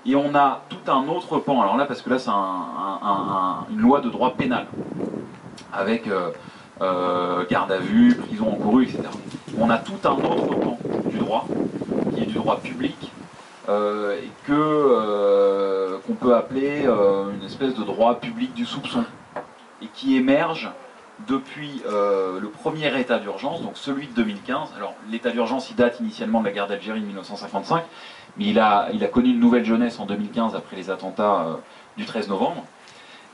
Et 0.06 0.16
on 0.16 0.36
a 0.36 0.62
tout 0.70 0.92
un 0.92 1.08
autre 1.08 1.38
pan, 1.38 1.62
alors 1.62 1.78
là, 1.78 1.86
parce 1.86 2.02
que 2.02 2.10
là, 2.10 2.20
c'est 2.20 2.30
une 2.30 3.80
loi 3.80 4.02
de 4.02 4.10
droit 4.10 4.34
pénal, 4.36 4.68
avec 5.72 6.10
garde 7.50 7.72
à 7.72 7.78
vue, 7.78 8.16
prison 8.16 8.52
encourue, 8.52 8.84
etc 8.84 9.10
on 9.60 9.70
a 9.70 9.78
tout 9.78 10.00
un 10.04 10.12
autre 10.12 10.56
pan 10.56 10.78
du 11.06 11.18
droit, 11.18 11.46
qui 12.14 12.24
est 12.24 12.26
du 12.26 12.34
droit 12.34 12.60
public, 12.60 13.12
euh, 13.70 14.18
et 14.18 14.52
euh, 14.52 15.98
qu'on 16.06 16.14
peut 16.14 16.36
appeler 16.36 16.84
euh, 16.86 17.32
une 17.34 17.46
espèce 17.46 17.76
de 17.76 17.84
droit 17.84 18.20
public 18.20 18.54
du 18.54 18.66
soupçon, 18.66 19.06
et 19.82 19.88
qui 19.94 20.16
émerge 20.16 20.72
depuis 21.28 21.82
le 21.86 22.48
premier 22.50 23.00
état 23.00 23.20
d'urgence, 23.20 23.62
donc 23.62 23.78
celui 23.78 24.08
de 24.08 24.14
2015. 24.14 24.70
Alors 24.76 24.96
l'état 25.10 25.32
d'urgence, 25.32 25.70
il 25.70 25.76
date 25.76 26.00
initialement 26.00 26.42
de 26.42 26.46
la 26.46 26.52
guerre 26.52 26.68
d'Algérie 26.68 27.02
de 27.02 27.06
1955, 27.06 27.84
mais 28.38 28.46
il 28.46 28.60
a, 28.60 28.90
il 28.94 29.04
a 29.04 29.08
connu 29.08 29.30
une 29.30 29.40
nouvelle 29.40 29.64
jeunesse 29.64 30.00
en 30.00 30.06
2015 30.06 30.56
après 30.56 30.76
les 30.76 30.90
attentats 30.90 31.60
du 31.98 32.06
13 32.06 32.30
novembre. 32.30 32.66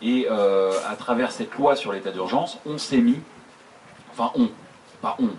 Et 0.01 0.27
à 0.27 0.95
travers 0.97 1.31
cette 1.31 1.55
loi 1.55 1.75
sur 1.75 1.93
l'état 1.93 2.11
d'urgence, 2.11 2.59
on 2.65 2.77
s'est 2.77 2.97
mis, 2.97 3.19
enfin 4.11 4.31
on, 4.35 4.49
pas 5.01 5.15
on, 5.19 5.29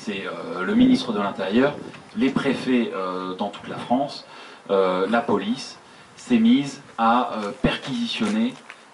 c'est 0.00 0.26
euh, 0.26 0.62
le 0.64 0.74
ministre 0.74 1.12
de 1.12 1.20
l'Intérieur, 1.20 1.74
les 2.16 2.30
préfets 2.30 2.90
euh, 2.94 3.34
dans 3.34 3.48
toute 3.48 3.68
la 3.68 3.76
France, 3.76 4.24
euh, 4.70 5.06
la 5.08 5.20
police, 5.20 5.78
s'est 6.16 6.38
mise 6.38 6.82
à 6.98 7.30
perquisitionner 7.62 8.52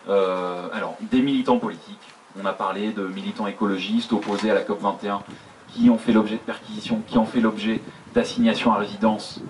alors, 0.09 0.97
des 1.01 1.21
militants 1.21 1.59
politiques. 1.59 1.99
On 2.41 2.47
a 2.47 2.53
parlé 2.53 2.93
de 2.93 3.07
militants 3.07 3.47
écologistes 3.47 4.13
opposés 4.13 4.51
à 4.51 4.55
la 4.55 4.63
COP21 4.63 5.21
qui 5.73 5.91
ont 5.91 5.99
fait 5.99 6.13
l'objet 6.13 6.37
de 6.37 6.41
perquisitions, 6.41 7.03
qui 7.07 7.19
ont 7.19 7.27
fait 7.27 7.41
l'objet 7.41 7.81
d'assignations 8.15 8.73
à 8.73 8.79
résidence 8.79 9.41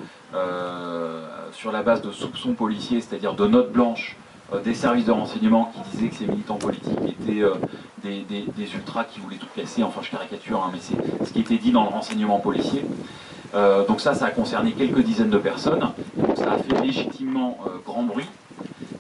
sur 1.53 1.73
la 1.73 1.83
base 1.83 2.03
de 2.03 2.11
soupçons 2.11 2.53
policiers, 2.53 3.01
c'est-à-dire 3.01 3.35
de 3.35 3.47
notes 3.47 3.73
blanches 3.73 4.17
des 4.65 4.75
services 4.75 5.07
de 5.07 5.13
renseignement 5.13 5.73
qui 5.75 5.97
disaient 5.97 6.09
que 6.09 6.17
ces 6.17 6.27
militants 6.27 6.57
politiques 6.57 6.99
étaient 7.07 7.43
des, 8.03 8.75
ultras 8.75 9.05
qui 9.05 9.21
voulaient 9.21 9.37
tout 9.37 9.47
casser, 9.55 9.83
enfin 9.83 10.01
je 10.03 10.11
caricature, 10.11 10.63
hein, 10.63 10.71
mais 10.73 10.79
c'est 10.81 11.25
ce 11.25 11.33
qui 11.33 11.41
était 11.41 11.59
dit 11.59 11.73
dans 11.73 11.83
le 11.83 11.89
renseignement 11.89 12.39
policier. 12.39 12.85
Euh, 13.55 13.87
donc 13.87 14.01
ça, 14.01 14.15
ça 14.15 14.27
a 14.27 14.31
concerné 14.31 14.73
quelques 14.73 15.03
dizaines 15.03 15.31
de 15.31 15.39
personnes, 15.39 15.91
donc 16.17 16.37
ça 16.37 16.53
a 16.53 16.59
fait 16.59 16.81
légitimement 16.85 17.59
euh, 17.67 17.71
grand 17.85 18.03
bruit, 18.03 18.27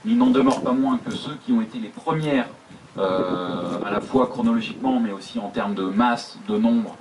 mais 0.04 0.12
il 0.12 0.18
n'en 0.18 0.30
demeure 0.30 0.62
pas 0.62 0.72
moins 0.72 0.98
que 0.98 1.10
ceux 1.10 1.36
qui 1.44 1.52
ont 1.52 1.60
été 1.60 1.78
les 1.78 1.88
premières, 1.88 2.46
euh, 2.46 2.65
à 2.98 3.90
la 3.90 4.00
fois 4.00 4.26
chronologiquement, 4.26 5.00
mais 5.00 5.12
aussi 5.12 5.38
en 5.38 5.48
termes 5.48 5.74
de 5.74 5.84
masse, 5.84 6.38
de 6.48 6.56
nombre, 6.56 6.96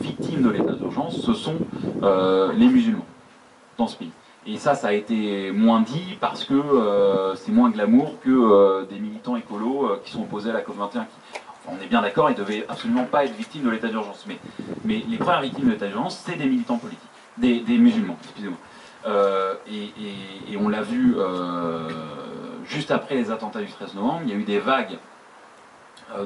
victimes 0.00 0.42
de 0.42 0.50
l'état 0.50 0.72
d'urgence, 0.72 1.20
ce 1.20 1.32
sont 1.34 1.56
les 2.02 2.68
musulmans 2.68 3.06
dans 3.78 3.86
ce 3.86 3.96
pays. 3.96 4.10
Et 4.46 4.56
ça, 4.56 4.74
ça 4.74 4.88
a 4.88 4.92
été 4.92 5.50
moins 5.52 5.80
dit 5.80 6.16
parce 6.20 6.44
que 6.44 7.34
c'est 7.36 7.52
moins 7.52 7.70
glamour 7.70 8.14
que 8.24 8.86
des 8.88 8.98
militants 8.98 9.36
écolos 9.36 9.98
qui 10.04 10.12
sont 10.12 10.22
opposés 10.22 10.50
à 10.50 10.54
la 10.54 10.60
COP21 10.60 11.04
on 11.68 11.82
est 11.82 11.86
bien 11.86 12.02
d'accord, 12.02 12.30
ils 12.30 12.34
ne 12.34 12.38
devaient 12.38 12.64
absolument 12.68 13.04
pas 13.04 13.24
être 13.24 13.34
victimes 13.34 13.64
de 13.64 13.70
l'état 13.70 13.88
d'urgence. 13.88 14.26
Mais 14.84 15.04
les 15.08 15.16
premières 15.16 15.42
victimes 15.42 15.66
de 15.66 15.72
l'état 15.72 15.86
d'urgence, 15.86 16.22
c'est 16.24 16.36
des 16.36 16.46
militants 16.46 16.78
politiques, 16.78 17.00
des, 17.38 17.78
musulmans, 17.78 18.16
excusez-moi. 18.24 18.58
et, 19.70 20.56
on 20.56 20.68
l'a 20.68 20.82
vu 20.82 21.16
juste 22.64 22.90
après 22.90 23.14
les 23.14 23.30
attentats 23.30 23.60
du 23.60 23.70
13 23.70 23.94
novembre, 23.94 24.20
il 24.24 24.30
y 24.30 24.32
a 24.32 24.36
eu 24.36 24.44
des 24.44 24.58
vagues 24.58 24.98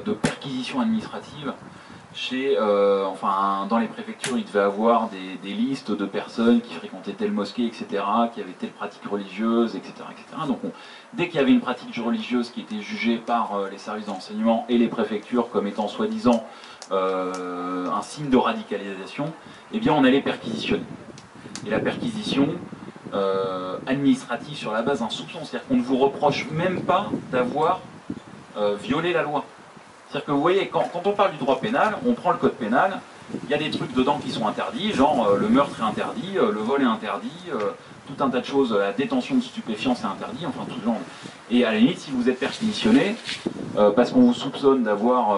de 0.05 0.13
perquisitions 0.13 0.81
administratives 0.81 1.53
chez, 2.15 2.57
euh, 2.57 3.05
enfin, 3.05 3.67
dans 3.69 3.77
les 3.77 3.87
préfectures, 3.87 4.37
il 4.37 4.45
devait 4.45 4.61
avoir 4.61 5.09
des, 5.09 5.53
listes 5.53 5.91
de 5.91 6.05
personnes 6.05 6.61
qui 6.61 6.73
fréquentaient 6.73 7.11
telle 7.11 7.31
mosquée, 7.31 7.65
etc., 7.65 8.03
qui 8.33 8.41
avaient 8.41 8.53
telle 8.53 8.71
pratique 8.71 9.05
religieuse, 9.05 9.75
etc. 9.75 9.93
etc. 10.11 10.47
Donc, 10.47 10.59
dès 11.13 11.27
qu'il 11.27 11.35
y 11.35 11.43
avait 11.43 11.51
une 11.51 11.59
pratique 11.59 11.93
religieuse 11.97 12.49
qui 12.51 12.61
était 12.61 12.79
jugée 12.79 13.17
par 13.17 13.55
euh, 13.55 13.69
les 13.69 13.77
services 13.77 14.05
d'enseignement 14.05 14.65
et 14.69 14.77
les 14.77 14.87
préfectures 14.87 15.49
comme 15.49 15.67
étant 15.67 15.89
soi-disant 15.89 16.45
euh, 16.91 17.89
un 17.89 18.01
signe 18.01 18.29
de 18.29 18.37
radicalisation, 18.37 19.33
eh 19.73 19.79
bien, 19.79 19.93
on 19.93 20.05
allait 20.05 20.21
perquisitionner. 20.21 20.85
Et 21.67 21.69
la 21.69 21.79
perquisition 21.79 22.47
administrative 23.87 24.57
sur 24.57 24.73
la 24.73 24.81
base 24.81 24.99
d'un 24.99 25.09
soupçon, 25.09 25.39
c'est-à-dire 25.43 25.65
qu'on 25.69 25.77
ne 25.77 25.81
vous 25.81 25.97
reproche 25.97 26.47
même 26.51 26.81
pas 26.81 27.09
d'avoir 27.31 27.79
violé 28.81 29.13
la 29.13 29.21
loi. 29.21 29.45
C'est-à-dire 30.15 30.27
que 30.27 30.31
vous 30.31 30.41
voyez, 30.41 30.67
quand, 30.69 30.89
on 31.03 31.11
parle 31.11 31.31
du 31.31 31.37
droit 31.39 31.59
pénal, 31.59 31.97
on 32.07 32.13
prend 32.13 32.31
le 32.31 32.37
code 32.37 32.53
pénal, 32.53 33.01
il 33.43 33.49
y 33.49 33.53
a 33.53 33.57
des 33.57 33.69
trucs 33.69 33.93
dedans 33.93 34.17
qui 34.23 34.31
sont 34.31 34.47
interdits, 34.47 34.93
genre 34.93 35.27
euh, 35.27 35.37
le 35.37 35.49
meurtre 35.49 35.77
est 35.77 35.83
interdit, 35.83 36.37
euh, 36.37 36.53
le 36.53 36.61
vol 36.61 36.81
est 36.83 36.85
interdit, 36.85 37.33
euh, 37.51 37.71
tout 38.07 38.23
un 38.23 38.29
tas 38.29 38.39
de 38.39 38.45
choses, 38.45 38.71
la 38.71 38.93
détention 38.93 39.35
de 39.35 39.41
stupéfiants 39.41 39.91
est 39.91 40.05
interdit, 40.05 40.45
enfin 40.45 40.65
tout 40.69 40.81
genre. 40.85 40.95
Et 41.51 41.65
à 41.65 41.73
la 41.73 41.79
limite, 41.79 41.99
si 41.99 42.11
vous 42.11 42.29
êtes 42.29 42.39
perquisitionné, 42.39 43.17
parce 43.97 44.11
qu'on 44.11 44.21
vous 44.21 44.33
soupçonne 44.33 44.83
d'avoir 44.83 45.37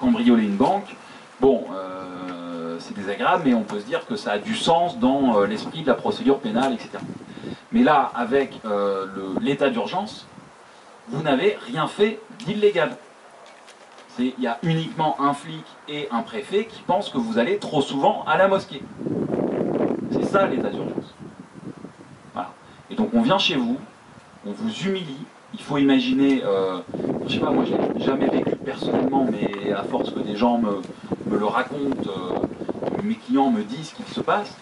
cambriolé 0.00 0.44
une 0.44 0.56
banque, 0.56 0.94
bon, 1.40 1.64
c'est 2.80 2.94
désagréable, 2.94 3.44
mais 3.46 3.54
on 3.54 3.62
peut 3.62 3.80
se 3.80 3.86
dire 3.86 4.04
que 4.06 4.16
ça 4.16 4.32
a 4.32 4.38
du 4.38 4.54
sens 4.54 4.98
dans 4.98 5.40
l'esprit 5.44 5.82
de 5.82 5.86
la 5.86 5.94
procédure 5.94 6.40
pénale, 6.40 6.74
etc. 6.74 6.98
Mais 7.72 7.84
là, 7.84 8.10
avec 8.14 8.60
l'état 9.40 9.70
d'urgence, 9.70 10.26
vous 11.08 11.22
n'avez 11.22 11.56
rien 11.68 11.86
fait 11.86 12.18
d'illégal 12.44 12.90
il 14.18 14.42
y 14.42 14.46
a 14.46 14.58
uniquement 14.62 15.20
un 15.20 15.32
flic 15.32 15.64
et 15.88 16.08
un 16.10 16.22
préfet 16.22 16.66
qui 16.66 16.82
pensent 16.82 17.10
que 17.10 17.18
vous 17.18 17.38
allez 17.38 17.58
trop 17.58 17.82
souvent 17.82 18.24
à 18.26 18.36
la 18.36 18.48
mosquée. 18.48 18.82
C'est 20.12 20.24
ça 20.24 20.46
l'état 20.46 20.70
d'urgence. 20.70 21.14
Voilà. 22.32 22.50
Et 22.90 22.94
donc 22.94 23.10
on 23.14 23.22
vient 23.22 23.38
chez 23.38 23.56
vous, 23.56 23.78
on 24.46 24.52
vous 24.52 24.86
humilie. 24.86 25.24
Il 25.54 25.60
faut 25.60 25.78
imaginer, 25.78 26.42
euh, 26.44 26.80
je 27.26 27.34
sais 27.34 27.40
pas, 27.40 27.50
moi 27.50 27.64
je 27.64 27.72
l'ai 27.72 28.04
jamais 28.04 28.28
vécu 28.28 28.54
personnellement, 28.56 29.26
mais 29.30 29.72
à 29.72 29.82
force 29.82 30.10
que 30.10 30.20
des 30.20 30.36
gens 30.36 30.58
me, 30.58 30.82
le 31.30 31.46
racontent, 31.46 32.02
euh, 32.06 33.02
mes 33.02 33.14
clients 33.14 33.50
me 33.50 33.62
disent 33.62 33.90
ce 33.90 33.94
qu'il 33.94 34.06
se 34.06 34.20
passe, 34.20 34.54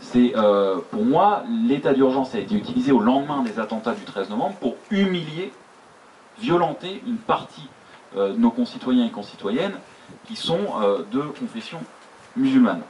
c'est 0.00 0.32
euh, 0.36 0.76
pour 0.90 1.04
moi 1.04 1.44
l'état 1.66 1.94
d'urgence 1.94 2.34
a 2.34 2.38
été 2.38 2.54
utilisé 2.54 2.92
au 2.92 3.00
lendemain 3.00 3.42
des 3.42 3.58
attentats 3.58 3.94
du 3.94 4.02
13 4.02 4.30
novembre 4.30 4.54
pour 4.60 4.76
humilier, 4.90 5.50
violenter 6.38 7.02
une 7.06 7.16
partie 7.16 7.68
nos 8.16 8.50
concitoyens 8.50 9.06
et 9.06 9.10
concitoyennes 9.10 9.74
qui 10.26 10.36
sont 10.36 10.58
euh, 10.82 11.02
de 11.12 11.20
confession 11.20 11.78
musulmane 12.36 12.82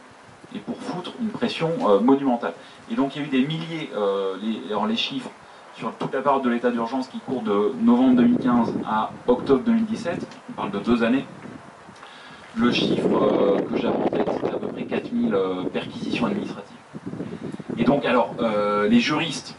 et 0.54 0.58
pour 0.58 0.76
foutre 0.76 1.12
une 1.20 1.28
pression 1.28 1.70
euh, 1.88 2.00
monumentale. 2.00 2.54
Et 2.90 2.94
donc 2.94 3.16
il 3.16 3.22
y 3.22 3.24
a 3.24 3.26
eu 3.26 3.30
des 3.30 3.46
milliers, 3.46 3.90
les, 4.42 4.70
alors 4.70 4.86
les 4.86 4.96
chiffres 4.96 5.30
sur 5.74 5.92
toute 5.94 6.12
la 6.12 6.20
période 6.20 6.42
de 6.42 6.50
l'état 6.50 6.70
d'urgence 6.70 7.08
qui 7.08 7.18
court 7.18 7.42
de 7.42 7.72
novembre 7.82 8.16
2015 8.16 8.74
à 8.86 9.10
octobre 9.26 9.62
2017, 9.64 10.26
on 10.50 10.52
parle 10.52 10.70
de 10.70 10.78
deux 10.78 11.02
années, 11.02 11.24
le 12.56 12.70
chiffre 12.70 13.58
que 13.68 13.76
j'avais 13.76 13.96
en 13.96 14.06
tête, 14.06 14.28
c'était 14.34 14.54
à 14.54 14.58
peu 14.58 14.68
près 14.68 14.84
4000 14.84 15.36
perquisitions 15.72 16.26
administratives. 16.26 16.76
Et 17.78 17.82
donc 17.82 18.04
alors, 18.04 18.34
les 18.88 19.00
juristes 19.00 19.56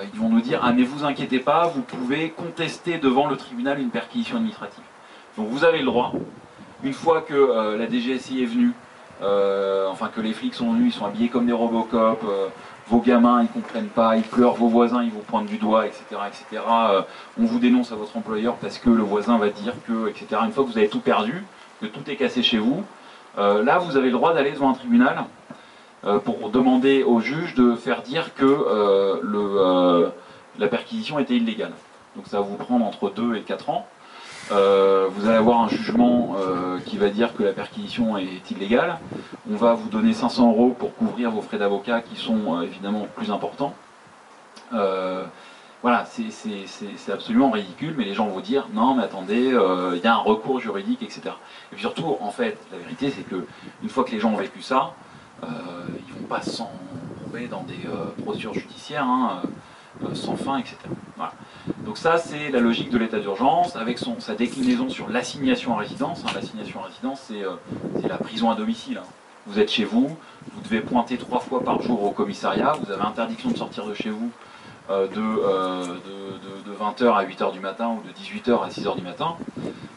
euh, 0.00 0.04
ils 0.12 0.18
vont 0.18 0.28
nous 0.28 0.40
dire 0.40 0.60
ah 0.62 0.72
mais 0.72 0.82
vous 0.82 1.04
inquiétez 1.04 1.38
pas, 1.38 1.66
vous 1.66 1.82
pouvez 1.82 2.30
contester 2.30 2.98
devant 2.98 3.28
le 3.28 3.36
tribunal 3.36 3.80
une 3.80 3.90
perquisition 3.90 4.36
administrative. 4.36 4.84
Donc 5.36 5.48
vous 5.48 5.64
avez 5.64 5.78
le 5.78 5.86
droit. 5.86 6.12
Une 6.82 6.92
fois 6.92 7.20
que 7.20 7.34
euh, 7.34 7.76
la 7.76 7.88
DGSI 7.88 8.42
est 8.42 8.46
venue, 8.46 8.72
euh, 9.22 9.86
enfin 9.90 10.10
que 10.14 10.20
les 10.20 10.32
flics 10.32 10.54
sont 10.54 10.72
venus, 10.72 10.94
ils 10.94 10.98
sont 10.98 11.04
habillés 11.04 11.28
comme 11.28 11.46
des 11.46 11.52
Robocop, 11.52 12.24
vos 12.88 13.00
gamins 13.00 13.42
ils 13.42 13.48
comprennent 13.48 13.88
pas, 13.88 14.16
ils 14.16 14.22
pleurent, 14.22 14.54
vos 14.54 14.68
voisins 14.68 15.02
ils 15.02 15.10
vous 15.10 15.20
pointent 15.20 15.46
du 15.46 15.58
doigt, 15.58 15.86
etc. 15.86 16.04
etc. 16.26 16.62
on 17.38 17.44
vous 17.44 17.58
dénonce 17.58 17.92
à 17.92 17.96
votre 17.96 18.16
employeur 18.16 18.56
parce 18.56 18.78
que 18.78 18.90
le 18.90 19.02
voisin 19.02 19.38
va 19.38 19.50
dire 19.50 19.74
que, 19.86 20.08
etc. 20.08 20.40
Une 20.44 20.52
fois 20.52 20.64
que 20.64 20.70
vous 20.70 20.78
avez 20.78 20.88
tout 20.88 21.00
perdu, 21.00 21.44
que 21.80 21.86
tout 21.86 22.08
est 22.08 22.16
cassé 22.16 22.42
chez 22.42 22.58
vous, 22.58 22.82
là 23.36 23.78
vous 23.78 23.96
avez 23.96 24.06
le 24.06 24.12
droit 24.12 24.32
d'aller 24.32 24.52
devant 24.52 24.70
un 24.70 24.74
tribunal 24.74 25.24
pour 26.24 26.50
demander 26.50 27.02
au 27.02 27.20
juge 27.20 27.54
de 27.54 27.74
faire 27.74 28.02
dire 28.02 28.34
que 28.34 28.44
euh, 28.44 29.20
euh, 29.24 30.08
la 30.58 30.68
perquisition 30.68 31.18
était 31.18 31.36
illégale. 31.36 31.72
Donc 32.16 32.26
ça 32.26 32.38
va 32.38 32.42
vous 32.42 32.56
prendre 32.56 32.84
entre 32.84 33.10
2 33.10 33.36
et 33.36 33.42
4 33.42 33.70
ans. 33.70 33.86
vous 34.50 35.28
allez 35.28 35.36
avoir 35.36 35.60
un 35.60 35.68
jugement 35.68 36.34
qui 36.86 36.98
va 36.98 37.08
dire 37.08 37.34
que 37.36 37.42
la 37.42 37.52
perquisition 37.52 38.16
est 38.16 38.50
illégale. 38.50 38.98
On 39.50 39.56
va 39.56 39.74
vous 39.74 39.88
donner 39.88 40.12
500 40.12 40.50
euros 40.50 40.74
pour 40.76 40.94
couvrir 40.96 41.30
vos 41.30 41.42
frais 41.42 41.58
d'avocat 41.58 42.00
qui 42.00 42.16
sont 42.16 42.60
évidemment 42.62 43.06
plus 43.16 43.30
importants. 43.30 43.74
voilà, 44.72 46.04
c'est 46.06 47.12
absolument 47.12 47.50
ridicule, 47.50 47.94
mais 47.96 48.04
les 48.04 48.14
gens 48.14 48.26
vont 48.26 48.40
dire 48.40 48.66
non, 48.74 48.94
mais 48.94 49.04
attendez, 49.04 49.54
il 49.94 50.00
y 50.02 50.06
a 50.06 50.14
un 50.14 50.18
recours 50.18 50.58
juridique, 50.58 51.02
etc. 51.02 51.22
Et 51.70 51.76
puis 51.76 51.80
surtout, 51.82 52.16
en 52.20 52.30
fait, 52.30 52.58
la 52.72 52.78
vérité, 52.78 53.10
c'est 53.10 53.22
que 53.22 53.46
une 53.84 53.88
fois 53.88 54.02
que 54.02 54.10
les 54.10 54.18
gens 54.18 54.32
ont 54.32 54.36
vécu 54.36 54.62
ça, 54.62 54.94
euh, 54.94 55.09
ils 55.42 56.14
ne 56.14 56.20
vont 56.20 56.26
pas 56.28 56.42
s'enrouler 56.42 57.48
dans 57.50 57.62
des 57.62 57.86
euh, 57.86 58.06
procédures 58.22 58.54
judiciaires 58.54 59.04
hein, 59.04 59.42
euh, 60.02 60.14
sans 60.14 60.36
fin, 60.36 60.58
etc. 60.58 60.76
Donc 61.84 61.98
ça, 61.98 62.18
c'est 62.18 62.50
la 62.50 62.60
logique 62.60 62.90
de 62.90 62.98
l'état 62.98 63.18
d'urgence, 63.18 63.76
avec 63.76 63.98
sa 63.98 64.34
déclinaison 64.34 64.88
sur 64.88 65.08
l'assignation 65.10 65.74
à 65.74 65.80
résidence. 65.80 66.24
Hein. 66.24 66.30
L'assignation 66.34 66.80
à 66.80 66.86
résidence, 66.86 67.30
c'est 68.00 68.08
la 68.08 68.16
prison 68.16 68.50
à 68.50 68.54
domicile. 68.54 68.98
Hein. 68.98 69.06
Vous 69.46 69.58
êtes 69.58 69.70
chez 69.70 69.84
vous, 69.84 70.16
vous 70.52 70.60
devez 70.62 70.80
pointer 70.80 71.18
trois 71.18 71.40
fois 71.40 71.62
par 71.62 71.82
jour 71.82 72.02
au 72.04 72.10
commissariat, 72.10 72.72
vous 72.82 72.90
avez 72.92 73.02
interdiction 73.02 73.50
de 73.50 73.56
sortir 73.56 73.86
de 73.86 73.94
chez 73.94 74.10
vous 74.10 74.30
de, 74.88 75.04
de, 75.06 76.74
20h 76.78 77.14
à 77.14 77.24
8h 77.24 77.52
du 77.52 77.60
matin 77.60 77.88
ou 77.88 78.02
de 78.06 78.12
18h 78.12 78.62
à 78.64 78.68
6h 78.68 78.96
du 78.96 79.02
matin. 79.02 79.36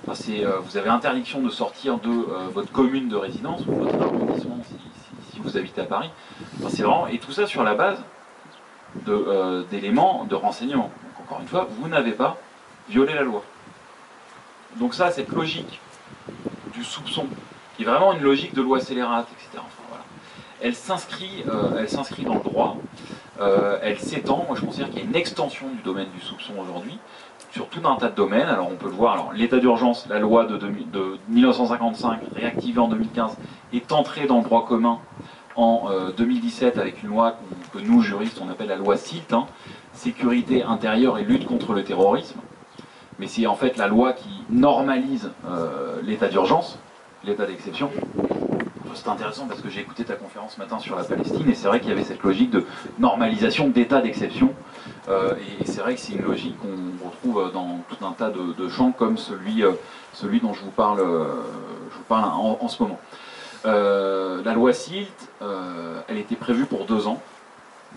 vous 0.08 0.77
avez 0.77 0.89
interdiction 0.89 1.41
de 1.41 1.49
sortir 1.49 1.97
de 1.99 2.25
votre 2.53 2.71
commune 2.71 3.10
de 3.10 3.15
résidence 3.15 3.62
ou 3.67 3.73
votre 3.73 4.01
arrondissement 4.01 4.60
vous 5.43 5.58
habitez 5.58 5.82
à 5.82 5.86
Paris. 5.86 6.10
c'est 6.69 6.84
vraiment, 6.84 7.08
et 7.08 7.19
tout 7.19 7.32
ça 7.32 7.47
sur 7.47 7.63
la 7.63 7.75
base 7.75 8.03
euh, 9.08 9.63
d'éléments 9.71 10.25
de, 10.25 10.36
renseignement. 10.36 10.91
Donc, 11.17 11.25
encore 11.25 11.39
une 11.41 11.47
fois, 11.47 11.67
vous 11.79 11.88
n'avez 11.88 12.12
pas 12.12 12.38
violé 12.89 13.13
la 13.13 13.23
loi. 13.23 13.43
Donc 14.77 14.93
ça, 14.93 15.12
cette 15.12 15.29
logique 15.29 15.79
du 16.73 16.84
soupçon, 16.84 17.27
qui 17.75 17.84
est 17.84 17.86
vraiment 17.86 18.13
une 18.13 18.21
logique 18.21 18.53
de 18.53 18.62
loi 18.62 18.79
scélérate, 18.79 19.27
etc. 19.32 19.63
Elle 20.62 20.75
s'inscrit, 20.75 21.43
euh, 21.47 21.79
elle 21.79 21.89
s'inscrit 21.89 22.23
dans 22.23 22.36
le 22.36 22.41
droit. 22.43 22.77
Euh, 23.41 23.79
elle 23.82 23.99
s'étend. 23.99 24.45
Moi, 24.47 24.56
je 24.56 24.65
considère 24.65 24.89
qu'il 24.89 24.99
y 24.99 25.01
a 25.01 25.06
une 25.06 25.15
extension 25.15 25.67
du 25.69 25.82
domaine 25.82 26.08
du 26.15 26.21
soupçon 26.21 26.53
aujourd'hui 26.58 26.97
sur 27.53 27.67
tout 27.67 27.87
un 27.87 27.95
tas 27.97 28.09
de 28.09 28.15
domaines. 28.15 28.49
Alors, 28.49 28.69
on 28.71 28.75
peut 28.75 28.87
le 28.87 28.95
voir. 28.95 29.31
L'état 29.33 29.59
d'urgence, 29.59 30.07
la 30.09 30.19
loi 30.19 30.45
de, 30.45 30.57
de 30.57 31.17
1955, 31.29 32.19
réactivée 32.35 32.79
en 32.79 32.87
2015, 32.87 33.37
est 33.73 33.91
entrée 33.91 34.25
dans 34.25 34.39
le 34.39 34.43
droit 34.43 34.65
commun 34.65 34.99
en 35.55 35.87
2017 36.17 36.77
euh, 36.77 36.81
avec 36.81 37.03
une 37.03 37.09
loi 37.09 37.37
que 37.71 37.77
nous, 37.77 38.01
juristes, 38.01 38.39
on 38.43 38.49
appelle 38.49 38.69
la 38.69 38.75
loi 38.75 38.97
CILT, 38.97 39.33
hein, 39.33 39.45
Sécurité 39.93 40.63
intérieure 40.63 41.19
et 41.19 41.23
lutte 41.23 41.45
contre 41.45 41.73
le 41.73 41.83
terrorisme. 41.83 42.39
Mais 43.19 43.27
c'est 43.27 43.45
en 43.45 43.53
fait 43.53 43.77
la 43.77 43.87
loi 43.87 44.13
qui 44.13 44.43
normalise 44.49 45.29
euh, 45.47 46.01
l'état 46.01 46.29
d'urgence, 46.29 46.79
l'état 47.23 47.45
d'exception. 47.45 47.91
C'est 48.95 49.07
intéressant 49.07 49.45
parce 49.47 49.61
que 49.61 49.69
j'ai 49.69 49.81
écouté 49.81 50.03
ta 50.03 50.15
conférence 50.15 50.53
ce 50.55 50.59
matin 50.59 50.79
sur 50.79 50.95
la 50.95 51.03
Palestine 51.03 51.47
et 51.49 51.53
c'est 51.53 51.67
vrai 51.67 51.79
qu'il 51.79 51.89
y 51.89 51.91
avait 51.91 52.03
cette 52.03 52.23
logique 52.23 52.49
de 52.49 52.65
normalisation 52.97 53.67
d'état 53.67 54.01
d'exception. 54.01 54.53
Euh, 55.09 55.33
et 55.59 55.65
c'est 55.65 55.81
vrai 55.81 55.95
que 55.95 55.99
c'est 55.99 56.13
une 56.13 56.23
logique 56.23 56.55
qu'on 56.59 57.07
retrouve 57.07 57.51
dans 57.51 57.79
tout 57.89 58.05
un 58.05 58.11
tas 58.11 58.29
de, 58.29 58.69
champs 58.69 58.91
comme 58.91 59.17
celui, 59.17 59.63
celui 60.13 60.39
dont 60.39 60.53
je 60.53 60.61
vous 60.61 60.71
parle, 60.71 60.99
je 60.99 61.97
vous 61.97 62.03
parle 62.07 62.25
en 62.25 62.67
ce 62.67 62.81
moment. 62.83 62.99
Euh, 63.65 64.43
la 64.43 64.53
loi 64.53 64.73
SILT, 64.73 65.07
euh, 65.41 66.01
elle 66.09 66.17
était 66.17 66.35
prévue 66.35 66.65
pour 66.65 66.85
deux 66.85 67.07
ans, 67.07 67.21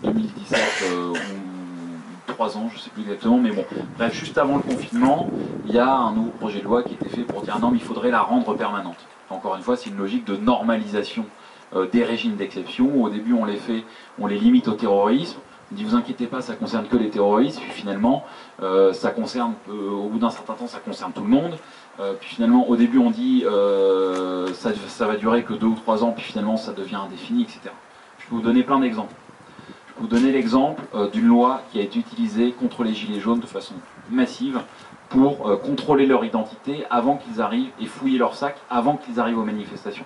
2017 0.04 0.60
euh, 0.84 1.08
ou 1.08 2.32
trois 2.32 2.56
ans, 2.56 2.68
je 2.70 2.76
ne 2.76 2.80
sais 2.80 2.90
plus 2.90 3.02
exactement, 3.02 3.38
mais 3.38 3.50
bon, 3.50 3.64
bref, 3.98 4.14
juste 4.14 4.38
avant 4.38 4.56
le 4.56 4.62
confinement, 4.62 5.28
il 5.66 5.74
y 5.74 5.78
a 5.78 5.92
un 5.92 6.12
nouveau 6.12 6.30
projet 6.30 6.60
de 6.60 6.64
loi 6.64 6.84
qui 6.84 6.94
était 6.94 7.08
fait 7.08 7.22
pour 7.22 7.42
dire 7.42 7.58
non, 7.58 7.72
mais 7.72 7.78
il 7.78 7.84
faudrait 7.84 8.12
la 8.12 8.22
rendre 8.22 8.54
permanente. 8.54 8.98
Encore 9.28 9.56
une 9.56 9.62
fois, 9.62 9.76
c'est 9.76 9.90
une 9.90 9.96
logique 9.96 10.24
de 10.24 10.36
normalisation 10.36 11.26
des 11.92 12.04
régimes 12.04 12.36
d'exception. 12.36 13.02
Au 13.02 13.10
début, 13.10 13.32
on 13.32 13.44
les 13.44 13.56
fait, 13.56 13.82
on 14.20 14.28
les 14.28 14.38
limite 14.38 14.68
au 14.68 14.74
terrorisme. 14.74 15.40
On 15.72 15.74
dit 15.74 15.84
vous 15.84 15.96
inquiétez 15.96 16.26
pas, 16.26 16.40
ça 16.40 16.54
concerne 16.54 16.86
que 16.86 16.96
les 16.96 17.10
terroristes. 17.10 17.60
Puis 17.60 17.70
finalement, 17.70 18.24
ça 18.92 19.10
concerne, 19.10 19.54
au 19.68 20.08
bout 20.08 20.18
d'un 20.18 20.30
certain 20.30 20.54
temps, 20.54 20.68
ça 20.68 20.78
concerne 20.78 21.12
tout 21.12 21.22
le 21.22 21.28
monde. 21.28 21.58
Euh, 21.98 22.12
puis 22.18 22.28
finalement, 22.34 22.68
au 22.68 22.76
début, 22.76 22.98
on 22.98 23.10
dit 23.10 23.44
euh, 23.46 24.52
ça, 24.52 24.70
ça 24.88 25.06
va 25.06 25.16
durer 25.16 25.44
que 25.44 25.54
deux 25.54 25.66
ou 25.66 25.74
trois 25.74 26.04
ans, 26.04 26.12
puis 26.12 26.24
finalement, 26.24 26.56
ça 26.56 26.72
devient 26.72 26.96
indéfini, 26.96 27.42
etc. 27.42 27.60
Je 28.18 28.26
peux 28.26 28.36
vous 28.36 28.42
donner 28.42 28.62
plein 28.62 28.80
d'exemples. 28.80 29.14
Je 29.96 30.02
vous 30.02 30.08
donner 30.08 30.30
l'exemple 30.30 30.82
euh, 30.94 31.08
d'une 31.08 31.26
loi 31.26 31.62
qui 31.72 31.78
a 31.78 31.82
été 31.82 31.98
utilisée 31.98 32.52
contre 32.52 32.84
les 32.84 32.92
gilets 32.92 33.20
jaunes 33.20 33.40
de 33.40 33.46
façon 33.46 33.74
massive 34.10 34.60
pour 35.08 35.48
euh, 35.48 35.56
contrôler 35.56 36.04
leur 36.04 36.24
identité 36.24 36.84
avant 36.90 37.16
qu'ils 37.16 37.40
arrivent 37.40 37.70
et 37.80 37.86
fouiller 37.86 38.18
leur 38.18 38.34
sac 38.34 38.56
avant 38.68 38.96
qu'ils 38.96 39.18
arrivent 39.20 39.38
aux 39.38 39.44
manifestations. 39.44 40.04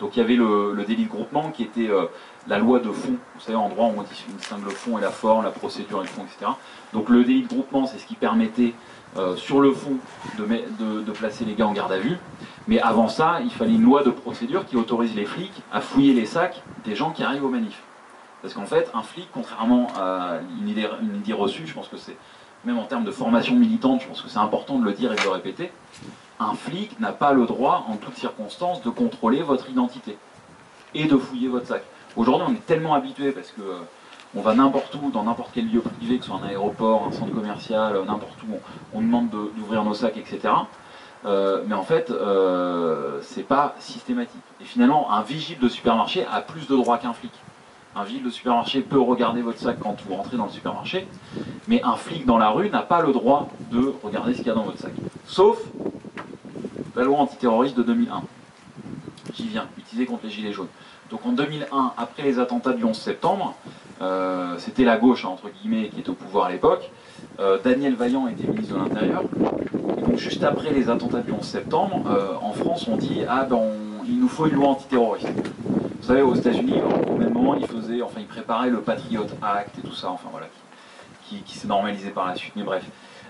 Donc 0.00 0.16
il 0.16 0.20
y 0.20 0.22
avait 0.22 0.36
le, 0.36 0.84
délit 0.86 1.04
de 1.04 1.08
groupement 1.08 1.50
qui 1.50 1.62
était 1.62 1.88
euh, 1.88 2.06
la 2.48 2.58
loi 2.58 2.78
de 2.78 2.90
fond. 2.90 3.16
Vous 3.34 3.40
savez, 3.40 3.56
en 3.56 3.68
droit, 3.68 3.90
on 3.96 4.02
distingue 4.02 4.64
le 4.64 4.70
fond 4.70 4.98
et 4.98 5.00
la 5.00 5.10
forme, 5.10 5.44
la 5.44 5.50
procédure 5.50 6.00
et 6.00 6.02
le 6.02 6.08
fond, 6.08 6.22
etc. 6.22 6.50
Donc 6.92 7.08
le 7.08 7.24
délit 7.24 7.42
de 7.42 7.48
groupement, 7.48 7.86
c'est 7.86 7.98
ce 7.98 8.06
qui 8.06 8.14
permettait 8.14 8.74
sur 9.36 9.60
le 9.60 9.72
fond 9.72 9.96
de, 10.38 11.12
placer 11.12 11.44
les 11.44 11.54
gars 11.54 11.66
en 11.66 11.72
garde 11.72 11.92
à 11.92 11.98
vue. 11.98 12.18
Mais 12.66 12.80
avant 12.80 13.08
ça, 13.08 13.40
il 13.42 13.50
fallait 13.50 13.74
une 13.74 13.82
loi 13.82 14.02
de 14.02 14.10
procédure 14.10 14.66
qui 14.66 14.76
autorise 14.76 15.14
les 15.14 15.24
flics 15.24 15.62
à 15.72 15.80
fouiller 15.80 16.14
les 16.14 16.26
sacs 16.26 16.62
des 16.84 16.94
gens 16.94 17.10
qui 17.10 17.22
arrivent 17.22 17.44
aux 17.44 17.50
manifs. 17.50 17.82
Parce 18.40 18.54
qu'en 18.54 18.66
fait, 18.66 18.90
un 18.94 19.02
flic, 19.02 19.28
contrairement 19.32 19.88
à 19.96 20.38
une 20.60 20.68
idée 20.68 21.32
reçue, 21.32 21.66
je 21.66 21.74
pense 21.74 21.88
que 21.88 21.96
c'est, 21.96 22.16
même 22.64 22.78
en 22.78 22.84
termes 22.84 23.04
de 23.04 23.10
formation 23.10 23.54
militante, 23.54 24.02
je 24.02 24.08
pense 24.08 24.20
que 24.20 24.28
c'est 24.28 24.38
important 24.38 24.78
de 24.78 24.84
le 24.84 24.92
dire 24.92 25.12
et 25.12 25.16
de 25.16 25.22
le 25.22 25.30
répéter, 25.30 25.70
un 26.40 26.54
flic 26.54 26.98
n'a 26.98 27.12
pas 27.12 27.32
le 27.32 27.46
droit, 27.46 27.86
en 27.88 27.96
toutes 27.96 28.16
circonstances, 28.16 28.82
de 28.82 28.90
contrôler 28.90 29.42
votre 29.42 29.70
identité 29.70 30.16
et 30.94 31.04
de 31.04 31.16
fouiller 31.16 31.48
votre 31.48 31.66
sac. 31.66 31.84
Aujourd'hui, 32.16 32.46
on 32.50 32.54
est 32.54 32.66
tellement 32.66 32.94
habitué 32.94 33.32
parce 33.32 33.50
que 33.50 33.62
euh, 33.62 33.78
on 34.34 34.40
va 34.40 34.54
n'importe 34.54 34.94
où, 34.94 35.10
dans 35.10 35.24
n'importe 35.24 35.50
quel 35.52 35.70
lieu 35.70 35.80
privé, 35.80 36.18
que 36.18 36.24
ce 36.24 36.30
soit 36.30 36.40
un 36.42 36.48
aéroport, 36.48 37.06
un 37.06 37.12
centre 37.12 37.32
commercial, 37.34 37.96
euh, 37.96 38.04
n'importe 38.04 38.42
où, 38.48 38.58
on, 38.94 39.00
demande 39.00 39.28
d'ouvrir 39.30 39.84
nos 39.84 39.94
sacs, 39.94 40.16
etc. 40.16 40.54
Euh, 41.24 41.62
mais 41.66 41.74
en 41.74 41.82
fait, 41.82 42.10
euh, 42.10 43.18
c'est 43.22 43.42
pas 43.42 43.74
systématique. 43.78 44.40
Et 44.60 44.64
finalement, 44.64 45.12
un 45.12 45.22
vigile 45.22 45.58
de 45.58 45.68
supermarché 45.68 46.26
a 46.30 46.40
plus 46.40 46.66
de 46.66 46.74
droits 46.74 46.98
qu'un 46.98 47.12
flic. 47.12 47.32
Un 47.94 48.04
vigile 48.04 48.24
de 48.24 48.30
supermarché 48.30 48.80
peut 48.80 49.00
regarder 49.00 49.42
votre 49.42 49.58
sac 49.58 49.78
quand 49.78 49.96
vous 50.06 50.14
rentrez 50.14 50.38
dans 50.38 50.46
le 50.46 50.50
supermarché, 50.50 51.06
mais 51.68 51.82
un 51.82 51.96
flic 51.96 52.24
dans 52.24 52.38
la 52.38 52.48
rue 52.48 52.70
n'a 52.70 52.80
pas 52.80 53.02
le 53.02 53.12
droit 53.12 53.50
de 53.70 53.94
regarder 54.02 54.32
ce 54.32 54.38
qu'il 54.38 54.46
y 54.46 54.50
a 54.50 54.54
dans 54.54 54.62
votre 54.62 54.78
sac. 54.78 54.92
Sauf 55.26 55.58
la 56.96 57.04
loi 57.04 57.18
antiterroriste 57.18 57.76
de 57.76 57.82
2001. 57.82 58.22
J'y 59.34 59.48
viens, 59.48 59.66
utilisée 59.76 60.06
contre 60.06 60.24
les 60.24 60.30
gilets 60.30 60.52
jaunes. 60.52 60.68
Donc 61.12 61.26
en 61.26 61.32
2001, 61.32 61.92
après 61.98 62.22
les 62.22 62.38
attentats 62.38 62.72
du 62.72 62.84
11 62.84 62.96
septembre, 62.96 63.54
euh, 64.00 64.54
c'était 64.56 64.82
la 64.82 64.96
gauche, 64.96 65.26
entre 65.26 65.50
guillemets, 65.50 65.90
qui 65.90 66.00
était 66.00 66.08
au 66.08 66.14
pouvoir 66.14 66.46
à 66.46 66.50
l'époque. 66.50 66.90
Euh, 67.38 67.58
Daniel 67.62 67.96
Vaillant 67.96 68.28
était 68.28 68.48
ministre 68.48 68.74
de 68.74 68.78
l'Intérieur. 68.78 69.22
donc 69.22 70.16
juste 70.16 70.42
après 70.42 70.70
les 70.70 70.88
attentats 70.88 71.20
du 71.20 71.30
11 71.30 71.42
septembre, 71.42 72.02
euh, 72.08 72.32
en 72.40 72.52
France, 72.52 72.88
on 72.88 72.96
dit 72.96 73.20
ah 73.28 73.44
ben 73.44 73.60
il 74.08 74.20
nous 74.20 74.28
faut 74.28 74.46
une 74.46 74.54
loi 74.54 74.68
antiterroriste. 74.68 75.28
Vous 75.28 76.08
savez, 76.08 76.22
aux 76.22 76.34
États-Unis, 76.34 76.80
au 77.10 77.16
même 77.16 77.34
moment, 77.34 77.56
ils 77.56 77.66
faisaient, 77.66 78.00
enfin, 78.00 78.20
ils 78.20 78.26
préparaient 78.26 78.70
le 78.70 78.80
Patriot 78.80 79.26
Act 79.42 79.78
et 79.78 79.86
tout 79.86 79.94
ça, 79.94 80.10
enfin 80.10 80.28
voilà, 80.30 80.46
qui, 81.28 81.42
s'est 81.46 81.68
normalisé 81.68 82.08
par 82.08 82.26
la 82.26 82.36
suite. 82.36 82.54
Mais 82.56 82.62
bref, 82.62 82.84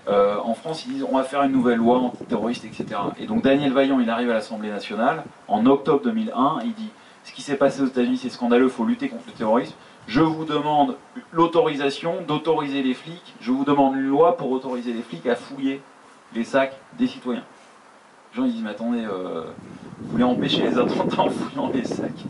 en 0.07 0.53
France, 0.53 0.85
ils 0.85 0.93
disent 0.93 1.05
on 1.11 1.17
va 1.17 1.23
faire 1.23 1.43
une 1.43 1.51
nouvelle 1.51 1.79
loi 1.79 1.97
antiterroriste, 1.97 2.63
etc. 2.63 2.85
Et 3.19 3.27
donc 3.27 3.43
Daniel 3.43 3.73
Vaillant, 3.73 3.99
il 3.99 4.09
arrive 4.09 4.29
à 4.29 4.35
l'Assemblée 4.35 4.69
nationale 4.69 5.25
en 5.49 5.65
octobre 5.65 6.01
2001, 6.01 6.59
il 6.63 6.73
dit 6.73 6.89
ce 7.23 7.31
qui 7.31 7.41
s'est 7.41 7.55
passé 7.57 7.81
aux 7.81 7.87
États-Unis, 7.87 8.17
c'est 8.17 8.29
scandaleux, 8.29 8.65
il 8.65 8.71
faut 8.71 8.85
lutter 8.85 9.09
contre 9.09 9.23
le 9.27 9.33
terrorisme 9.33 9.75
je 10.07 10.21
vous 10.21 10.45
demande 10.45 10.95
l'autorisation 11.31 12.21
d'autoriser 12.27 12.83
les 12.83 12.93
flics, 12.93 13.33
je 13.39 13.51
vous 13.51 13.63
demande 13.63 13.95
une 13.95 14.07
loi 14.07 14.37
pour 14.37 14.51
autoriser 14.51 14.93
les 14.93 15.01
flics 15.01 15.25
à 15.27 15.35
fouiller 15.35 15.81
les 16.35 16.43
sacs 16.43 16.77
des 16.97 17.07
citoyens. 17.07 17.43
Les 18.31 18.37
gens 18.37 18.45
ils 18.45 18.53
disent, 18.53 18.63
mais 18.63 18.71
attendez, 18.71 19.05
euh, 19.05 19.45
vous 20.01 20.11
voulez 20.11 20.23
empêcher 20.23 20.63
les 20.63 20.77
attentats 20.77 21.21
en 21.21 21.29
fouillant 21.29 21.69
les 21.73 21.85
sacs 21.85 22.25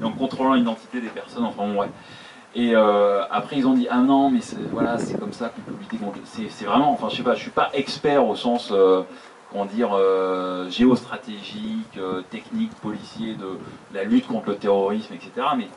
et 0.00 0.04
en 0.04 0.12
contrôlant 0.12 0.54
l'identité 0.54 1.00
des 1.00 1.08
personnes, 1.08 1.44
enfin 1.44 1.66
bon, 1.66 1.80
ouais. 1.80 1.90
Et 2.54 2.74
euh, 2.74 3.22
après 3.30 3.56
ils 3.56 3.66
ont 3.66 3.74
dit, 3.74 3.86
ah 3.90 3.98
non, 3.98 4.30
mais 4.30 4.40
voilà, 4.70 4.98
c'est 4.98 5.18
comme 5.18 5.32
ça 5.32 5.48
qu'on 5.48 5.60
peut 5.62 5.76
lutter 5.78 5.96
contre... 5.96 6.18
C'est 6.24 6.64
vraiment, 6.64 6.92
enfin 6.92 7.08
je 7.10 7.16
sais 7.16 7.22
pas, 7.22 7.34
je 7.34 7.40
suis 7.40 7.50
pas 7.50 7.70
expert 7.72 8.26
au 8.26 8.36
sens... 8.36 8.70
Euh, 8.72 9.02
comment 9.50 9.64
dire, 9.64 9.90
euh, 9.92 10.68
géostratégique, 10.68 11.96
euh, 11.98 12.22
technique, 12.30 12.74
policier 12.76 13.34
de 13.34 13.58
la 13.92 14.04
lutte 14.04 14.26
contre 14.26 14.50
le 14.50 14.56
terrorisme, 14.56 15.14
etc. 15.14 15.46
Mais 15.56 15.68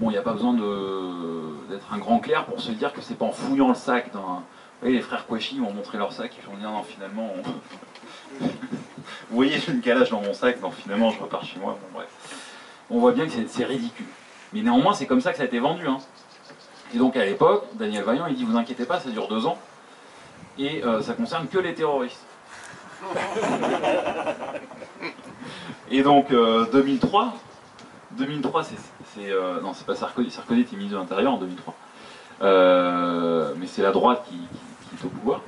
bon, 0.00 0.10
il 0.10 0.12
n'y 0.12 0.18
a 0.18 0.22
pas 0.22 0.32
besoin 0.32 0.54
d'être 0.54 1.92
un 1.92 1.98
grand 1.98 2.18
clair 2.18 2.44
pour 2.44 2.60
se 2.60 2.72
dire 2.72 2.92
que 2.92 3.00
c'est 3.00 3.16
pas 3.16 3.26
en 3.26 3.32
fouillant 3.32 3.68
le 3.68 3.74
sac 3.74 4.12
d'un. 4.12 4.20
Vous 4.20 4.86
voyez, 4.86 4.96
les 4.96 5.02
frères 5.02 5.26
Kouachi 5.26 5.58
m'ont 5.60 5.72
montré 5.72 5.98
leur 5.98 6.12
sac, 6.12 6.34
ils 6.38 6.50
vont 6.50 6.56
dire 6.56 6.70
non, 6.70 6.82
finalement, 6.82 7.28
vous 8.40 8.46
voyez, 9.30 9.58
j'ai 9.58 9.72
une 9.72 9.82
calage 9.82 10.10
dans 10.10 10.22
mon 10.22 10.32
sac, 10.32 10.60
non, 10.62 10.70
finalement, 10.70 11.10
je 11.10 11.20
repars 11.20 11.44
chez 11.44 11.60
moi. 11.60 11.78
Bon, 11.80 11.98
bref. 11.98 12.08
On 12.90 12.98
voit 12.98 13.12
bien 13.12 13.26
que 13.26 13.32
c'est 13.46 13.64
ridicule. 13.64 14.06
Mais 14.52 14.62
néanmoins, 14.62 14.94
c'est 14.94 15.06
comme 15.06 15.20
ça 15.20 15.30
que 15.30 15.36
ça 15.36 15.44
a 15.44 15.46
été 15.46 15.58
vendu. 15.58 15.86
Hein. 15.86 15.98
Et 16.94 16.98
donc, 16.98 17.16
à 17.16 17.24
l'époque, 17.24 17.66
Daniel 17.74 18.02
Vaillant, 18.04 18.26
il 18.26 18.34
dit 18.34 18.44
Vous 18.44 18.56
inquiétez 18.56 18.84
pas, 18.84 18.98
ça 18.98 19.10
dure 19.10 19.28
deux 19.28 19.46
ans. 19.46 19.58
Et 20.58 20.82
euh, 20.84 21.00
ça 21.02 21.14
concerne 21.14 21.46
que 21.46 21.58
les 21.58 21.74
terroristes. 21.74 22.26
Et 25.90 26.02
donc 26.02 26.28
2003, 26.30 27.24
euh, 27.24 27.28
2003 28.12 28.62
c'est, 28.64 28.76
euh, 29.30 29.60
non 29.60 29.72
c'est 29.74 29.86
pas 29.86 29.96
Sarkozy, 29.96 30.30
Sarkozy 30.30 30.60
était 30.60 30.76
ministre 30.76 30.96
de 30.96 31.02
l'Intérieur 31.02 31.34
en 31.34 31.38
2003, 31.38 31.74
euh, 32.42 33.52
mais 33.58 33.66
c'est 33.66 33.82
la 33.82 33.90
droite 33.90 34.24
qui, 34.28 34.36
est 34.36 35.04
au 35.04 35.08
pouvoir. 35.08 35.40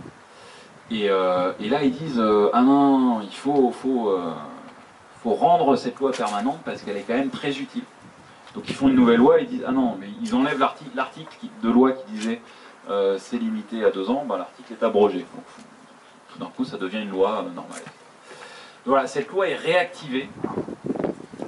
Et, 0.91 1.09
là 1.09 1.83
ils 1.85 1.93
disent 1.93 2.23
ah 2.53 2.63
non, 2.63 3.21
il 3.23 3.35
faut, 3.35 3.73
rendre 5.25 5.77
cette 5.77 6.01
loi 6.01 6.11
permanente 6.11 6.59
parce 6.65 6.83
qu'elle 6.83 6.97
est 6.97 7.05
quand 7.07 7.15
même 7.15 7.31
très 7.31 7.57
utile. 7.59 7.85
Donc 8.55 8.65
ils 8.69 8.75
font 8.75 8.89
une 8.89 8.97
nouvelle 8.97 9.19
loi 9.19 9.41
ils 9.41 9.47
disent 9.47 9.65
ah 9.67 9.73
non 9.73 9.97
mais 9.99 10.09
ils 10.23 10.35
enlèvent 10.35 10.59
l'article, 10.59 11.47
de 11.63 11.71
loi 11.71 11.93
qui 11.93 12.13
disait 12.13 12.43
c'est 13.19 13.39
limité 13.39 13.85
à 13.85 13.91
deux 13.91 14.11
ans, 14.11 14.25
bah, 14.29 14.39
l'article 14.39 14.73
est 14.73 14.85
abrogé 14.85 15.25
tout 16.33 16.39
d'un 16.39 16.51
coup 16.51 16.65
ça 16.65 16.79
devient 16.79 17.03
une 17.03 17.11
loi 17.11 17.45
euh, 17.45 17.51
normale. 17.51 17.83
Voilà, 18.85 19.07
cette 19.07 19.29
loi 19.29 19.49
est 19.49 19.57
réactivée, 19.57 20.29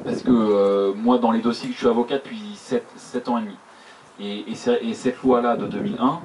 parce 0.04 0.22
que 0.22 0.30
euh, 0.30 0.92
moi 0.94 1.18
dans 1.18 1.32
les 1.32 1.40
dossiers 1.40 1.68
que 1.68 1.74
je 1.74 1.78
suis 1.78 1.88
avocat 1.88 2.18
depuis 2.18 2.54
7, 2.54 3.28
ans 3.28 3.38
et 3.38 3.42
demi, 3.42 4.46
et, 4.46 4.54
cette 4.94 5.20
loi-là 5.22 5.56
de 5.56 5.66
2001, 5.66 6.20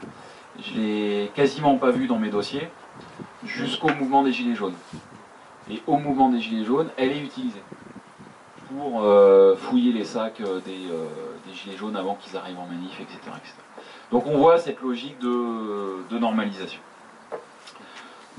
je 0.61 0.79
l'ai 0.79 1.31
quasiment 1.33 1.77
pas 1.77 1.91
vue 1.91 2.07
dans 2.07 2.19
mes 2.19 2.29
dossiers, 2.29 2.69
jusqu'au 3.43 3.89
mouvement 3.89 4.23
des 4.23 4.31
Gilets 4.31 4.55
jaunes. 4.55 4.75
Et 5.71 5.81
au 5.87 5.97
mouvement 5.97 6.29
des 6.29 6.39
Gilets 6.39 6.65
jaunes, 6.65 6.89
elle 6.97 7.11
est 7.11 7.21
utilisée 7.21 7.63
pour 8.67 9.01
euh, 9.01 9.55
fouiller 9.55 9.93
les 9.93 10.05
sacs 10.05 10.41
des, 10.65 11.53
Gilets 11.55 11.77
jaunes 11.77 11.95
avant 11.95 12.15
qu'ils 12.15 12.37
arrivent 12.37 12.59
en 12.59 12.67
manif, 12.67 12.99
etc., 12.99 13.17
Donc 14.11 14.27
on 14.27 14.37
voit 14.37 14.59
cette 14.59 14.81
logique 14.81 15.17
de 15.19 16.19
normalisation. 16.19 16.81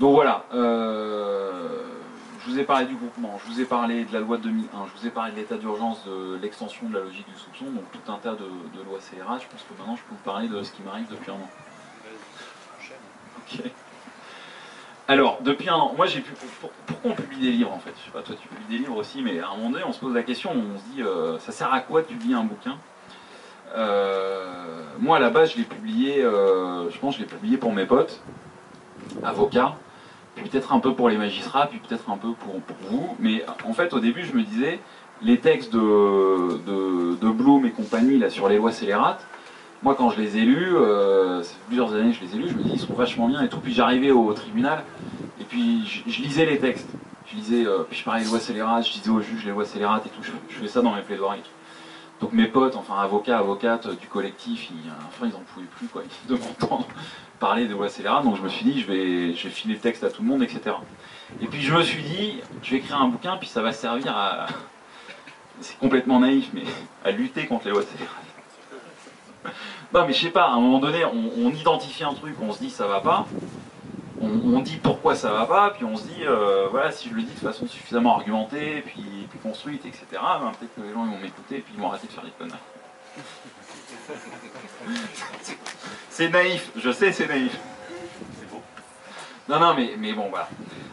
Donc 0.00 0.14
voilà, 0.14 0.44
euh, 0.54 1.82
je 2.42 2.50
vous 2.50 2.58
ai 2.58 2.64
parlé 2.64 2.86
du 2.86 2.94
groupement, 2.94 3.38
je 3.44 3.52
vous 3.52 3.60
ai 3.60 3.66
parlé 3.66 4.06
de 4.06 4.12
la 4.14 4.20
loi 4.20 4.38
de 4.38 4.44
2001, 4.44 4.86
je 4.86 4.98
vous 4.98 5.06
ai 5.06 5.10
parlé 5.10 5.32
de 5.32 5.36
l'état 5.36 5.58
d'urgence, 5.58 6.06
de 6.06 6.38
l'extension 6.40 6.88
de 6.88 6.94
la 6.94 7.04
logique 7.04 7.28
du 7.28 7.38
soupçon, 7.38 7.66
donc 7.66 7.84
tout 7.92 8.10
un 8.10 8.16
tas 8.16 8.32
de, 8.32 8.46
lois 8.88 8.98
CRA. 8.98 9.36
Je 9.38 9.46
pense 9.46 9.62
que 9.62 9.78
maintenant 9.78 9.96
je 9.96 10.02
peux 10.04 10.12
vous 10.12 10.24
parler 10.24 10.48
de 10.48 10.62
ce 10.62 10.72
qui 10.72 10.80
m'arrive 10.80 11.06
depuis 11.10 11.30
un 11.30 11.34
an. 11.34 11.50
Ok. 13.36 13.60
Alors, 15.06 15.42
depuis 15.42 15.68
un 15.68 15.74
an, 15.74 15.92
moi 15.94 16.06
j'ai 16.06 16.22
pu. 16.22 16.32
pourquoi 16.86 17.10
on 17.10 17.14
publie 17.14 17.40
des 17.40 17.50
livres 17.50 17.72
en 17.72 17.78
fait 17.78 17.92
Je 17.98 18.04
sais 18.06 18.10
pas, 18.10 18.22
toi 18.22 18.34
tu 18.40 18.48
publies 18.48 18.78
des 18.78 18.78
livres 18.78 18.96
aussi, 18.96 19.20
mais 19.20 19.38
à 19.40 19.50
un 19.50 19.56
moment 19.56 19.68
donné 19.68 19.84
on 19.84 19.92
se 19.92 20.00
pose 20.00 20.14
la 20.14 20.22
question, 20.22 20.50
on 20.52 20.78
se 20.78 20.84
dit 20.94 21.02
euh, 21.02 21.38
ça 21.40 21.52
sert 21.52 21.74
à 21.74 21.80
quoi 21.80 22.00
de 22.00 22.06
publier 22.06 22.36
un 22.36 22.44
bouquin? 22.44 22.78
Euh, 23.76 24.82
Moi 24.98 25.18
à 25.18 25.20
la 25.20 25.28
base 25.28 25.52
je 25.52 25.58
l'ai 25.58 25.64
publié, 25.64 26.22
je 26.22 26.98
pense 27.00 27.16
que 27.16 27.20
je 27.20 27.26
l'ai 27.26 27.30
publié 27.30 27.58
pour 27.58 27.74
mes 27.74 27.84
potes, 27.84 28.22
avocats 29.22 29.76
peut-être 30.48 30.72
un 30.72 30.80
peu 30.80 30.94
pour 30.94 31.08
les 31.08 31.16
magistrats, 31.16 31.66
puis 31.66 31.78
peut-être 31.78 32.10
un 32.10 32.16
peu 32.16 32.32
pour, 32.32 32.54
vous. 32.90 33.16
Mais 33.18 33.44
en 33.66 33.72
fait, 33.72 33.92
au 33.92 34.00
début, 34.00 34.24
je 34.24 34.34
me 34.36 34.42
disais, 34.42 34.80
les 35.22 35.38
textes 35.38 35.72
de, 35.72 36.58
de, 37.20 37.30
Bloom 37.30 37.64
et 37.66 37.70
compagnie 37.70 38.18
là, 38.18 38.28
sur 38.30 38.48
les 38.48 38.56
lois 38.56 38.72
scélérates, 38.72 39.26
moi, 39.82 39.94
quand 39.94 40.10
je 40.10 40.20
les 40.20 40.36
ai 40.36 40.40
lus, 40.42 40.76
euh, 40.76 41.42
ça 41.42 41.50
fait 41.50 41.66
plusieurs 41.68 41.94
années 41.94 42.10
que 42.10 42.18
je 42.18 42.24
les 42.24 42.36
ai 42.36 42.38
lus, 42.38 42.48
je 42.50 42.54
me 42.54 42.62
dis, 42.62 42.72
ils 42.74 42.80
sont 42.80 42.92
vachement 42.92 43.28
bien 43.28 43.42
et 43.42 43.48
tout. 43.48 43.60
Puis 43.60 43.72
j'arrivais 43.72 44.10
au 44.10 44.32
tribunal, 44.32 44.84
et 45.40 45.44
puis 45.44 45.86
je, 46.06 46.22
lisais 46.22 46.44
les 46.44 46.58
textes. 46.58 46.88
Je 47.30 47.36
lisais, 47.36 47.66
euh, 47.66 47.84
puis 47.88 47.98
je 47.98 48.04
parlais 48.04 48.22
des 48.22 48.28
lois 48.28 48.40
scélérates, 48.40 48.86
je 48.86 48.92
disais 48.92 49.10
aux 49.10 49.20
juges 49.20 49.44
les 49.44 49.52
lois 49.52 49.64
scélérates 49.64 50.04
et 50.06 50.10
tout. 50.10 50.22
Je, 50.22 50.32
je 50.48 50.58
fais 50.58 50.68
ça 50.68 50.82
dans 50.82 50.94
mes 50.94 51.02
plaidoiries. 51.02 51.42
Donc 52.20 52.32
mes 52.32 52.46
potes, 52.46 52.76
enfin 52.76 52.98
avocats, 52.98 53.38
avocates 53.38 53.88
du 53.98 54.06
collectif, 54.06 54.68
ils, 54.70 54.90
enfin 55.08 55.26
ils 55.26 55.34
en 55.34 55.40
pouvaient 55.40 55.66
plus 55.66 55.88
quoi, 55.88 56.02
de 56.28 56.34
m'entendre 56.34 56.86
parler 57.38 57.66
de 57.66 57.88
scélérates. 57.88 58.24
Donc 58.24 58.36
je 58.36 58.42
me 58.42 58.48
suis 58.48 58.64
dit, 58.64 58.80
je 58.80 58.86
vais, 58.86 59.34
je 59.34 59.44
vais 59.44 59.50
filer 59.50 59.74
le 59.74 59.80
texte 59.80 60.04
à 60.04 60.10
tout 60.10 60.22
le 60.22 60.28
monde, 60.28 60.42
etc. 60.42 60.76
Et 61.40 61.46
puis 61.46 61.62
je 61.62 61.74
me 61.74 61.82
suis 61.82 62.02
dit, 62.02 62.40
je 62.62 62.72
vais 62.72 62.76
écrire 62.76 63.00
un 63.00 63.08
bouquin, 63.08 63.36
puis 63.38 63.48
ça 63.48 63.62
va 63.62 63.72
servir 63.72 64.14
à, 64.14 64.46
c'est 65.60 65.78
complètement 65.78 66.20
naïf, 66.20 66.50
mais 66.52 66.64
à 67.04 67.10
lutter 67.10 67.46
contre 67.46 67.66
les 67.66 67.72
scélérates. 67.72 68.26
Non 69.94 70.06
mais 70.06 70.12
je 70.12 70.20
sais 70.20 70.30
pas, 70.30 70.44
à 70.44 70.52
un 70.52 70.60
moment 70.60 70.78
donné, 70.78 71.04
on, 71.06 71.46
on 71.46 71.50
identifie 71.50 72.04
un 72.04 72.12
truc, 72.12 72.36
on 72.42 72.52
se 72.52 72.58
dit 72.58 72.70
ça 72.70 72.86
va 72.86 73.00
pas, 73.00 73.26
on, 74.20 74.60
dit 74.60 74.76
pourquoi 74.76 75.14
ça 75.14 75.32
va 75.32 75.46
pas, 75.46 75.70
puis 75.70 75.84
on 75.84 75.96
se 75.96 76.04
dit, 76.04 76.24
euh, 76.26 76.68
voilà, 76.70 76.90
si 76.92 77.08
je 77.08 77.14
le 77.14 77.22
dis 77.22 77.32
de 77.32 77.38
façon 77.38 77.66
suffisamment 77.66 78.16
argumentée, 78.16 78.82
puis, 78.84 79.26
construite, 79.42 79.86
etc., 79.86 80.04
ben, 80.12 80.52
peut-être 80.58 80.74
que 80.74 80.82
les 80.82 80.92
gens 80.92 81.06
vont 81.06 81.18
m'écouter, 81.18 81.60
puis 81.60 81.72
ils 81.74 81.80
vont 81.80 81.88
arrêter 81.88 82.06
de 82.06 82.12
faire 82.12 82.24
des 82.24 82.30
conneries. 82.30 82.58
c'est 86.10 86.28
naïf, 86.28 86.70
je 86.76 86.90
sais, 86.90 87.12
c'est 87.12 87.26
naïf. 87.26 87.58
Non, 89.48 89.58
non, 89.58 89.74
mais, 89.74 90.12
bon, 90.12 90.28
voilà. 90.28 90.48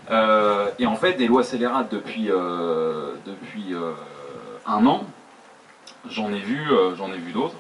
Euh, 0.10 0.72
et 0.80 0.86
en 0.86 0.96
fait, 0.96 1.14
des 1.14 1.28
lois 1.28 1.44
scélérates 1.44 1.92
depuis, 1.92 2.32
euh, 2.32 3.16
depuis 3.26 3.76
un 4.66 4.86
an, 4.86 5.04
j'en 6.10 6.32
ai 6.32 6.40
vu, 6.40 6.66
j'en 6.96 7.12
ai 7.12 7.18
vu 7.18 7.34
d'autres, 7.34 7.58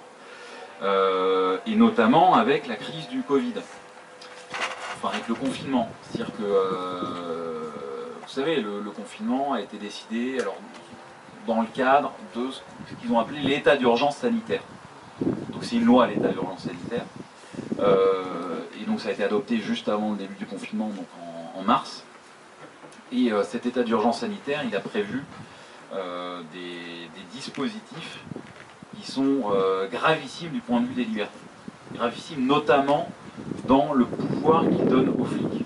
et 1.66 1.76
notamment 1.76 2.36
avec 2.36 2.68
la 2.68 2.78
crise 2.78 3.10
du 3.10 3.22
Covid, 3.22 3.56
enfin 4.98 5.14
avec 5.14 5.28
le 5.28 5.36
confinement. 5.36 5.90
C'est-à-dire 6.04 6.36
que, 6.36 6.44
vous 8.22 8.30
savez, 8.30 8.62
le, 8.62 8.82
confinement 8.96 9.54
a 9.54 9.62
été 9.62 9.78
décidé 9.78 10.40
alors, 10.40 10.58
dans 11.46 11.62
le 11.62 11.68
cadre 11.68 12.12
de 12.36 12.50
ce 12.52 12.96
qu'ils 12.96 13.12
ont 13.12 13.20
appelé 13.20 13.40
l'état 13.40 13.78
d'urgence 13.78 14.18
sanitaire. 14.18 14.62
Donc 15.22 15.64
c'est 15.64 15.78
une 15.78 15.86
loi 15.86 16.08
l'état 16.08 16.30
d'urgence 16.30 16.64
sanitaire. 16.64 17.06
et 17.80 18.86
donc 18.86 19.00
ça 19.00 19.10
a 19.10 19.12
été 19.12 19.24
adopté 19.24 19.58
juste 19.58 19.88
avant 19.88 20.12
le 20.12 20.18
début 20.18 20.36
du 20.36 20.46
confinement, 20.46 20.88
donc 20.88 21.08
en 21.56 21.62
mars. 21.64 22.04
Et 23.12 23.32
euh, 23.32 23.44
cet 23.44 23.66
état 23.66 23.84
d'urgence 23.84 24.20
sanitaire, 24.20 24.64
il 24.66 24.76
a 24.76 24.80
prévu 24.80 25.24
euh, 25.94 26.42
des, 26.54 27.08
dispositifs 27.34 28.20
qui 28.96 29.12
sont 29.12 29.52
euh, 29.52 29.88
gravissimes 29.88 30.50
du 30.50 30.60
point 30.60 30.82
de 30.82 30.88
vue 30.88 30.96
des 30.96 31.06
libertés. 31.06 31.38
Gravissimes 31.94 32.48
notamment 32.48 33.10
dans 33.68 33.94
le 33.94 34.06
pouvoir 34.06 34.64
qu'il 34.64 34.86
donne 34.86 35.10
aux 35.20 35.26
flics. 35.26 35.66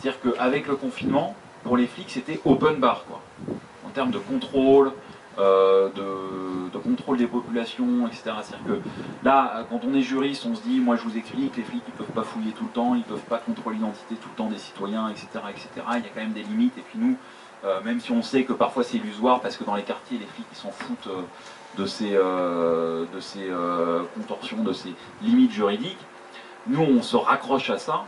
C'est-à-dire 0.00 0.20
qu'avec 0.20 0.66
le 0.66 0.76
confinement, 0.76 1.34
pour 1.62 1.76
les 1.76 1.86
flics, 1.86 2.10
c'était 2.10 2.40
open 2.44 2.76
bar, 2.76 3.04
quoi. 3.06 3.20
En 3.86 3.90
termes 3.90 4.10
de 4.10 4.18
contrôle, 4.18 4.92
de, 5.38 6.78
contrôle 6.86 7.16
des 7.18 7.26
populations, 7.26 8.06
etc. 8.06 8.22
C'est-à-dire 8.42 8.66
que 8.66 8.80
là, 9.24 9.64
quand 9.70 9.80
on 9.84 9.94
est 9.94 10.02
juriste, 10.02 10.46
on 10.46 10.54
se 10.54 10.62
dit, 10.62 10.78
moi 10.78 10.96
je 10.96 11.02
vous 11.02 11.16
explique, 11.16 11.56
les 11.56 11.62
flics 11.62 11.82
ils 11.86 11.94
peuvent 11.94 12.14
pas 12.14 12.22
fouiller 12.22 12.52
tout 12.52 12.64
le 12.64 12.70
temps, 12.70 12.94
ils 12.94 13.02
peuvent 13.02 13.18
pas 13.20 13.38
contrôler 13.38 13.76
l'identité 13.76 14.14
tout 14.14 14.28
le 14.30 14.36
temps 14.36 14.48
des 14.48 14.58
citoyens, 14.58 15.08
etc., 15.08 15.26
etc. 15.50 15.68
Il 15.76 16.02
y 16.02 16.06
a 16.06 16.10
quand 16.14 16.20
même 16.20 16.32
des 16.32 16.42
limites. 16.42 16.76
Et 16.78 16.82
puis 16.82 16.98
nous, 16.98 17.16
euh, 17.64 17.80
même 17.82 18.00
si 18.00 18.12
on 18.12 18.22
sait 18.22 18.44
que 18.44 18.52
parfois 18.52 18.84
c'est 18.84 18.98
illusoire, 18.98 19.40
parce 19.40 19.56
que 19.56 19.64
dans 19.64 19.74
les 19.74 19.82
quartiers, 19.82 20.18
les 20.18 20.26
flics 20.26 20.46
s'en 20.52 20.70
foutent 20.70 21.08
euh, 21.08 21.22
de 21.76 21.86
ces, 21.86 22.10
euh, 22.12 23.04
de 23.14 23.20
ces 23.20 23.50
contorsions, 24.14 24.62
de 24.62 24.72
ces 24.72 24.92
limites 25.22 25.52
juridiques, 25.52 25.98
nous 26.68 26.82
on 26.82 27.02
se 27.02 27.16
raccroche 27.16 27.70
à 27.70 27.78
ça, 27.78 28.04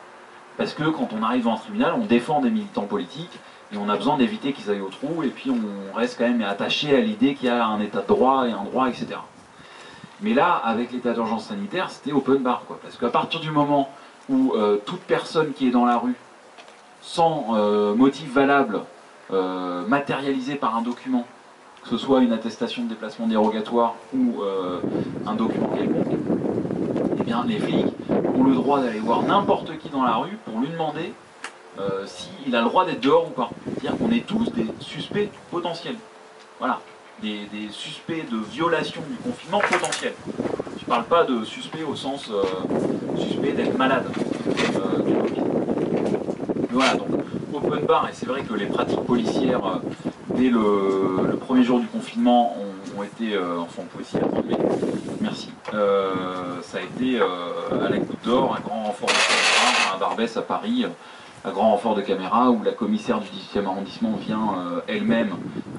parce 0.56 0.74
que 0.74 0.84
quand 0.84 1.10
on 1.18 1.22
arrive 1.22 1.48
en 1.48 1.56
tribunal, 1.56 1.94
on 1.96 2.04
défend 2.04 2.40
des 2.40 2.50
militants 2.50 2.86
politiques, 2.86 3.38
et 3.72 3.76
on 3.76 3.88
a 3.88 3.96
besoin 3.96 4.16
d'éviter 4.16 4.52
qu'ils 4.52 4.70
aillent 4.70 4.80
au 4.80 4.88
trou, 4.88 5.22
et 5.22 5.28
puis 5.28 5.50
on 5.50 5.96
reste 5.96 6.18
quand 6.18 6.28
même 6.28 6.42
attaché 6.42 6.96
à 6.96 7.00
l'idée 7.00 7.34
qu'il 7.34 7.48
y 7.48 7.50
a 7.50 7.66
un 7.66 7.80
état 7.80 8.00
de 8.00 8.06
droit 8.06 8.46
et 8.46 8.52
un 8.52 8.64
droit, 8.64 8.88
etc. 8.88 9.18
Mais 10.20 10.34
là, 10.34 10.54
avec 10.64 10.90
l'état 10.92 11.12
d'urgence 11.12 11.44
sanitaire, 11.46 11.90
c'était 11.90 12.12
open 12.12 12.38
bar, 12.38 12.62
quoi. 12.66 12.78
Parce 12.82 12.96
qu'à 12.96 13.08
partir 13.08 13.40
du 13.40 13.50
moment 13.50 13.90
où 14.28 14.52
euh, 14.54 14.78
toute 14.84 15.00
personne 15.00 15.52
qui 15.52 15.68
est 15.68 15.70
dans 15.70 15.84
la 15.84 15.98
rue, 15.98 16.16
sans 17.00 17.54
euh, 17.54 17.94
motif 17.94 18.32
valable, 18.32 18.80
euh, 19.32 19.86
matérialisé 19.86 20.56
par 20.56 20.76
un 20.76 20.82
document, 20.82 21.24
que 21.82 21.90
ce 21.90 21.98
soit 21.98 22.20
une 22.20 22.32
attestation 22.32 22.82
de 22.82 22.88
déplacement 22.88 23.26
dérogatoire 23.28 23.94
ou 24.12 24.42
un 25.26 25.34
document 25.34 25.68
quelconque, 25.68 26.18
eh 27.18 27.22
bien 27.22 27.44
les 27.46 27.58
flics 27.58 27.94
le 28.44 28.54
droit 28.54 28.80
d'aller 28.80 29.00
voir 29.00 29.22
n'importe 29.22 29.78
qui 29.78 29.88
dans 29.88 30.02
la 30.02 30.16
rue 30.16 30.36
pour 30.44 30.60
lui 30.60 30.68
demander 30.68 31.12
euh, 31.78 32.04
s'il 32.06 32.54
a 32.56 32.60
le 32.60 32.66
droit 32.66 32.84
d'être 32.84 33.00
dehors 33.00 33.28
ou 33.28 33.30
pas. 33.30 33.50
C'est-à-dire 33.64 33.98
qu'on 33.98 34.10
est 34.10 34.26
tous 34.26 34.50
des 34.52 34.66
suspects 34.80 35.30
potentiels. 35.50 35.96
Voilà, 36.58 36.80
des, 37.22 37.46
suspects 37.70 38.28
de 38.30 38.38
violation 38.38 39.00
du 39.08 39.16
confinement 39.16 39.60
potentiel. 39.60 40.14
Je 40.76 40.84
ne 40.84 40.88
parle 40.88 41.04
pas 41.04 41.24
de 41.24 41.44
suspect 41.44 41.84
au 41.84 41.94
sens 41.94 42.30
euh, 42.30 42.42
suspect 43.16 43.52
d'être 43.52 43.76
malade 43.76 44.06
euh. 44.76 45.02
Voilà, 46.70 46.94
donc 46.94 47.08
open 47.54 47.86
bar, 47.86 48.08
et 48.08 48.12
c'est 48.12 48.26
vrai 48.26 48.42
que 48.42 48.54
les 48.54 48.66
pratiques 48.66 49.00
policières 49.00 49.80
dès 50.34 50.50
le, 50.50 51.36
premier 51.40 51.64
jour 51.64 51.80
du 51.80 51.86
confinement 51.86 52.56
ont, 52.58 52.77
été, 53.02 53.38
enfin 53.38 53.82
on 53.82 53.96
peut 53.96 54.02
aussi 54.02 54.16
attendre, 54.16 54.42
mais 54.48 54.56
merci. 55.20 55.50
ça 55.72 56.78
a 56.78 56.80
été 56.80 57.20
à 57.20 57.88
la 57.88 57.98
goutte 57.98 58.24
d'or, 58.24 58.56
un 58.56 58.60
grand 58.60 58.84
renfort 58.84 59.08
de 59.08 59.14
caméra, 59.14 59.94
à 59.94 59.98
Barbès 59.98 60.36
à 60.36 60.42
Paris, 60.42 60.86
à 61.44 61.50
grand 61.50 61.70
renfort 61.70 61.94
de 61.94 62.02
caméra 62.02 62.50
où 62.50 62.62
la 62.62 62.72
commissaire 62.72 63.20
du 63.20 63.28
18e 63.28 63.66
arrondissement 63.66 64.12
vient 64.12 64.54
euh, 64.58 64.80
elle-même 64.86 65.30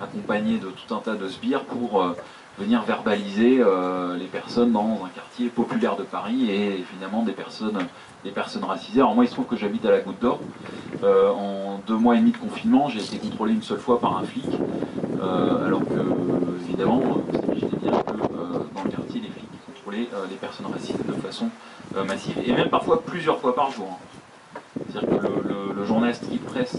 accompagnée 0.01 0.57
de 0.57 0.67
tout 0.67 0.93
un 0.93 0.99
tas 0.99 1.15
de 1.15 1.27
sbires 1.27 1.65
pour 1.65 2.01
euh, 2.01 2.15
venir 2.57 2.81
verbaliser 2.83 3.59
euh, 3.59 4.15
les 4.17 4.25
personnes 4.25 4.71
dans 4.71 5.01
un 5.05 5.09
quartier 5.09 5.49
populaire 5.49 5.95
de 5.95 6.03
Paris 6.03 6.49
et 6.49 6.79
évidemment 6.79 7.23
des 7.23 7.33
personnes, 7.33 7.77
des 8.23 8.31
personnes 8.31 8.63
racisées. 8.63 9.01
Alors 9.01 9.15
moi 9.15 9.25
il 9.25 9.27
se 9.27 9.33
trouve 9.33 9.47
que 9.47 9.57
j'habite 9.57 9.85
à 9.85 9.91
la 9.91 9.99
Goutte 9.99 10.19
d'Or. 10.21 10.39
en 11.03 11.81
deux 11.85 11.97
mois 11.97 12.15
et 12.15 12.19
demi 12.19 12.31
de 12.31 12.37
confinement, 12.37 12.89
j'ai 12.89 12.99
été 12.99 13.17
contrôlé 13.17 13.53
une 13.53 13.61
seule 13.61 13.79
fois 13.79 13.99
par 13.99 14.17
un 14.17 14.23
flic, 14.23 14.47
alors 15.21 15.81
que 15.81 16.38
évidemment, 16.79 16.99
vous 16.99 17.39
imaginez 17.39 17.71
bien 17.81 17.91
que 17.91 18.11
dans 18.73 18.83
le 18.83 18.89
quartier, 18.89 19.21
les 19.21 19.29
flics 19.29 19.49
contrôlaient 19.65 20.07
les 20.29 20.35
personnes 20.37 20.67
racisées 20.67 20.93
de 21.05 21.13
façon 21.13 21.49
massive 22.07 22.37
et 22.45 22.53
même 22.53 22.69
parfois 22.69 23.01
plusieurs 23.01 23.39
fois 23.39 23.53
par 23.53 23.71
jour. 23.71 23.87
Hein. 23.91 24.59
C'est-à-dire 24.89 25.19
que 25.19 25.25
le, 25.25 25.85
journaliste 25.85 26.25
Street 26.25 26.39
Press 26.45 26.77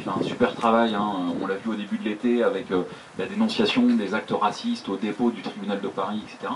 fait 0.00 0.10
un 0.10 0.22
super 0.22 0.54
travail, 0.54 0.94
hein. 0.94 1.12
on 1.40 1.46
l'a 1.46 1.54
vu 1.54 1.70
au 1.70 1.74
début 1.74 1.98
de 1.98 2.04
l'été 2.04 2.42
avec 2.42 2.70
euh, 2.72 2.82
la 3.18 3.26
dénonciation 3.26 3.82
des 3.82 4.14
actes 4.14 4.32
racistes 4.32 4.88
au 4.88 4.96
dépôt 4.96 5.30
du 5.30 5.42
tribunal 5.42 5.80
de 5.80 5.88
Paris, 5.88 6.22
etc. 6.26 6.52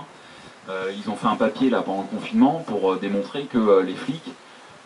Euh, 0.69 0.91
ils 0.97 1.09
ont 1.09 1.15
fait 1.15 1.27
un 1.27 1.35
papier 1.35 1.69
là 1.69 1.81
pendant 1.81 2.01
le 2.01 2.17
confinement 2.17 2.63
pour 2.65 2.93
euh, 2.93 2.97
démontrer 2.99 3.43
que 3.43 3.81
les 3.81 3.93
flics 3.93 4.31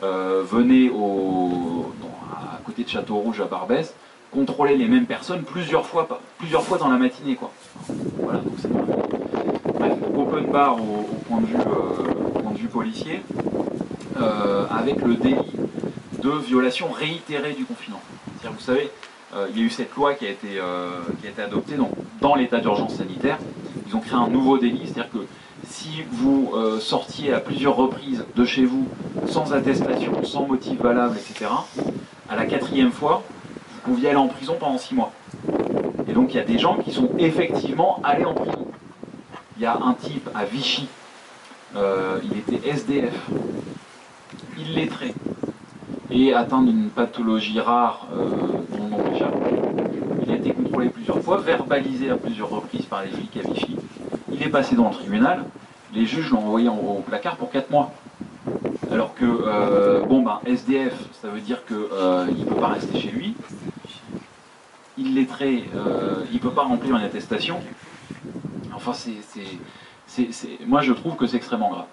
venaient 0.02 0.90
au, 0.90 1.92
à 2.32 2.60
côté 2.64 2.84
de 2.84 2.90
Château 2.90 3.16
Rouge 3.16 3.42
à 3.42 3.46
Barbès 3.46 3.96
contrôler 4.32 4.76
les 4.76 4.88
mêmes 4.88 5.06
personnes 5.06 5.44
plusieurs 5.44 5.86
fois, 5.86 6.08
plusieurs 6.38 6.64
fois 6.64 6.78
dans 6.78 6.90
la 6.90 6.98
matinée. 6.98 7.36
Quoi. 7.36 7.52
Voilà, 8.20 8.40
donc 8.40 8.54
Bref, 9.74 9.94
open 10.16 10.52
bar 10.52 10.78
au, 10.78 11.04
point, 11.28 11.42
de 11.42 11.46
vue, 11.46 11.58
point 12.42 12.52
de 12.52 12.58
vue 12.58 12.68
policier, 12.68 13.22
avec 14.70 15.02
le 15.02 15.16
délit 15.16 15.54
de 16.22 16.30
violation 16.30 16.90
réitérée 16.92 17.54
du 17.54 17.66
confinement. 17.66 18.02
vous 18.44 18.60
savez, 18.60 18.90
euh, 19.36 19.48
il 19.52 19.60
y 19.60 19.62
a 19.62 19.66
eu 19.66 19.70
cette 19.70 19.94
loi 19.96 20.14
qui 20.14 20.26
a 20.26 20.30
été, 20.30 20.58
euh, 20.58 20.90
qui 21.20 21.28
a 21.28 21.30
été 21.30 21.42
adoptée 21.42 21.76
donc, 21.76 21.92
dans 22.22 22.36
l'état 22.36 22.60
d'urgence 22.60 22.96
sanitaire. 22.96 23.38
Ils 23.88 23.96
ont 23.96 24.00
créé 24.00 24.16
un 24.16 24.28
nouveau 24.28 24.58
délit, 24.58 24.82
c'est-à-dire 24.86 25.12
que 25.12 25.26
si 25.68 26.04
vous 26.12 26.52
euh, 26.54 26.80
sortiez 26.80 27.34
à 27.34 27.40
plusieurs 27.40 27.76
reprises 27.76 28.24
de 28.36 28.46
chez 28.46 28.66
vous 28.66 28.88
sans 29.28 29.54
attestation, 29.54 30.24
sans 30.24 30.48
motif 30.48 30.80
valable, 30.80 31.18
etc., 31.18 31.52
à 32.30 32.36
la 32.36 32.46
quatrième 32.46 32.92
fois, 32.92 33.24
vous 33.88 33.94
pouviez 33.94 34.10
aller 34.10 34.18
en 34.18 34.28
prison 34.28 34.58
pendant 34.60 34.78
six 34.78 34.94
mois. 34.94 35.12
Et 36.08 36.14
donc 36.14 36.34
il 36.34 36.38
y 36.38 36.40
a 36.40 36.44
des 36.44 36.60
gens 36.60 36.76
qui 36.78 36.92
sont 36.92 37.10
effectivement 37.18 38.00
allés 38.04 38.26
en 38.26 38.34
prison. 38.34 38.68
Il 39.58 39.64
y 39.64 39.66
a 39.66 39.76
un 39.76 39.94
type 39.94 40.30
à 40.36 40.46
Vichy, 40.46 40.88
il 41.74 42.38
était 42.38 42.70
SDF, 42.70 43.14
illettré, 44.58 45.14
et 46.12 46.34
atteint 46.34 46.62
d'une 46.62 46.90
pathologie 46.90 47.60
rare 47.60 48.08
euh, 48.14 48.30
dont 48.72 48.84
le 48.84 48.90
nom 48.90 49.04
Il 50.26 50.32
a 50.32 50.36
été 50.36 50.52
contrôlé 50.52 50.90
plusieurs 50.90 51.22
fois, 51.22 51.38
verbalisé 51.38 52.10
à 52.10 52.16
plusieurs 52.16 52.50
reprises 52.50 52.86
par 52.86 53.04
les 53.04 53.10
flics 53.10 53.38
à 53.44 53.48
Vichy. 53.48 53.78
Il 54.32 54.42
est 54.42 54.50
passé 54.50 54.76
dans 54.76 54.90
le 54.90 54.96
tribunal, 54.96 55.44
les 55.94 56.06
juges 56.06 56.32
l'ont 56.32 56.40
envoyé 56.40 56.70
au 56.70 57.02
placard 57.06 57.36
pour 57.38 57.52
4 57.52 57.72
mois. 57.72 57.92
Alors 58.92 59.14
que, 59.16 59.26
euh, 59.26 60.06
bon 60.06 60.22
ben, 60.22 60.40
SDF, 60.46 60.94
ça 61.22 61.28
veut 61.28 61.42
dire 61.42 61.66
qu'il 61.66 61.76
euh, 61.76 62.26
ne 62.26 62.46
peut 62.46 62.56
pas 62.56 62.68
rester 62.68 63.00
chez 63.00 63.10
lui. 63.10 63.36
Euh, 65.42 66.24
il 66.30 66.36
ne 66.36 66.40
peut 66.40 66.52
pas 66.52 66.64
remplir 66.64 66.96
une 66.96 67.04
attestation. 67.04 67.60
Enfin, 68.76 68.92
moi 70.66 70.82
je 70.82 70.94
trouve 70.94 71.16
que 71.16 71.26
c'est 71.26 71.38
extrêmement 71.38 71.70
grave. 71.70 71.86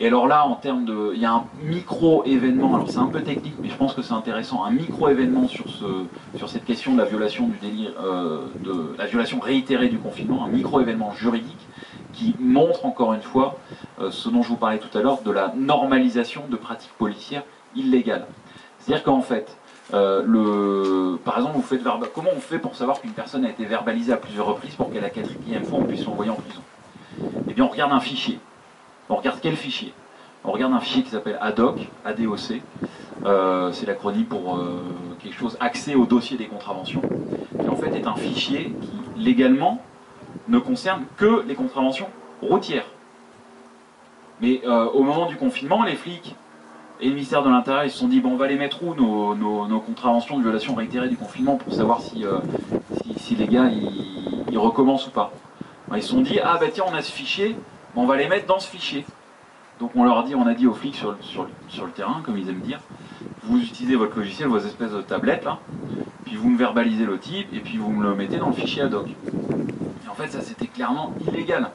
Et 0.00 0.08
alors 0.08 0.26
là, 0.26 0.44
en 0.44 0.56
termes 0.56 0.84
de. 0.84 1.12
Il 1.14 1.20
y 1.20 1.24
a 1.24 1.32
un 1.32 1.44
micro-événement, 1.62 2.74
alors 2.74 2.90
c'est 2.90 2.98
un 2.98 3.06
peu 3.06 3.22
technique, 3.22 3.54
mais 3.60 3.68
je 3.68 3.76
pense 3.76 3.94
que 3.94 4.02
c'est 4.02 4.12
intéressant, 4.12 4.64
un 4.64 4.72
micro-événement 4.72 5.46
sur, 5.46 5.68
ce, 5.68 6.06
sur 6.36 6.48
cette 6.48 6.64
question 6.64 6.94
de 6.94 6.98
la 6.98 7.04
violation 7.04 7.46
du 7.46 7.56
délire, 7.58 7.92
euh, 8.02 8.46
de 8.64 8.96
la 8.98 9.06
violation 9.06 9.38
réitérée 9.38 9.88
du 9.88 9.98
confinement, 9.98 10.44
un 10.44 10.48
micro-événement 10.48 11.12
juridique 11.12 11.68
qui 12.12 12.34
montre 12.40 12.86
encore 12.86 13.14
une 13.14 13.22
fois 13.22 13.58
euh, 14.00 14.10
ce 14.10 14.28
dont 14.28 14.42
je 14.42 14.48
vous 14.48 14.56
parlais 14.56 14.78
tout 14.78 14.98
à 14.98 15.00
l'heure, 15.00 15.22
de 15.22 15.30
la 15.30 15.52
normalisation 15.56 16.42
de 16.50 16.56
pratiques 16.56 16.94
policières 16.98 17.44
illégales. 17.76 18.26
C'est-à-dire 18.78 19.04
qu'en 19.04 19.20
fait, 19.20 19.56
euh, 19.92 20.22
le... 20.26 21.18
par 21.18 21.36
exemple, 21.36 21.58
vous 21.58 22.06
comment 22.14 22.30
on 22.34 22.40
fait 22.40 22.58
pour 22.58 22.74
savoir 22.74 23.00
qu'une 23.00 23.12
personne 23.12 23.44
a 23.44 23.50
été 23.50 23.64
verbalisée 23.64 24.12
à 24.12 24.16
plusieurs 24.16 24.46
reprises 24.46 24.74
pour 24.74 24.90
qu'à 24.92 25.00
la 25.00 25.10
quatrième 25.10 25.64
fois 25.64 25.78
on 25.80 25.84
puisse 25.84 26.04
l'envoyer 26.06 26.30
en 26.30 26.36
prison? 26.36 26.62
Eh 27.48 27.52
bien, 27.52 27.64
on 27.64 27.68
regarde 27.68 27.92
un 27.92 28.00
fichier. 28.00 28.38
On 29.08 29.16
regarde 29.16 29.38
quel 29.42 29.56
fichier? 29.56 29.92
On 30.42 30.52
regarde 30.52 30.72
un 30.72 30.80
fichier 30.80 31.02
qui 31.02 31.10
s'appelle 31.10 31.38
ADOC, 31.40 31.88
ADOC. 32.04 32.62
Euh, 33.24 33.72
c'est 33.72 33.86
l'acronyme 33.86 34.24
pour 34.24 34.56
euh, 34.56 34.82
quelque 35.22 35.36
chose 35.36 35.56
accès 35.60 35.94
au 35.94 36.06
dossier 36.06 36.36
des 36.36 36.46
contraventions. 36.46 37.02
Qui 37.60 37.68
en 37.68 37.76
fait 37.76 37.94
est 37.94 38.06
un 38.06 38.16
fichier 38.16 38.74
qui 38.80 39.20
légalement 39.22 39.82
ne 40.48 40.58
concerne 40.58 41.04
que 41.16 41.44
les 41.46 41.54
contraventions 41.54 42.08
routières. 42.42 42.86
Mais 44.40 44.62
au 44.66 45.02
moment 45.04 45.26
du 45.26 45.36
confinement, 45.36 45.84
les 45.84 45.94
flics 45.94 46.34
et 47.00 47.08
le 47.08 47.14
ministère 47.14 47.42
de 47.42 47.50
l'Intérieur, 47.50 47.84
ils 47.84 47.90
se 47.90 47.98
sont 47.98 48.08
dit, 48.08 48.20
bon, 48.20 48.32
on 48.32 48.36
va 48.36 48.46
les 48.46 48.56
mettre 48.56 48.82
où 48.82 48.94
nos, 48.94 49.80
contraventions 49.80 50.38
de 50.38 50.42
violation 50.42 50.74
réitérée 50.74 51.08
du 51.08 51.16
confinement 51.16 51.56
pour 51.56 51.72
savoir 51.72 52.00
si, 52.00 52.24
si, 53.16 53.34
les 53.34 53.46
gars, 53.46 53.68
ils, 53.68 54.58
recommencent 54.58 55.08
ou 55.08 55.10
pas. 55.10 55.32
Ils 55.94 56.02
se 56.02 56.10
sont 56.10 56.20
dit, 56.20 56.38
ah 56.42 56.56
bah 56.58 56.66
tiens, 56.72 56.84
on 56.86 56.94
a 56.94 57.02
ce 57.02 57.10
fichier, 57.10 57.56
on 57.96 58.06
va 58.06 58.16
les 58.16 58.28
mettre 58.28 58.46
dans 58.46 58.60
ce 58.60 58.68
fichier. 58.68 59.04
Donc 59.80 59.90
on 59.96 60.04
leur 60.04 60.20
a 60.20 60.22
dit, 60.22 60.34
on 60.34 60.46
a 60.46 60.54
dit 60.54 60.66
aux 60.66 60.74
flics 60.74 60.94
sur, 60.94 61.16
sur, 61.20 61.48
sur 61.68 61.84
le 61.84 61.90
terrain, 61.90 62.22
comme 62.24 62.38
ils 62.38 62.48
aiment 62.48 62.60
dire, 62.60 62.80
vous 63.42 63.58
utilisez 63.58 63.96
votre 63.96 64.16
logiciel, 64.16 64.48
vos 64.48 64.58
espèces 64.58 64.92
de 64.92 65.02
tablettes 65.02 65.44
là, 65.44 65.58
puis 66.24 66.36
vous 66.36 66.48
me 66.48 66.56
verbalisez 66.56 67.04
le 67.04 67.18
type, 67.18 67.48
et 67.52 67.58
puis 67.58 67.76
vous 67.76 67.90
me 67.90 68.02
le 68.04 68.14
mettez 68.14 68.36
dans 68.36 68.48
le 68.48 68.54
fichier 68.54 68.82
ad 68.82 68.94
hoc. 68.94 69.08
Et 69.08 70.08
en 70.08 70.14
fait, 70.14 70.28
ça 70.28 70.40
c'était 70.40 70.68
clairement 70.68 71.12
illégal. 71.26 71.70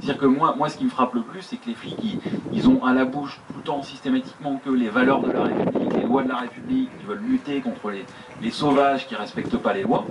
C'est-à-dire 0.00 0.20
que 0.20 0.26
moi, 0.26 0.54
moi, 0.56 0.68
ce 0.68 0.78
qui 0.78 0.84
me 0.84 0.90
frappe 0.90 1.14
le 1.14 1.22
plus, 1.22 1.42
c'est 1.42 1.56
que 1.56 1.66
les 1.66 1.74
flics, 1.74 2.18
ils, 2.52 2.68
ont 2.68 2.84
à 2.84 2.92
la 2.92 3.04
bouche 3.04 3.40
tout 3.48 3.58
le 3.58 3.62
temps 3.62 3.82
systématiquement 3.82 4.60
que 4.64 4.70
les 4.70 4.88
valeurs 4.88 5.20
de 5.20 5.30
la 5.30 5.44
République, 5.44 5.94
les 5.94 6.04
lois 6.04 6.22
de 6.22 6.28
la 6.28 6.36
République, 6.36 6.90
ils 7.00 7.06
veulent 7.06 7.22
lutter 7.22 7.60
contre 7.60 7.90
les, 7.90 8.04
les 8.40 8.50
sauvages 8.50 9.06
qui 9.06 9.14
ne 9.14 9.18
respectent 9.20 9.56
pas 9.58 9.72
les 9.72 9.82
lois. 9.82 10.04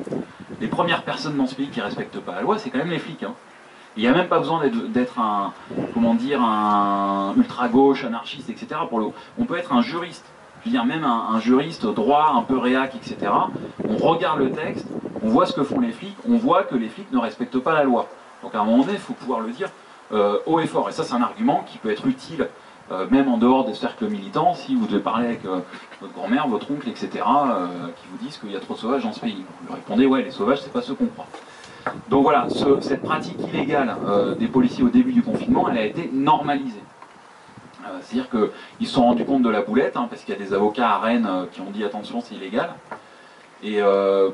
Les 0.62 0.68
premières 0.68 1.04
personnes 1.04 1.36
dans 1.36 1.48
ce 1.48 1.56
pays 1.56 1.68
qui 1.68 1.80
ne 1.80 1.86
respectent 1.86 2.20
pas 2.20 2.36
la 2.36 2.42
loi, 2.42 2.58
c'est 2.58 2.70
quand 2.70 2.78
même 2.78 2.92
les 2.92 3.00
flics. 3.00 3.24
Hein. 3.24 3.34
Il 3.98 4.04
n'y 4.04 4.08
a 4.08 4.14
même 4.14 4.28
pas 4.28 4.40
besoin 4.40 4.62
d'être 4.68 5.20
un, 5.20 5.52
comment 5.94 6.14
dire, 6.14 6.42
un 6.42 7.34
ultra-gauche, 7.36 8.06
anarchiste, 8.06 8.50
etc. 8.50 8.68
Pour 8.88 9.00
le, 9.00 9.08
on 9.38 9.44
peut 9.46 9.58
être 9.58 9.74
un 9.74 9.82
juriste. 9.82 10.26
Je 10.62 10.70
veux 10.70 10.72
dire, 10.72 10.86
même 10.86 11.04
un, 11.04 11.40
juriste 11.40 11.86
droit, 11.86 12.34
un 12.36 12.44
peu 12.44 12.58
réac, 12.58 12.96
etc. 12.96 13.32
On 13.90 13.98
regarde 13.98 14.40
le 14.40 14.52
texte, 14.52 14.88
on 15.22 15.30
voit 15.30 15.46
ce 15.46 15.54
que 15.54 15.64
font 15.64 15.80
les 15.80 15.92
flics, 15.92 16.16
on 16.30 16.38
voit 16.38 16.64
que 16.64 16.76
les 16.76 16.88
flics 16.88 17.12
ne 17.12 17.18
respectent 17.18 17.60
pas 17.60 17.74
la 17.74 17.84
loi. 17.84 18.08
Donc 18.44 18.56
à 18.56 18.62
un 18.62 18.64
moment 18.64 18.80
donné, 18.80 18.94
il 18.94 19.00
faut 19.00 19.14
pouvoir 19.14 19.42
le 19.42 19.52
dire 19.52 19.70
euh, 20.14 20.40
haut 20.46 20.60
et 20.60 20.68
fort. 20.68 20.90
Et 20.90 20.92
ça, 20.92 21.04
c'est 21.04 21.14
un 21.14 21.22
argument 21.22 21.64
qui 21.66 21.78
peut 21.78 21.90
être 21.90 22.06
utile, 22.06 22.50
euh, 22.92 23.08
même 23.10 23.30
en 23.30 23.38
dehors 23.38 23.64
des 23.64 23.74
cercles 23.74 24.08
militants, 24.08 24.54
si 24.56 24.76
vous 24.76 24.86
devez 24.86 25.00
parler 25.00 25.26
avec 25.28 25.46
euh, 25.46 25.60
votre 26.02 26.14
grand-mère, 26.14 26.48
votre 26.50 26.70
oncle, 26.70 26.90
etc., 26.90 27.10
qui 27.10 28.08
vous 28.12 28.18
disent 28.18 28.38
qu'il 28.38 28.52
y 28.52 28.56
a 28.58 28.60
trop 28.60 28.74
de 28.74 28.80
sauvages 28.80 29.04
dans 29.04 29.14
ce 29.14 29.22
pays. 29.22 29.46
Vous 29.62 29.68
lui 29.68 29.74
répondez, 29.74 30.06
ouais, 30.06 30.22
les 30.22 30.32
sauvages, 30.32 30.62
c'est 30.62 30.74
pas 30.74 30.82
ceux 30.82 30.96
qu'on 30.96 31.08
croit. 31.08 31.28
Donc 32.10 32.24
voilà, 32.24 32.48
cette 32.82 33.02
pratique 33.02 33.40
illégale 33.52 33.96
des 34.38 34.48
policiers 34.48 34.84
au 34.84 34.90
début 34.90 35.14
du 35.14 35.24
confinement, 35.24 35.68
elle 35.68 35.78
a 35.80 35.86
été 35.86 36.12
normalisée. 36.14 36.84
C'est-à-dire 38.02 38.30
qu'ils 38.30 38.86
se 38.88 38.94
sont 38.94 39.04
rendus 39.04 39.26
compte 39.26 39.42
de 39.42 39.50
la 39.50 39.62
boulette, 39.62 39.98
hein, 39.98 40.06
parce 40.08 40.22
qu'il 40.24 40.36
y 40.36 40.38
a 40.38 40.40
des 40.40 40.54
avocats 40.54 40.90
à 40.90 41.00
Rennes 41.00 41.28
qui 41.52 41.62
ont 41.62 41.72
dit 41.72 41.84
attention, 41.84 42.22
c'est 42.22 42.36
illégal. 42.36 42.76
Et 43.64 43.80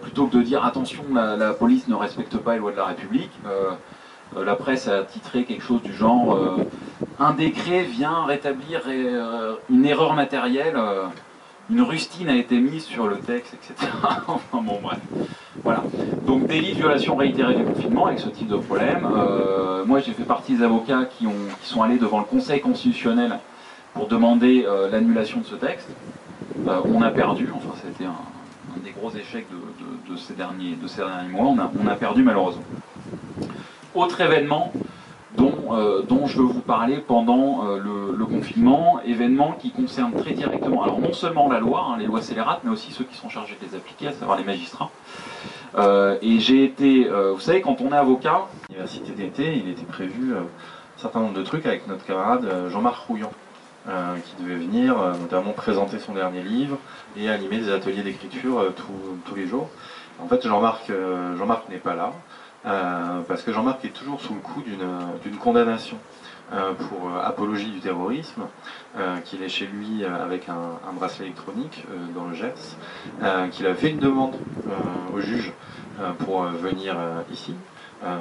plutôt 0.01 0.27
que 0.27 0.35
de 0.35 0.41
dire 0.41 0.65
attention, 0.65 1.03
la, 1.13 1.53
police 1.53 1.87
ne 1.87 1.95
respecte 1.95 2.35
pas 2.37 2.53
les 2.53 2.59
lois 2.59 2.71
de 2.71 2.77
la 2.77 2.85
République, 2.85 3.31
la 4.35 4.55
presse 4.55 4.87
a 4.87 5.03
titré 5.03 5.45
quelque 5.45 5.63
chose 5.63 5.81
du 5.81 5.93
genre 5.93 6.59
un 7.19 7.31
décret 7.31 7.83
vient 7.83 8.25
rétablir 8.25 8.81
une 9.69 9.85
erreur 9.85 10.13
matérielle 10.13 10.77
une 11.69 11.81
rustine 11.81 12.29
a 12.29 12.35
été 12.35 12.59
mise 12.59 12.85
sur 12.85 13.07
le 13.07 13.17
texte, 13.19 13.53
etc. 13.55 13.91
enfin 14.27 14.61
bon. 14.61 14.79
Voilà. 15.63 15.83
Donc 16.25 16.47
délit 16.47 16.73
de 16.73 16.77
violation 16.77 17.15
réitérée 17.15 17.55
du 17.55 17.63
confinement 17.63 18.07
avec 18.07 18.19
ce 18.19 18.29
type 18.29 18.47
de 18.47 18.55
problème. 18.55 19.05
Euh, 19.05 19.83
moi, 19.85 19.99
j'ai 19.99 20.13
fait 20.13 20.23
partie 20.23 20.55
des 20.55 20.63
avocats 20.63 21.05
qui, 21.05 21.27
ont, 21.27 21.33
qui, 21.61 21.69
sont 21.69 21.81
allés 21.81 21.97
devant 21.97 22.19
le 22.19 22.25
Conseil 22.25 22.61
constitutionnel 22.61 23.39
pour 23.93 24.07
demander 24.07 24.65
euh, 24.65 24.89
l'annulation 24.89 25.41
de 25.41 25.45
ce 25.45 25.55
texte. 25.55 25.89
Euh, 26.67 26.79
on 26.85 27.01
a 27.01 27.09
perdu, 27.09 27.49
enfin, 27.53 27.73
a 27.85 27.89
été 27.89 28.05
un, 28.05 28.79
des 28.83 28.91
gros 28.91 29.11
échecs 29.11 29.47
de, 29.49 30.15
ces 30.15 30.33
derniers, 30.33 30.77
mois. 31.29 31.53
On 31.83 31.87
a 31.87 31.95
perdu 31.95 32.23
malheureusement. 32.23 32.63
Autre 33.97 34.21
événement, 34.21 34.71
euh, 35.39 36.03
dont, 36.03 36.27
je 36.27 36.37
veux 36.37 36.45
vous 36.45 36.61
parler 36.61 36.97
pendant 36.97 37.65
euh, 37.65 37.79
le, 38.15 38.25
confinement, 38.27 38.99
événement 39.03 39.53
qui 39.53 39.71
concerne 39.71 40.13
très 40.13 40.33
directement, 40.33 40.83
alors 40.83 40.99
non 40.99 41.13
seulement 41.13 41.49
la 41.49 41.59
loi, 41.59 41.87
hein, 41.89 41.97
les 41.97 42.05
lois 42.05 42.21
scélérates, 42.21 42.59
mais 42.63 42.69
aussi 42.69 42.91
ceux 42.91 43.05
qui 43.05 43.17
sont 43.17 43.29
chargés 43.29 43.57
de 43.59 43.67
les 43.67 43.75
appliquer, 43.75 44.09
à 44.09 44.11
savoir 44.11 44.37
les 44.37 44.43
magistrats. 44.43 44.91
Euh, 45.79 46.19
et 46.21 46.39
j'ai 46.39 46.63
été, 46.63 47.09
vous 47.09 47.39
savez, 47.39 47.61
quand 47.61 47.81
on 47.81 47.91
est 47.91 47.97
avocat, 47.97 48.35
à 48.35 48.47
l'université 48.69 49.13
d'été, 49.13 49.57
il 49.57 49.67
était 49.67 49.85
prévu 49.85 50.35
un 50.35 51.01
certain 51.01 51.21
nombre 51.21 51.33
de 51.33 51.43
trucs 51.43 51.65
avec 51.65 51.87
notre 51.87 52.05
camarade 52.05 52.47
Jean-Marc 52.69 52.99
Rouillon. 53.07 53.31
qui 53.87 54.43
devait 54.43 54.57
venir 54.57 54.95
notamment 55.19 55.53
présenter 55.53 55.97
son 55.97 56.13
dernier 56.13 56.43
livre 56.43 56.77
et 57.15 57.29
animer 57.29 57.57
des 57.57 57.71
ateliers 57.71 58.03
d'écriture 58.03 58.63
tous 59.25 59.35
les 59.35 59.47
jours. 59.47 59.69
En 60.19 60.27
fait, 60.27 60.47
Jean-Marc 60.47 60.91
Jean 61.35 61.47
n'est 61.71 61.77
pas 61.77 61.95
là. 61.95 62.11
Euh, 62.67 63.21
parce 63.27 63.43
que 63.43 63.53
Jean-Marc 63.53 63.85
est 63.85 63.93
toujours 63.93 64.19
sous 64.19 64.33
le 64.33 64.41
coup 64.41 64.61
d'une 64.61 65.37
condamnation 65.37 65.97
euh, 66.53 66.73
pour 66.73 67.09
euh, 67.09 67.21
apologie 67.23 67.71
du 67.71 67.79
terrorisme, 67.79 68.43
qu'il 69.25 69.43
est 69.43 69.49
chez 69.49 69.67
lui 69.67 70.03
avec 70.03 70.49
un, 70.49 70.91
bracelet 70.93 71.27
électronique 71.27 71.85
dans 72.15 72.25
le 72.25 72.33
GERS, 72.33 73.51
qu'il 73.51 73.67
a 73.67 73.75
fait 73.75 73.91
une 73.91 73.99
demande 73.99 74.35
au 75.13 75.19
juge 75.19 75.53
pour 76.25 76.41
venir 76.45 76.95
ici. 77.31 77.53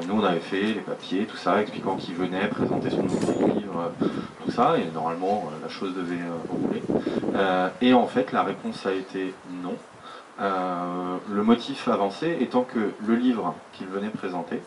nous, 0.06 0.20
on 0.20 0.24
avait 0.24 0.40
fait 0.40 0.60
les 0.60 0.74
papiers, 0.74 1.24
tout 1.24 1.38
ça, 1.38 1.62
expliquant 1.62 1.96
qu'il 1.96 2.14
venait 2.14 2.46
présenter 2.48 2.90
son 2.90 3.04
livre, 3.04 3.90
tout 4.44 4.50
ça, 4.50 4.76
et 4.76 4.84
normalement, 4.92 5.50
la 5.62 5.70
chose 5.70 5.94
devait 5.94 6.20
rouler. 6.50 6.82
et 7.80 7.94
en 7.94 8.06
fait, 8.06 8.32
la 8.32 8.42
réponse 8.42 8.84
a 8.84 8.92
été 8.92 9.32
non. 9.62 9.76
Euh, 10.38 11.16
le 11.30 11.42
motif 11.42 11.88
avancé 11.88 12.36
étant 12.40 12.62
que 12.62 12.92
le 13.06 13.14
livre 13.14 13.54
qu'il 13.72 13.86
venait 13.86 14.10
présenter 14.10 14.60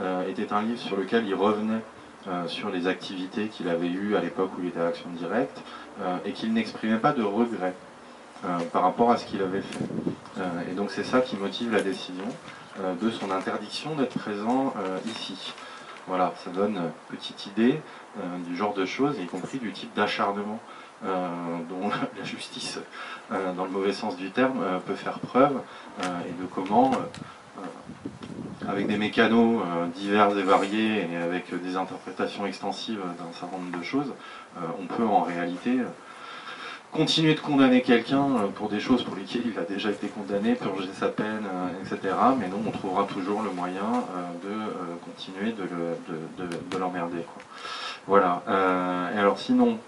euh, 0.00 0.28
était 0.28 0.52
un 0.52 0.60
livre 0.60 0.78
sur 0.78 0.96
lequel 0.96 1.26
il 1.26 1.34
revenait 1.34 1.80
euh, 2.28 2.46
sur 2.48 2.68
les 2.68 2.86
activités 2.86 3.48
qu'il 3.48 3.68
avait 3.70 3.88
eues 3.88 4.14
à 4.14 4.20
l'époque 4.20 4.50
où 4.58 4.62
il 4.62 4.68
était 4.68 4.80
à 4.80 4.88
Action 4.88 5.08
Directe 5.10 5.62
et 6.26 6.32
qu'il 6.32 6.52
n'exprimait 6.52 6.98
pas 6.98 7.14
de 7.14 7.22
regret 7.22 7.72
par 8.70 8.82
rapport 8.82 9.10
à 9.10 9.16
ce 9.16 9.24
qu'il 9.24 9.40
avait 9.40 9.62
fait. 9.62 9.84
et 10.70 10.74
donc 10.74 10.90
c'est 10.90 11.04
ça 11.04 11.22
qui 11.22 11.36
motive 11.38 11.72
la 11.72 11.80
décision 11.80 12.26
de 13.00 13.10
son 13.10 13.30
interdiction 13.30 13.94
d'être 13.94 14.18
présent 14.18 14.74
ici. 15.06 15.54
Voilà, 16.06 16.34
ça 16.44 16.50
donne 16.50 16.76
une 16.76 17.16
petite 17.16 17.46
idée 17.46 17.80
du 18.46 18.54
genre 18.54 18.74
de 18.74 18.84
choses, 18.84 19.18
y 19.18 19.24
compris 19.24 19.56
du 19.56 19.72
type 19.72 19.94
d'acharnement 19.96 20.60
dont 21.02 21.88
la 22.18 22.24
justice, 22.24 22.78
euh, 23.32 23.52
dans 23.52 23.64
le 23.64 23.70
mauvais 23.70 23.92
sens 23.92 24.16
du 24.16 24.30
terme, 24.30 24.60
euh, 24.62 24.78
peut 24.78 24.94
faire 24.94 25.18
preuve, 25.18 25.60
et 26.00 26.42
de 26.42 26.46
comment, 26.54 26.92
avec 28.68 28.86
des 28.86 28.98
mécanos 28.98 29.62
divers 29.94 30.36
et 30.36 30.42
variés 30.42 31.08
et 31.10 31.16
avec 31.16 31.54
des 31.62 31.76
interprétations 31.76 32.44
extensives 32.44 33.00
d'un 33.00 33.32
certain 33.32 33.56
nombre 33.56 33.78
de 33.78 33.82
choses, 33.82 34.12
on 34.78 34.86
peut 34.86 35.06
en 35.06 35.22
réalité 35.22 35.78
continuer 36.92 37.34
de 37.34 37.40
condamner 37.40 37.80
quelqu'un 37.80 38.28
pour 38.54 38.68
des 38.68 38.78
choses 38.78 39.04
pour 39.04 39.16
lesquelles 39.16 39.46
il 39.46 39.58
a 39.58 39.62
déjà 39.62 39.90
été 39.90 40.08
condamné, 40.08 40.54
purger 40.54 40.90
sa 40.92 41.08
peine, 41.08 41.46
etc. 41.80 42.14
Mais 42.38 42.48
non, 42.48 42.62
on 42.66 42.70
trouvera 42.70 43.04
toujours 43.04 43.40
le 43.40 43.50
moyen 43.50 44.04
de 44.44 44.52
continuer 45.06 45.52
de 45.52 46.78
l'emmerder. 46.78 47.24
Voilà. 48.06 48.42
et 49.14 49.18
alors 49.18 49.38
sinon, 49.38 49.78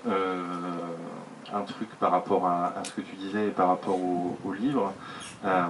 un 1.54 1.62
truc 1.62 1.88
par 1.98 2.10
rapport 2.10 2.46
à, 2.46 2.72
ce 2.84 2.92
que 2.92 3.00
tu 3.00 3.16
disais 3.16 3.48
et 3.48 3.50
par 3.50 3.68
rapport 3.68 3.98
au, 3.98 4.52
livre. 4.52 4.92
Euh, 5.44 5.66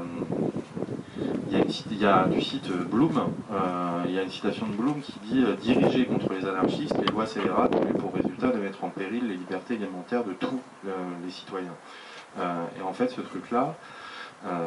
il 1.50 1.58
y, 2.00 2.06
a 2.06 2.24
du 2.26 2.40
site 2.40 2.70
Bloom, 2.70 3.18
euh, 3.50 4.02
il 4.06 4.12
y 4.12 4.18
a 4.18 4.22
une 4.22 4.30
citation 4.30 4.66
de 4.66 4.72
Bloom 4.72 5.00
qui 5.00 5.14
dit 5.24 5.44
euh, 5.44 5.54
Diriger 5.54 6.06
contre 6.06 6.32
les 6.32 6.46
anarchistes, 6.46 6.96
les 6.98 7.12
lois 7.12 7.26
scélérates 7.26 7.74
ont 7.74 7.98
pour 7.98 8.14
résultat 8.14 8.48
de 8.48 8.58
mettre 8.58 8.84
en 8.84 8.88
péril 8.88 9.26
les 9.26 9.36
libertés 9.36 9.74
élémentaires 9.74 10.24
de 10.24 10.32
tous 10.32 10.60
les 11.24 11.30
citoyens. 11.30 11.74
et 12.38 12.82
en 12.82 12.92
fait, 12.92 13.08
ce 13.08 13.20
truc-là, 13.20 13.74
euh, 13.74 13.97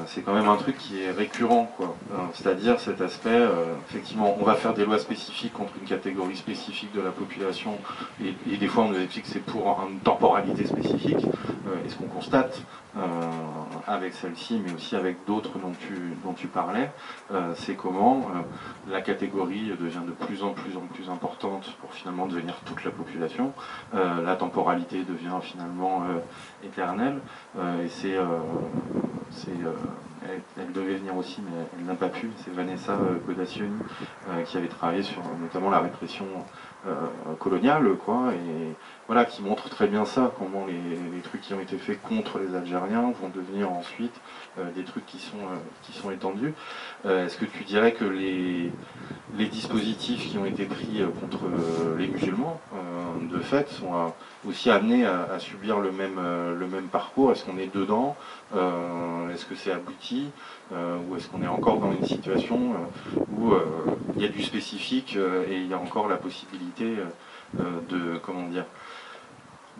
c'est 0.07 0.21
quand 0.21 0.33
même 0.33 0.47
un 0.49 0.57
truc 0.57 0.77
qui 0.77 1.01
est 1.01 1.11
récurrent, 1.11 1.71
quoi. 1.77 1.95
Euh, 2.11 2.17
c'est-à-dire 2.33 2.79
cet 2.79 3.01
aspect, 3.01 3.29
euh, 3.29 3.73
effectivement, 3.89 4.35
on 4.39 4.43
va 4.43 4.55
faire 4.55 4.73
des 4.73 4.85
lois 4.85 4.99
spécifiques 4.99 5.53
contre 5.53 5.73
une 5.81 5.87
catégorie 5.87 6.35
spécifique 6.35 6.93
de 6.93 7.01
la 7.01 7.11
population, 7.11 7.77
et, 8.23 8.57
des 8.57 8.67
fois 8.67 8.83
on 8.83 8.89
nous 8.89 8.99
explique 8.99 9.25
que 9.25 9.31
c'est 9.31 9.45
pour 9.45 9.81
une 9.89 9.99
temporalité 9.99 10.65
spécifique. 10.65 11.25
et 11.85 11.89
ce 11.89 11.95
qu'on 11.95 12.07
constate 12.07 12.61
avec 13.87 14.13
celle-ci, 14.13 14.61
mais 14.63 14.73
aussi 14.73 14.95
avec 14.95 15.17
d'autres 15.25 15.57
dont 15.57 15.71
tu, 15.79 16.15
dont 16.23 16.33
tu 16.33 16.47
parlais, 16.47 16.91
c'est 17.55 17.75
comment 17.75 18.27
la 18.89 19.01
catégorie 19.01 19.71
devient 19.79 20.01
de 20.05 20.11
plus 20.11 20.43
en 20.43 20.49
plus 20.49 20.75
en 20.77 20.81
plus 20.93 21.09
importante 21.09 21.73
pour 21.79 21.93
finalement 21.93 22.27
devenir 22.27 22.55
toute 22.65 22.83
la 22.83 22.91
population. 22.91 23.53
la 23.93 24.35
temporalité 24.35 25.03
devient 25.03 25.39
finalement 25.41 26.03
éternelle, 26.63 27.19
et 27.83 27.87
c'est 27.87 28.17
euh, 29.47 30.10
elle, 30.57 30.71
devait 30.71 30.95
venir 30.95 31.15
aussi, 31.15 31.41
mais 31.41 31.65
elle 31.77 31.85
n'a 31.85 31.95
pas 31.95 32.09
pu. 32.09 32.29
C'est 32.43 32.53
Vanessa 32.53 32.97
Codacioni 33.25 33.71
euh, 33.71 34.31
euh, 34.31 34.43
qui 34.43 34.57
avait 34.57 34.67
travaillé 34.67 35.03
sur 35.03 35.21
notamment 35.39 35.69
la 35.69 35.79
répression 35.79 36.25
coloniale, 37.37 37.95
quoi, 38.03 38.33
et 38.33 38.73
voilà, 39.05 39.23
qui 39.25 39.43
montre 39.43 39.69
très 39.69 39.85
bien 39.85 40.03
ça, 40.03 40.31
comment 40.39 40.65
les, 40.65 41.21
trucs 41.21 41.41
qui 41.41 41.53
ont 41.53 41.59
été 41.59 41.77
faits 41.77 42.01
contre 42.01 42.39
les 42.39 42.55
Algériens 42.55 43.13
vont 43.21 43.29
devenir 43.29 43.71
ensuite 43.71 44.19
des 44.75 44.83
trucs 44.83 45.05
qui 45.05 45.19
sont, 45.19 45.37
qui 45.83 45.93
sont 45.93 46.09
étendus. 46.09 46.55
Est-ce 47.05 47.37
que 47.37 47.45
tu 47.45 47.65
dirais 47.65 47.91
que 47.91 48.03
les, 48.03 48.71
les 49.37 49.45
dispositifs 49.45 50.31
qui 50.31 50.39
ont 50.39 50.45
été 50.45 50.65
pris 50.65 51.03
contre 51.19 51.43
les 51.99 52.07
musulmans 52.07 52.59
de 53.31 53.39
fait, 53.41 53.69
sont 53.69 54.11
aussi 54.47 54.71
amenés 54.71 55.05
à, 55.05 55.37
subir 55.37 55.79
le 55.79 55.91
même, 55.91 56.19
le 56.59 56.67
même 56.67 56.87
parcours? 56.87 57.31
Est-ce 57.31 57.45
qu'on 57.45 57.59
est 57.59 57.71
dedans? 57.71 58.15
Est-ce 59.31 59.45
que 59.45 59.53
c'est 59.53 59.71
abouti? 59.71 60.20
Ou 60.71 61.15
est-ce 61.17 61.27
qu'on 61.27 61.41
est 61.41 61.47
encore 61.47 61.79
dans 61.79 61.91
une 61.91 62.05
situation 62.05 62.75
où 63.37 63.53
il 64.15 64.21
y 64.21 64.25
a 64.25 64.29
du 64.29 64.41
spécifique 64.41 65.17
et 65.17 65.55
il 65.55 65.67
y 65.67 65.73
a 65.73 65.77
encore 65.77 66.07
la 66.07 66.17
possibilité 66.17 66.95
de, 67.57 68.17
comment 68.23 68.47
dire, 68.47 68.65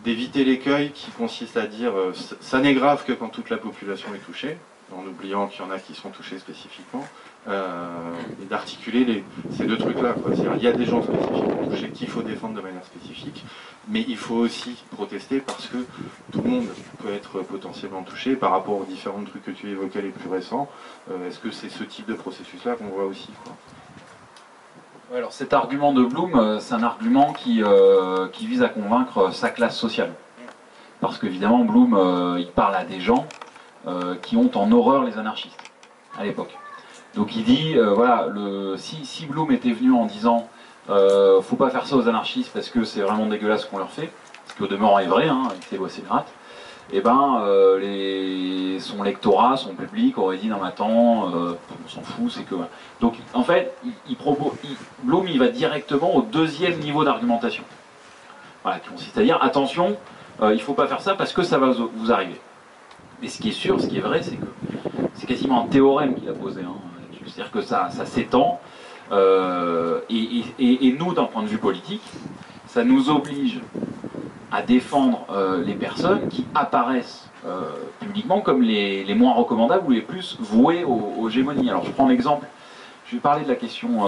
d'éviter 0.04 0.44
l'écueil 0.44 0.90
qui 0.92 1.10
consiste 1.12 1.56
à 1.56 1.66
dire 1.66 1.92
ça 2.40 2.60
n'est 2.60 2.74
grave 2.74 3.04
que 3.06 3.12
quand 3.12 3.28
toute 3.28 3.48
la 3.48 3.56
population 3.56 4.14
est 4.14 4.24
touchée, 4.24 4.58
en 4.94 5.06
oubliant 5.06 5.46
qu'il 5.46 5.64
y 5.64 5.64
en 5.64 5.70
a 5.70 5.78
qui 5.78 5.94
sont 5.94 6.10
touchés 6.10 6.38
spécifiquement, 6.38 7.06
euh, 7.48 7.88
et 8.40 8.44
d'articuler 8.44 9.24
ces 9.50 9.64
deux 9.64 9.76
trucs-là. 9.76 10.14
Il 10.56 10.62
y 10.62 10.68
a 10.68 10.72
des 10.72 10.86
gens 10.86 11.02
spécifiquement 11.02 11.66
touchés 11.68 11.90
qu'il 11.90 12.06
faut 12.06 12.22
défendre 12.22 12.54
de 12.54 12.60
manière 12.60 12.84
spécifique, 12.84 13.44
mais 13.88 14.04
il 14.06 14.16
faut 14.16 14.36
aussi 14.36 14.84
protester 14.92 15.40
parce 15.40 15.66
que 15.66 15.78
tout 16.30 16.40
le 16.40 16.48
monde 16.48 16.66
peut 17.02 17.12
être 17.12 17.40
potentiellement 17.40 18.04
touché 18.04 18.36
par 18.36 18.52
rapport 18.52 18.74
aux 18.74 18.84
différents 18.84 19.24
trucs 19.24 19.44
que 19.44 19.50
tu 19.50 19.68
évoquais 19.68 20.02
les 20.02 20.10
plus 20.10 20.30
récents. 20.30 20.70
Euh, 21.10 21.26
est-ce 21.26 21.40
que 21.40 21.50
c'est 21.50 21.68
ce 21.68 21.82
type 21.82 22.06
de 22.06 22.14
processus-là 22.14 22.76
qu'on 22.76 22.86
voit 22.86 23.06
aussi 23.06 23.30
alors 25.12 25.32
cet 25.34 25.52
argument 25.52 25.92
de 25.92 26.04
Bloom, 26.04 26.36
euh, 26.36 26.58
c'est 26.58 26.72
un 26.72 26.82
argument 26.82 27.34
qui, 27.34 27.62
qui 28.32 28.46
vise 28.46 28.62
à 28.62 28.68
convaincre 28.68 29.30
sa 29.30 29.50
classe 29.50 29.76
sociale. 29.76 30.14
Parce 31.00 31.18
qu'évidemment, 31.18 31.64
Bloom, 31.64 32.38
il 32.38 32.50
parle 32.52 32.76
à 32.76 32.84
des 32.84 33.00
gens 33.00 33.26
qui 34.22 34.36
ont 34.36 34.50
en 34.56 34.72
horreur 34.72 35.04
les 35.04 35.18
anarchistes 35.18 35.58
à 36.16 36.24
l'époque. 36.24 36.56
Donc 37.14 37.36
il 37.36 37.44
dit, 37.44 37.74
euh, 37.76 37.92
voilà, 37.94 38.26
le, 38.32 38.76
si, 38.78 39.04
si, 39.04 39.26
Bloom 39.26 39.52
était 39.52 39.72
venu 39.72 39.92
en 39.92 40.06
disant 40.06 40.48
euh, 40.88 41.42
faut 41.42 41.56
pas 41.56 41.70
faire 41.70 41.86
ça 41.86 41.96
aux 41.96 42.08
anarchistes 42.08 42.50
parce 42.52 42.70
que 42.70 42.84
c'est 42.84 43.02
vraiment 43.02 43.26
dégueulasse 43.26 43.62
ce 43.62 43.66
qu'on 43.66 43.78
leur 43.78 43.90
fait, 43.90 44.10
ce 44.46 44.54
qui 44.54 44.62
au 44.62 44.66
demeurant 44.66 44.98
est 44.98 45.06
vrai, 45.06 45.28
hein, 45.28 45.42
avec 45.50 45.62
ses 45.64 45.76
lois 45.76 46.24
et 46.94 47.00
ben 47.00 47.40
euh, 47.42 48.78
son 48.80 49.02
lectorat, 49.02 49.56
son 49.56 49.74
public 49.74 50.18
aurait 50.18 50.36
dit 50.36 50.48
non 50.48 50.58
mais 50.60 50.68
attends, 50.68 50.90
on 50.90 51.88
s'en 51.88 52.02
fout, 52.02 52.30
c'est 52.30 52.42
que. 52.42 52.56
Donc 53.00 53.14
en 53.32 53.44
fait, 53.44 53.72
il, 54.08 54.16
propose, 54.16 54.52
Bloom 55.02 55.26
il 55.28 55.38
va 55.38 55.48
directement 55.48 56.16
au 56.16 56.22
deuxième 56.22 56.78
niveau 56.80 57.04
d'argumentation. 57.04 57.62
Voilà, 58.62 58.80
qui 58.80 58.90
consiste 58.90 59.16
à 59.16 59.22
dire 59.22 59.38
attention, 59.42 59.96
il 60.42 60.60
faut 60.60 60.74
pas 60.74 60.86
faire 60.86 61.00
ça 61.00 61.14
parce 61.14 61.32
que 61.32 61.42
ça 61.42 61.58
va 61.58 61.70
vous 61.70 62.12
arriver. 62.12 62.38
Mais 63.22 63.28
ce 63.28 63.40
qui 63.40 63.50
est 63.50 63.52
sûr, 63.52 63.80
ce 63.80 63.86
qui 63.86 63.98
est 63.98 64.02
vrai, 64.02 64.22
c'est 64.22 64.36
que 64.36 64.46
c'est 65.14 65.26
quasiment 65.26 65.64
un 65.64 65.68
théorème 65.68 66.14
qu'il 66.16 66.28
a 66.28 66.32
posé. 66.32 66.62
Hein. 66.62 66.74
C'est-à-dire 67.32 67.52
que 67.52 67.62
ça, 67.62 67.88
ça 67.90 68.04
s'étend. 68.04 68.60
Euh, 69.10 70.00
et, 70.10 70.96
nous, 70.98 71.14
d'un 71.14 71.24
point 71.24 71.42
de 71.42 71.48
vue 71.48 71.58
politique, 71.58 72.02
ça 72.66 72.84
nous 72.84 73.10
oblige 73.10 73.60
à 74.50 74.62
défendre 74.62 75.26
euh, 75.30 75.62
les 75.64 75.74
personnes 75.74 76.28
qui 76.28 76.46
apparaissent 76.54 77.28
euh, 77.46 77.70
publiquement 78.00 78.40
comme 78.40 78.62
les, 78.62 79.14
moins 79.14 79.32
recommandables 79.32 79.86
ou 79.86 79.90
les 79.90 80.02
plus 80.02 80.36
vouées 80.40 80.84
aux, 80.84 81.28
gémonies. 81.30 81.70
Alors 81.70 81.84
je 81.84 81.90
prends 81.90 82.08
l'exemple, 82.08 82.46
je 83.06 83.16
vais 83.16 83.20
parler 83.20 83.44
de 83.44 83.48
la 83.48 83.56
question 83.56 84.06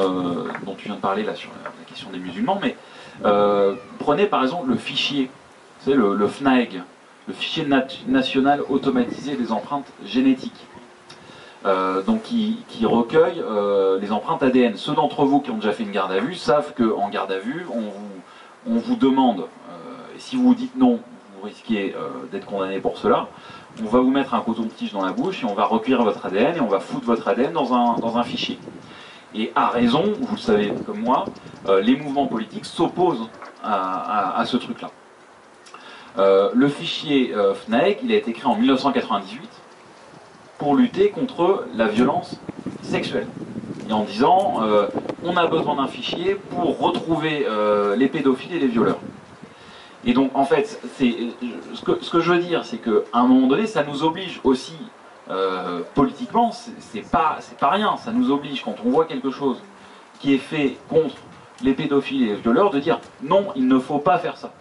dont 0.64 0.75
tu 0.75 0.87
viens 0.87 0.97
de 0.97 1.01
parler 1.01 1.22
là 1.22 1.35
sur 1.35 1.51
la, 1.64 1.70
question 1.87 2.11
des 2.11 2.18
musulmans, 2.18 2.59
mais 2.61 2.77
prenez 3.99 4.27
par 4.27 4.43
exemple 4.43 4.68
le 4.68 4.77
fichier, 4.77 5.31
c'est 5.81 5.95
le, 5.95 6.14
le 6.14 6.29
FNAEG, 6.29 6.83
le 7.27 7.35
fichier 7.35 7.66
national 8.07 8.62
automatisé 8.68 9.37
des 9.37 9.51
empreintes 9.51 9.91
génétiques. 10.05 10.66
Euh, 11.67 12.03
donc 12.03 12.23
qui, 12.23 12.59
recueille 12.85 13.43
euh, 13.43 13.99
les 13.99 14.12
empreintes 14.12 14.43
ADN. 14.43 14.77
Ceux 14.77 14.93
d'entre 14.93 15.25
vous 15.25 15.41
qui 15.41 15.51
ont 15.51 15.57
déjà 15.57 15.73
fait 15.73 15.85
une 15.85 15.93
garde 15.93 16.12
à 16.12 16.21
vue 16.21 16.35
savent 16.35 16.75
qu'en 16.75 17.09
garde 17.09 17.33
à 17.33 17.39
vue, 17.39 17.65
on 17.73 17.81
vous, 17.81 18.11
on 18.67 18.75
vous 18.75 18.97
demande, 18.97 19.41
euh, 19.41 20.15
et 20.15 20.19
si 20.19 20.37
vous 20.37 20.55
dites 20.55 20.77
non, 20.77 21.01
vous 21.37 21.47
risquez 21.47 21.95
d'être 22.31 22.47
condamné 22.47 22.81
pour 22.81 22.99
cela, 22.99 23.29
on 23.83 23.87
va 23.87 24.01
vous 24.01 24.11
mettre 24.11 24.35
un 24.35 24.41
coton-tige 24.41 24.93
dans 24.93 25.05
la 25.05 25.12
bouche 25.12 25.43
et 25.43 25.47
on 25.47 25.55
va 25.55 25.65
recueillir 25.65 26.03
votre 26.03 26.25
ADN 26.27 26.57
et 26.57 26.61
on 26.61 26.69
va 26.69 26.81
foutre 26.81 27.07
votre 27.07 27.27
ADN 27.29 27.53
dans 27.53 27.73
un, 27.73 27.99
dans 27.99 28.19
un 28.19 28.23
fichier. 28.23 28.59
Et 29.35 29.51
à 29.55 29.69
raison, 29.69 30.12
vous 30.21 30.37
le 30.37 30.41
savez 30.41 30.73
comme 30.87 31.01
moi, 31.01 31.25
les 31.83 31.97
mouvements 31.97 32.27
politiques 32.27 32.65
s'opposent 32.65 33.29
à 33.62 34.43
ce 34.47 34.57
truc-là. 34.57 34.91
Le 36.55 36.69
fichier 36.69 37.35
FNAEC, 37.55 38.01
il 38.05 38.12
a 38.12 38.17
été 38.17 38.33
créé 38.33 38.47
en 38.47 38.57
1998 38.57 39.51
pour 40.59 40.77
lutter 40.77 41.11
contre 41.11 41.67
la 41.75 41.89
violence 41.89 42.41
sexuelle. 42.83 43.27
Et 43.89 43.93
en 43.93 44.05
disant, 44.05 44.63
euh, 44.63 44.87
on 45.25 45.37
a 45.37 45.47
besoin 45.47 45.77
d'un 45.77 45.89
fichier 45.89 46.35
pour 46.35 46.79
retrouver 46.79 47.47
les 47.97 48.09
pédophiles 48.09 48.55
et 48.55 48.59
les 48.59 48.69
violeurs. 48.69 48.99
Et 50.07 50.13
donc, 50.13 50.31
en 50.35 50.45
fait, 50.45 50.81
ce 50.99 51.83
que, 51.83 51.99
ce 52.03 52.11
que 52.11 52.21
je 52.21 52.33
veux 52.33 52.39
dire, 52.39 52.65
c'est 52.65 52.79
qu'à 52.79 52.91
un 53.15 53.27
moment 53.27 53.47
donné, 53.47 53.67
ça 53.67 53.85
nous 53.85 54.05
oblige 54.05 54.41
aussi, 54.45 54.77
politiquement, 55.95 56.53
c'est 56.53 57.11
pas, 57.11 57.39
pas 57.59 57.71
rien, 57.71 57.97
ça 57.97 58.13
nous 58.13 58.31
oblige, 58.31 58.63
quand 58.63 58.77
on 58.85 58.91
voit 58.91 59.07
quelque 59.07 59.31
chose 59.31 59.63
qui 60.21 60.35
est 60.35 60.39
fait 60.39 60.77
contre 60.89 61.17
les 61.63 61.73
pédophiles 61.73 62.23
et 62.23 62.27
les 62.27 62.35
violeurs, 62.37 62.71
de 62.71 62.79
dire 62.79 63.01
non, 63.23 63.49
il 63.57 63.67
ne 63.67 63.79
faut 63.79 63.99
pas 63.99 64.19
faire 64.19 64.37
ça. 64.37 64.53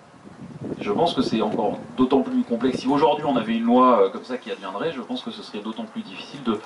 Je 0.79 0.91
pense 0.91 1.13
que 1.13 1.21
c'est 1.21 1.41
encore 1.41 1.77
d'autant 1.97 2.21
plus 2.21 2.43
complexe. 2.43 2.79
Si 2.79 2.87
aujourd'hui 2.87 3.25
on 3.25 3.35
avait 3.35 3.55
une 3.55 3.65
loi 3.65 4.01
euh, 4.01 4.09
comme 4.09 4.23
ça 4.23 4.37
qui 4.37 4.51
adviendrait, 4.51 4.91
je 4.91 5.01
pense 5.01 5.21
que 5.21 5.31
ce 5.31 5.41
serait 5.43 5.59
d'autant 5.59 5.83
plus 5.83 6.01
difficile 6.01 6.41
de, 6.43 6.59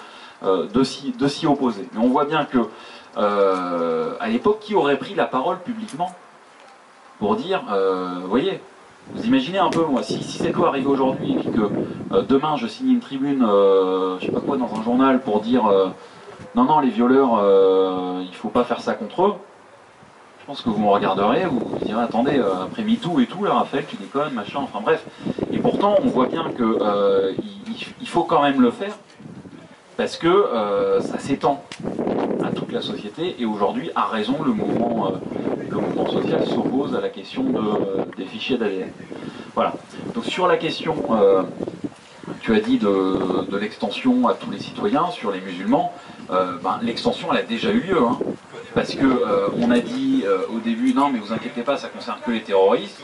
euh, 0.44 0.68
de 0.68 1.28
s'y 1.28 1.48
opposer. 1.48 1.88
Mais 1.94 2.00
on 2.00 2.10
voit 2.10 2.26
bien 2.26 2.46
que, 2.46 2.60
euh, 3.18 4.14
à 4.20 4.28
l'époque, 4.30 4.60
qui 4.60 4.76
aurait 4.76 4.98
pris 4.98 5.16
la 5.16 5.26
parole 5.26 5.60
publiquement 5.60 6.12
pour 7.20 7.36
dire, 7.36 7.64
vous 8.22 8.30
voyez, 8.30 8.62
vous 9.16 9.26
imaginez 9.26 9.58
un 9.58 9.70
peu, 9.70 9.84
moi, 9.86 10.04
si, 10.04 10.22
cette 10.22 10.54
loi 10.54 10.68
arrivait 10.68 10.86
aujourd'hui 10.86 11.38
et 11.40 11.50
que 11.50 12.22
demain 12.30 12.58
je 12.58 12.68
signe 12.68 12.92
une 12.92 13.00
tribune, 13.00 13.40
je 13.42 14.24
sais 14.24 14.32
pas 14.32 14.40
quoi, 14.40 14.56
dans 14.58 14.72
un 14.80 14.84
journal 14.84 15.20
pour 15.22 15.40
dire, 15.42 15.64
non, 16.54 16.66
non, 16.66 16.80
les 16.80 16.90
violeurs, 16.90 17.42
il 18.22 18.36
faut 18.36 18.50
pas 18.50 18.64
faire 18.64 18.82
ça 18.82 18.94
contre 18.94 19.24
eux, 19.24 19.34
pense 20.48 20.62
que 20.62 20.70
vous 20.70 20.80
me 20.80 20.88
regarderez, 20.88 21.44
vous 21.46 21.60
vous 21.60 21.86
direz 21.86 22.02
attendez, 22.02 22.40
euh, 22.40 22.64
après 22.64 22.82
MeToo 22.82 23.20
et 23.20 23.26
tout, 23.26 23.44
là, 23.44 23.54
Raphaël, 23.54 23.84
tu 23.86 23.98
déconnes, 23.98 24.34
machin, 24.34 24.60
enfin 24.64 24.80
bref. 24.82 25.04
Et 25.52 25.58
pourtant, 25.58 25.98
on 26.02 26.08
voit 26.08 26.28
bien 26.28 26.46
qu'il 26.56 26.64
euh, 26.64 27.34
faut 28.06 28.24
quand 28.24 28.42
même 28.42 28.62
le 28.62 28.72
faire, 28.72 28.94
parce 29.98 30.16
que 30.16 30.28
euh, 30.30 31.02
ça 31.02 31.20
s'étend 31.20 31.66
à 32.46 32.52
toute 32.52 32.72
la 32.72 32.82
société, 32.82 33.36
et 33.40 33.46
aujourd'hui, 33.46 33.92
à 33.94 34.06
raison, 34.06 34.38
le 34.42 34.54
mouvement, 34.54 35.12
le 35.70 35.76
mouvement 35.76 36.10
social 36.10 36.48
s'oppose 36.48 36.96
à 36.96 37.02
la 37.02 37.10
question 37.10 37.44
des 38.16 38.26
fichiers 38.26 38.58
d'ADN. 38.58 38.92
Voilà. 39.54 39.74
Donc 40.16 40.24
sur 40.24 40.48
la 40.48 40.56
question, 40.56 40.96
tu 42.40 42.56
as 42.56 42.62
dit 42.62 42.78
de, 42.78 43.58
l'extension 43.58 44.30
à 44.30 44.34
tous 44.34 44.50
les 44.50 44.60
citoyens, 44.60 45.08
sur 45.12 45.30
les 45.30 45.42
musulmans, 45.42 45.92
ben, 46.30 46.80
l'extension, 46.84 47.28
elle 47.34 47.40
a 47.40 47.44
déjà 47.44 47.70
eu 47.72 47.82
lieu. 47.82 48.02
Hein 48.02 48.18
parce 48.78 48.94
que 48.94 49.06
euh, 49.06 49.50
on 49.60 49.72
a 49.72 49.80
dit 49.80 50.24
euh, 50.24 50.56
au 50.56 50.60
début 50.60 50.94
non 50.94 51.10
mais 51.10 51.18
vous 51.18 51.34
inquiétez 51.34 51.64
pas 51.64 51.78
ça 51.78 51.88
concerne 51.90 52.20
que 52.24 52.30
les 52.30 52.44
terroristes. 52.44 53.02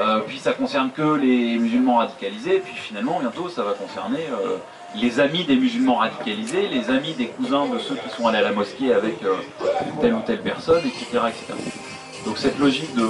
Euh, 0.00 0.20
puis 0.26 0.38
ça 0.38 0.54
concerne 0.54 0.92
que 0.92 1.14
les 1.16 1.58
musulmans 1.58 1.98
radicalisés. 1.98 2.62
Puis 2.64 2.74
finalement 2.74 3.20
bientôt 3.20 3.50
ça 3.50 3.62
va 3.62 3.74
concerner 3.74 4.24
les 4.96 5.20
amis 5.20 5.44
des 5.44 5.56
musulmans 5.56 5.96
radicalisés 5.96 6.68
les 6.68 6.88
amis 6.88 7.12
des 7.12 7.26
cousins 7.26 7.66
de 7.66 7.78
ceux 7.78 7.96
qui 7.96 8.08
sont 8.16 8.26
allés 8.28 8.38
à 8.38 8.42
la 8.42 8.52
mosquée 8.52 8.94
avec 8.94 9.16
telle 10.00 10.14
ou 10.14 10.22
telle 10.24 10.40
personne 10.40 10.82
etc 10.86 11.24
etc 11.28 11.52
donc 12.24 12.38
cette 12.38 12.58
logique 12.58 12.94
de 12.94 13.06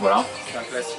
voilà. 0.00 0.24
Un 0.56 0.62
classique. 0.62 0.96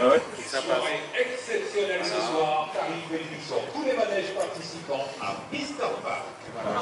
Ah 0.00 0.08
ouais? 0.08 0.39
Ça 0.50 0.58
passe. 0.62 0.82
exceptionnel 1.14 2.00
ce 2.02 2.20
soir, 2.26 2.70
tarif 2.74 3.08
réduction. 3.08 3.54
Tous 3.72 3.84
les 3.84 3.92
manèges 3.92 4.34
participants 4.34 5.06
à 5.20 5.36
Mister 5.52 5.84
Park. 6.02 6.24
Voilà. 6.52 6.80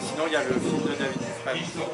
Sinon, 0.00 0.24
il 0.26 0.32
y 0.32 0.36
a 0.36 0.42
le 0.42 0.54
film 0.54 0.82
de 0.82 0.88
David 0.88 1.20
Dufresne. 1.22 1.84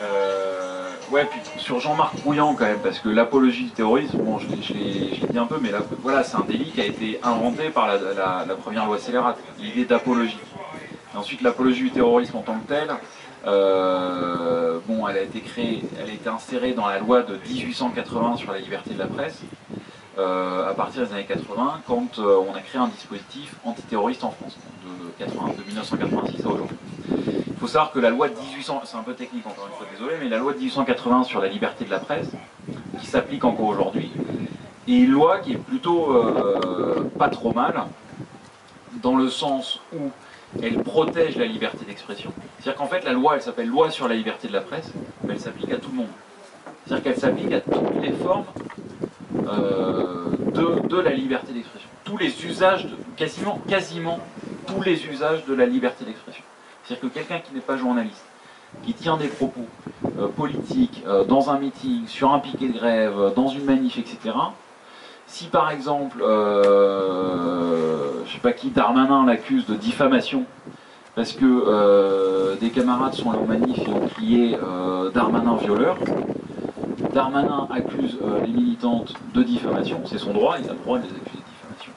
euh, 0.00 0.90
ouais, 1.10 1.24
puis 1.24 1.40
sur 1.56 1.80
Jean-Marc 1.80 2.14
Rouillant 2.24 2.54
quand 2.54 2.64
même, 2.66 2.78
parce 2.78 3.00
que 3.00 3.08
l'apologie 3.08 3.64
du 3.64 3.70
terrorisme, 3.70 4.18
bon, 4.18 4.38
je, 4.38 4.46
l'ai 4.46 5.26
dit 5.28 5.38
un 5.38 5.46
peu, 5.46 5.58
mais 5.60 5.72
là, 5.72 5.80
voilà, 6.02 6.22
c'est 6.22 6.36
un 6.36 6.44
délit 6.46 6.70
qui 6.70 6.80
a 6.80 6.86
été 6.86 7.18
inventé 7.24 7.70
par 7.70 7.88
la, 7.88 8.44
la 8.46 8.54
première 8.54 8.86
loi 8.86 8.98
scélérate, 8.98 9.38
l'idée 9.58 9.86
d'apologie. 9.86 10.38
Ensuite, 11.16 11.42
l'apologie 11.42 11.82
du 11.82 11.90
terrorisme 11.90 12.36
en 12.36 12.42
tant 12.42 12.58
que 12.58 12.68
telle, 12.68 12.90
euh, 13.46 14.78
bon, 14.86 15.06
elle 15.06 15.18
a 15.18 15.22
été 15.22 15.40
créée, 15.40 15.82
elle 16.00 16.10
a 16.10 16.12
été 16.12 16.28
insérée 16.28 16.72
dans 16.72 16.86
la 16.86 16.98
loi 16.98 17.22
de 17.22 17.36
1880 17.46 18.36
sur 18.36 18.52
la 18.52 18.58
liberté 18.58 18.94
de 18.94 18.98
la 18.98 19.06
presse, 19.06 19.40
euh, 20.18 20.70
à 20.70 20.74
partir 20.74 21.06
des 21.06 21.12
années 21.12 21.26
80, 21.26 21.80
quand 21.86 22.18
euh, 22.18 22.42
on 22.48 22.54
a 22.54 22.60
créé 22.60 22.80
un 22.80 22.88
dispositif 22.88 23.54
antiterroriste 23.64 24.24
en 24.24 24.30
France, 24.30 24.56
de, 25.18 25.64
1986 25.68 26.44
à 26.44 26.48
aujourd'hui. 26.48 26.76
Il 27.46 27.56
faut 27.60 27.66
savoir 27.66 27.92
que 27.92 27.98
la 27.98 28.10
loi 28.10 28.28
de 28.28 28.34
1800, 28.34 28.82
c'est 28.84 28.96
un 28.96 29.02
peu 29.02 29.14
technique 29.14 29.46
encore 29.46 29.66
une 29.66 29.74
fois, 29.74 29.86
désolé, 29.92 30.16
mais 30.20 30.28
la 30.28 30.38
loi 30.38 30.52
de 30.52 30.58
1880 30.58 31.24
sur 31.24 31.40
la 31.40 31.48
liberté 31.48 31.84
de 31.84 31.90
la 31.90 31.98
presse, 31.98 32.28
qui 32.98 33.06
s'applique 33.06 33.44
encore 33.44 33.66
aujourd'hui, 33.66 34.10
est 34.88 34.92
une 34.92 35.10
loi 35.10 35.38
qui 35.38 35.52
est 35.52 35.58
plutôt 35.58 36.14
pas 37.18 37.28
trop 37.28 37.52
mal, 37.52 37.84
dans 39.02 39.16
le 39.16 39.28
sens 39.28 39.80
où 39.94 40.10
elle 40.62 40.82
protège 40.82 41.36
la 41.36 41.46
liberté 41.46 41.84
d'expression. 41.86 42.32
C'est-à-dire 42.58 42.78
qu'en 42.78 42.86
fait, 42.86 43.04
la 43.04 43.12
loi, 43.12 43.34
elle 43.36 43.42
s'appelle 43.42 43.68
loi 43.68 43.90
sur 43.90 44.08
la 44.08 44.14
liberté 44.14 44.48
de 44.48 44.52
la 44.52 44.60
presse, 44.60 44.92
mais 45.24 45.34
elle 45.34 45.40
s'applique 45.40 45.72
à 45.72 45.76
tout 45.76 45.90
le 45.90 45.96
monde. 45.98 46.08
C'est-à-dire 46.86 47.04
qu'elle 47.04 47.18
s'applique 47.18 47.52
à 47.52 47.60
toutes 47.60 48.02
les 48.02 48.12
formes 48.12 48.44
euh, 49.46 50.26
de, 50.52 50.86
de 50.86 51.00
la 51.00 51.12
liberté 51.12 51.52
d'expression. 51.52 51.88
Tous 52.04 52.16
les 52.16 52.46
usages, 52.46 52.86
de, 52.86 52.96
quasiment, 53.16 53.58
quasiment 53.68 54.20
tous 54.66 54.82
les 54.82 55.06
usages 55.06 55.44
de 55.46 55.54
la 55.54 55.66
liberté 55.66 56.04
d'expression. 56.04 56.44
C'est-à-dire 56.84 57.08
que 57.08 57.14
quelqu'un 57.14 57.38
qui 57.38 57.54
n'est 57.54 57.60
pas 57.60 57.76
journaliste, 57.76 58.24
qui 58.84 58.92
tient 58.92 59.16
des 59.16 59.28
propos 59.28 59.66
euh, 60.18 60.28
politiques 60.28 61.02
euh, 61.06 61.24
dans 61.24 61.50
un 61.50 61.58
meeting, 61.58 62.06
sur 62.06 62.32
un 62.32 62.38
piquet 62.38 62.68
de 62.68 62.74
grève, 62.74 63.32
dans 63.34 63.48
une 63.48 63.64
manif, 63.64 63.98
etc., 63.98 64.34
si 65.26 65.46
par 65.46 65.70
exemple, 65.70 66.22
euh, 66.22 68.24
je 68.26 68.32
sais 68.32 68.38
pas 68.38 68.52
qui, 68.52 68.70
Darmanin 68.70 69.26
l'accuse 69.26 69.66
de 69.66 69.74
diffamation, 69.74 70.44
parce 71.14 71.32
que 71.32 71.44
euh, 71.44 72.56
des 72.56 72.70
camarades 72.70 73.14
sont 73.14 73.30
allés 73.30 73.40
en 73.40 73.46
manif 73.46 73.78
et 73.78 73.88
ont 73.88 74.08
crié 74.08 74.58
euh, 74.62 75.10
Darmanin 75.10 75.56
violeur, 75.56 75.96
Darmanin 77.12 77.68
accuse 77.70 78.18
euh, 78.22 78.40
les 78.44 78.52
militantes 78.52 79.14
de 79.32 79.42
diffamation, 79.42 80.02
c'est 80.06 80.18
son 80.18 80.32
droit, 80.32 80.56
il 80.58 80.68
a 80.68 80.72
le 80.72 80.78
droit 80.78 80.98
de 80.98 81.04
les 81.04 81.10
accuser 81.10 81.38
de 81.38 81.52
diffamation, 81.52 81.92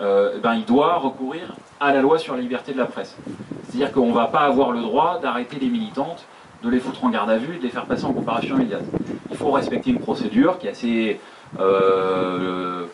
eh 0.00 0.40
ben, 0.40 0.54
il 0.54 0.64
doit 0.64 0.96
recourir 0.96 1.54
à 1.78 1.92
la 1.92 2.00
loi 2.00 2.18
sur 2.18 2.34
la 2.34 2.40
liberté 2.40 2.72
de 2.72 2.78
la 2.78 2.86
presse. 2.86 3.16
C'est-à-dire 3.64 3.92
qu'on 3.92 4.08
ne 4.08 4.14
va 4.14 4.26
pas 4.26 4.40
avoir 4.40 4.72
le 4.72 4.80
droit 4.80 5.20
d'arrêter 5.20 5.58
les 5.60 5.68
militantes, 5.68 6.24
de 6.62 6.70
les 6.70 6.78
foutre 6.78 7.04
en 7.04 7.10
garde 7.10 7.30
à 7.30 7.36
vue 7.36 7.56
et 7.56 7.58
de 7.58 7.64
les 7.64 7.70
faire 7.70 7.86
passer 7.86 8.04
en 8.04 8.12
comparution 8.12 8.56
immédiate. 8.56 8.84
Il 9.30 9.36
faut 9.36 9.50
respecter 9.50 9.90
une 9.90 9.98
procédure 9.98 10.58
qui 10.58 10.68
est 10.68 10.70
assez 10.70 11.20
euh, 11.60 12.86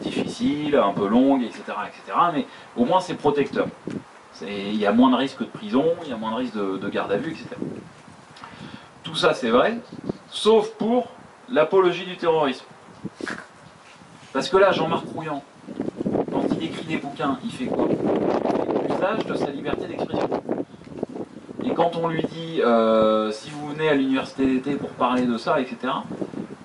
difficile, 0.00 0.76
un 0.76 0.92
peu 0.92 1.06
longue, 1.06 1.42
etc., 1.42 1.62
etc. 1.86 2.18
Mais 2.34 2.46
au 2.76 2.84
moins 2.84 3.00
c'est 3.00 3.14
protecteur. 3.14 3.66
Il 4.42 4.76
y 4.76 4.86
a 4.86 4.92
moins 4.92 5.10
de 5.10 5.16
risques 5.16 5.40
de 5.40 5.46
prison, 5.46 5.94
il 6.04 6.10
y 6.10 6.12
a 6.12 6.16
moins 6.16 6.32
de 6.32 6.36
risques 6.36 6.56
de, 6.56 6.76
de 6.76 6.88
garde 6.88 7.12
à 7.12 7.16
vue, 7.16 7.30
etc. 7.30 7.48
Tout 9.02 9.14
ça 9.14 9.34
c'est 9.34 9.50
vrai, 9.50 9.78
sauf 10.28 10.70
pour 10.72 11.08
l'apologie 11.48 12.04
du 12.04 12.16
terrorisme. 12.16 12.64
Parce 14.32 14.50
que 14.50 14.58
là, 14.58 14.72
Jean-Marc 14.72 15.06
Rouillant, 15.14 15.42
quand 16.30 16.42
il 16.52 16.64
écrit 16.64 16.84
des 16.84 16.98
bouquins, 16.98 17.38
il 17.42 17.50
fait 17.50 17.64
quoi? 17.64 17.88
Il 17.90 17.96
fait 17.96 18.92
l'usage 18.92 19.26
de 19.26 19.34
sa 19.34 19.50
liberté 19.50 19.86
d'expression. 19.86 20.28
Et 21.66 21.74
quand 21.74 21.96
on 21.96 22.08
lui 22.08 22.22
dit, 22.22 22.62
euh, 22.62 23.30
si 23.32 23.50
vous 23.50 23.68
venez 23.68 23.88
à 23.88 23.94
l'université 23.94 24.46
d'été 24.46 24.76
pour 24.76 24.90
parler 24.90 25.26
de 25.26 25.36
ça, 25.36 25.60
etc., 25.60 25.92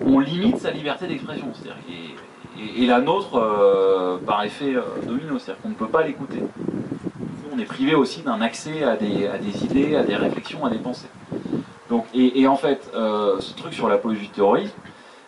on 0.00 0.20
limite 0.20 0.58
sa 0.58 0.70
liberté 0.70 1.06
d'expression. 1.06 1.48
Et, 1.88 2.82
et- 2.82 2.86
la 2.86 3.00
nôtre, 3.00 3.36
euh, 3.36 4.18
par 4.18 4.44
effet 4.44 4.74
euh, 4.76 4.82
domino, 5.06 5.38
c'est-à-dire 5.38 5.62
qu'on 5.62 5.70
ne 5.70 5.74
peut 5.74 5.88
pas 5.88 6.02
l'écouter. 6.04 6.38
On 7.54 7.58
est 7.58 7.64
privé 7.64 7.94
aussi 7.94 8.22
d'un 8.22 8.40
accès 8.40 8.84
à 8.84 8.96
des, 8.96 9.28
idées, 9.64 9.96
à 9.96 10.04
des 10.04 10.16
réflexions, 10.16 10.64
à 10.64 10.70
des 10.70 10.78
pensées. 10.78 11.08
Donc, 11.90 12.06
et, 12.14 12.46
en 12.46 12.56
fait, 12.56 12.90
ce 12.94 13.54
truc 13.54 13.74
sur 13.74 13.88
l'apologie 13.88 14.22
du 14.22 14.28
terrorisme, 14.28 14.72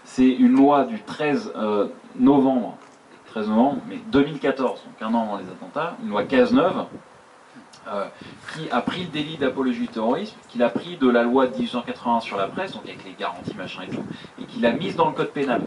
c'est 0.04 0.28
une 0.28 0.52
loi 0.54 0.84
du 0.84 1.00
13 1.02 1.52
euh, 1.56 1.86
novembre, 2.18 2.76
13 3.30 3.48
novembre, 3.48 3.78
mais 3.88 3.98
2014, 4.12 4.80
donc 4.84 5.02
un 5.02 5.14
an 5.14 5.22
avant 5.24 5.38
les 5.38 5.44
attentats, 5.44 5.96
une 6.02 6.10
loi 6.10 6.22
Cazeneuve, 6.24 6.84
euh, 7.88 8.04
qui 8.54 8.70
a 8.70 8.80
pris 8.80 9.02
le 9.02 9.08
délit 9.08 9.36
d'apologie 9.36 9.80
du 9.80 9.88
terrorisme, 9.88 10.36
qu'il 10.48 10.62
a 10.62 10.68
pris 10.68 10.96
de 10.96 11.08
la 11.08 11.22
loi 11.22 11.46
de 11.46 11.52
1881 11.52 12.20
sur 12.20 12.36
la 12.36 12.46
presse, 12.46 12.72
donc 12.72 12.84
avec 12.84 13.04
les 13.04 13.12
garanties, 13.12 13.54
machin 13.54 13.82
et 13.82 13.94
tout, 13.94 14.04
et 14.40 14.44
qu'il 14.44 14.64
a 14.64 14.72
mise 14.72 14.96
dans 14.96 15.08
le 15.08 15.14
code 15.14 15.30
pénal. 15.30 15.62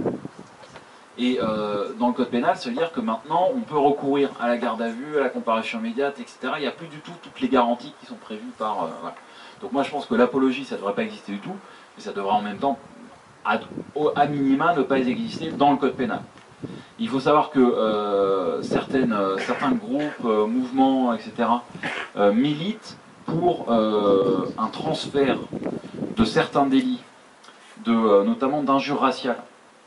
Et 1.20 1.40
euh, 1.42 1.94
dans 2.00 2.08
le 2.08 2.14
code 2.14 2.30
pénal, 2.30 2.58
ça 2.58 2.70
veut 2.70 2.76
dire 2.76 2.92
que 2.92 3.00
maintenant, 3.00 3.50
on 3.56 3.62
peut 3.62 3.78
recourir 3.78 4.30
à 4.40 4.48
la 4.48 4.58
garde 4.58 4.82
à 4.82 4.90
vue, 4.90 5.18
à 5.18 5.22
la 5.22 5.30
comparution 5.30 5.80
immédiate, 5.80 6.20
etc. 6.20 6.38
Il 6.58 6.62
n'y 6.62 6.68
a 6.68 6.72
plus 6.72 6.88
du 6.88 7.00
tout 7.00 7.14
toutes 7.24 7.42
les 7.42 7.50
garanties 7.50 7.94
qui 8.00 8.06
sont 8.06 8.16
prévues 8.16 8.54
par... 8.58 8.84
euh. 8.84 9.10
Donc 9.62 9.72
moi, 9.72 9.84
je 9.84 9.90
pense 9.90 10.06
que 10.06 10.14
l'apologie, 10.14 10.66
ça 10.66 10.76
ne 10.76 10.80
devrait 10.82 10.94
pas 10.94 11.04
exister 11.04 11.32
du 11.32 11.40
tout, 11.40 11.56
mais 11.96 12.04
ça 12.04 12.14
devrait 12.14 12.34
en 12.34 12.42
même 12.42 12.58
temps, 12.58 12.78
à 13.44 14.26
minima, 14.28 14.76
ne 14.76 14.84
pas 14.84 15.00
exister 15.00 15.52
dans 15.52 15.72
le 15.72 15.78
code 15.78 15.96
pénal. 15.96 16.22
Il 17.00 17.10
faut 17.10 17.20
savoir 17.20 17.52
que 17.52 17.60
euh, 17.60 18.62
euh, 18.62 19.38
certains 19.38 19.72
groupes, 19.72 20.26
euh, 20.26 20.48
mouvements, 20.48 21.14
etc., 21.14 21.50
militent 22.34 22.98
pour 23.26 23.70
un 23.70 24.68
transfert 24.72 25.38
de 26.16 26.26
certains 26.26 26.66
délits, 26.66 27.02
de, 27.86 28.24
notamment 28.24 28.64
d'injures 28.64 29.02
raciales, 29.02 29.44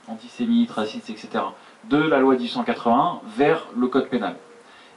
antisémites, 0.08 0.70
racistes, 0.70 1.08
etc., 1.10 1.44
de 1.88 1.96
la 1.96 2.18
loi 2.18 2.34
1881 2.34 3.20
vers 3.36 3.66
le 3.76 3.86
code 3.86 4.08
pénal. 4.08 4.36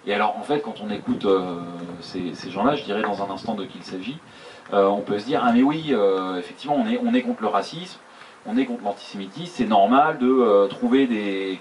Et 0.05 0.13
alors, 0.13 0.37
en 0.37 0.43
fait, 0.43 0.59
quand 0.59 0.75
on 0.85 0.89
écoute 0.89 1.25
ces, 2.01 2.33
gens-là, 2.51 2.75
je 2.75 2.83
dirais 2.83 3.01
dans 3.01 3.23
un 3.23 3.31
instant 3.33 3.55
de 3.55 3.63
qui 3.63 3.77
il 3.77 3.83
s'agit, 3.85 4.17
on 4.73 4.99
peut 4.99 5.17
se 5.17 5.25
dire, 5.25 5.41
ah 5.43 5.53
mais 5.53 5.63
oui, 5.63 5.95
effectivement, 6.37 6.75
on 6.75 7.13
est 7.13 7.21
contre 7.21 7.41
le 7.41 7.47
racisme, 7.47 7.97
on 8.45 8.57
est 8.57 8.65
contre 8.65 8.83
l'antisémitisme, 8.83 9.53
c'est 9.55 9.67
normal 9.67 10.17
de 10.19 10.27
euh, 10.27 10.67
trouver 10.67 11.07
des, 11.07 11.59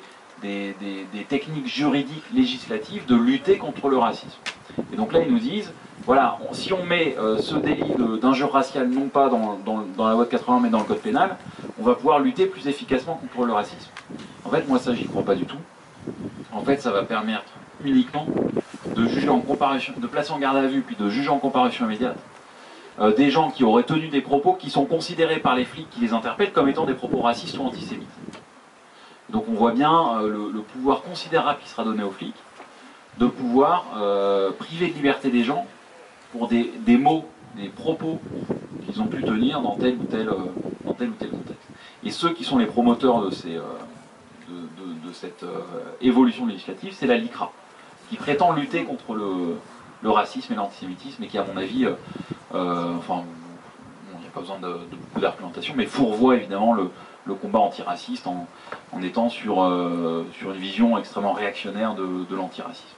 techniques 1.28 1.68
juridiques 1.68 2.24
législatives 2.34 3.06
de 3.06 3.14
lutter 3.14 3.58
contre 3.58 3.88
le 3.88 3.96
racisme. 3.96 4.38
Et 4.92 4.96
donc 4.96 5.12
là, 5.12 5.20
ils 5.20 5.32
nous 5.32 5.38
disent, 5.38 5.72
voilà, 6.04 6.38
si 6.52 6.72
on 6.72 6.84
met 6.84 7.16
euh, 7.18 7.38
ce 7.38 7.54
délit 7.54 7.94
d'injure 8.20 8.52
raciale 8.52 8.88
non 8.88 9.08
pas 9.08 9.28
dans 9.28 9.58
la 9.98 10.12
loi 10.12 10.24
de 10.24 10.30
80 10.30 10.60
mais 10.62 10.70
dans 10.70 10.78
le 10.78 10.84
code 10.84 11.00
pénal, 11.00 11.36
on 11.80 11.84
va 11.84 11.94
pouvoir 11.94 12.18
lutter 12.18 12.46
plus 12.46 12.66
efficacement 12.66 13.14
contre 13.14 13.46
le 13.46 13.52
racisme. 13.52 13.90
En 14.44 14.50
fait, 14.50 14.68
moi 14.68 14.78
ça, 14.78 14.94
j'y 14.94 15.06
crois 15.06 15.24
pas 15.24 15.34
du 15.34 15.44
tout. 15.44 15.58
En 16.52 16.62
fait, 16.62 16.80
ça 16.82 16.90
va 16.90 17.02
permettre 17.04 17.44
uniquement 17.84 18.26
de 18.94 19.06
juger 19.06 19.28
en 19.28 19.40
comparution, 19.40 19.94
de 19.96 20.06
placer 20.06 20.32
en 20.32 20.38
garde 20.38 20.56
à 20.56 20.66
vue 20.66 20.82
puis 20.82 20.96
de 20.96 21.08
juger 21.08 21.28
en 21.28 21.38
comparution 21.38 21.86
immédiate 21.86 22.16
euh, 23.00 23.14
des 23.14 23.30
gens 23.30 23.50
qui 23.50 23.64
auraient 23.64 23.84
tenu 23.84 24.08
des 24.08 24.20
propos 24.20 24.52
qui 24.52 24.68
sont 24.68 24.84
considérés 24.84 25.38
par 25.38 25.54
les 25.54 25.64
flics 25.64 25.88
qui 25.90 26.00
les 26.00 26.12
interpellent 26.12 26.52
comme 26.52 26.68
étant 26.68 26.84
des 26.84 26.94
propos 26.94 27.20
racistes 27.20 27.56
ou 27.58 27.62
antisémites. 27.62 28.06
Donc 29.30 29.46
on 29.48 29.54
voit 29.54 29.72
bien 29.72 30.20
euh, 30.20 30.50
le, 30.52 30.60
pouvoir 30.60 31.02
considérable 31.02 31.58
qui 31.62 31.70
sera 31.70 31.84
donné 31.84 32.02
aux 32.02 32.10
flics 32.10 32.36
de 33.18 33.26
pouvoir 33.26 33.86
euh, 33.96 34.50
priver 34.50 34.88
de 34.88 34.94
liberté 34.94 35.30
des 35.30 35.42
gens 35.42 35.66
pour 36.32 36.48
des, 36.48 36.70
mots, 36.98 37.24
des 37.56 37.68
propos 37.68 38.20
qu'ils 38.84 39.00
ont 39.00 39.06
pu 39.06 39.22
tenir 39.22 39.60
dans 39.62 39.76
tel 39.76 39.96
ou 39.96 40.04
tel, 40.04 40.28
contexte. 41.10 41.68
Et 42.04 42.10
ceux 42.10 42.30
qui 42.30 42.44
sont 42.44 42.58
les 42.58 42.66
promoteurs 42.66 43.22
de, 43.22 43.30
cette 45.12 45.44
évolution 46.00 46.46
législative, 46.46 46.94
c'est 46.98 47.06
la 47.06 47.18
LICRA, 47.18 47.52
qui 48.08 48.16
prétend 48.16 48.52
lutter 48.52 48.84
contre 48.84 49.14
le, 49.14 49.56
le 50.02 50.10
racisme 50.10 50.52
et 50.52 50.56
l'antisémitisme 50.56 51.22
et 51.22 51.28
qui, 51.28 51.38
à 51.38 51.44
mon 51.44 51.56
avis, 51.56 51.86
euh, 51.86 51.94
euh, 52.54 52.96
enfin, 52.98 53.22
il 54.14 54.20
n'y 54.20 54.26
a 54.26 54.30
pas 54.30 54.40
besoin 54.40 54.58
de, 54.58 54.78
beaucoup 54.90 55.20
d'argumentation, 55.20 55.74
mais 55.76 55.86
fourvoie 55.86 56.36
évidemment 56.36 56.74
le, 56.74 56.90
combat 57.40 57.60
antiraciste 57.60 58.26
en, 58.26 58.46
étant 59.02 59.28
sur, 59.28 59.62
euh, 59.62 60.26
sur 60.32 60.52
une 60.52 60.60
vision 60.60 60.98
extrêmement 60.98 61.32
réactionnaire 61.32 61.94
de 61.94 62.34
l'antiracisme. 62.34 62.96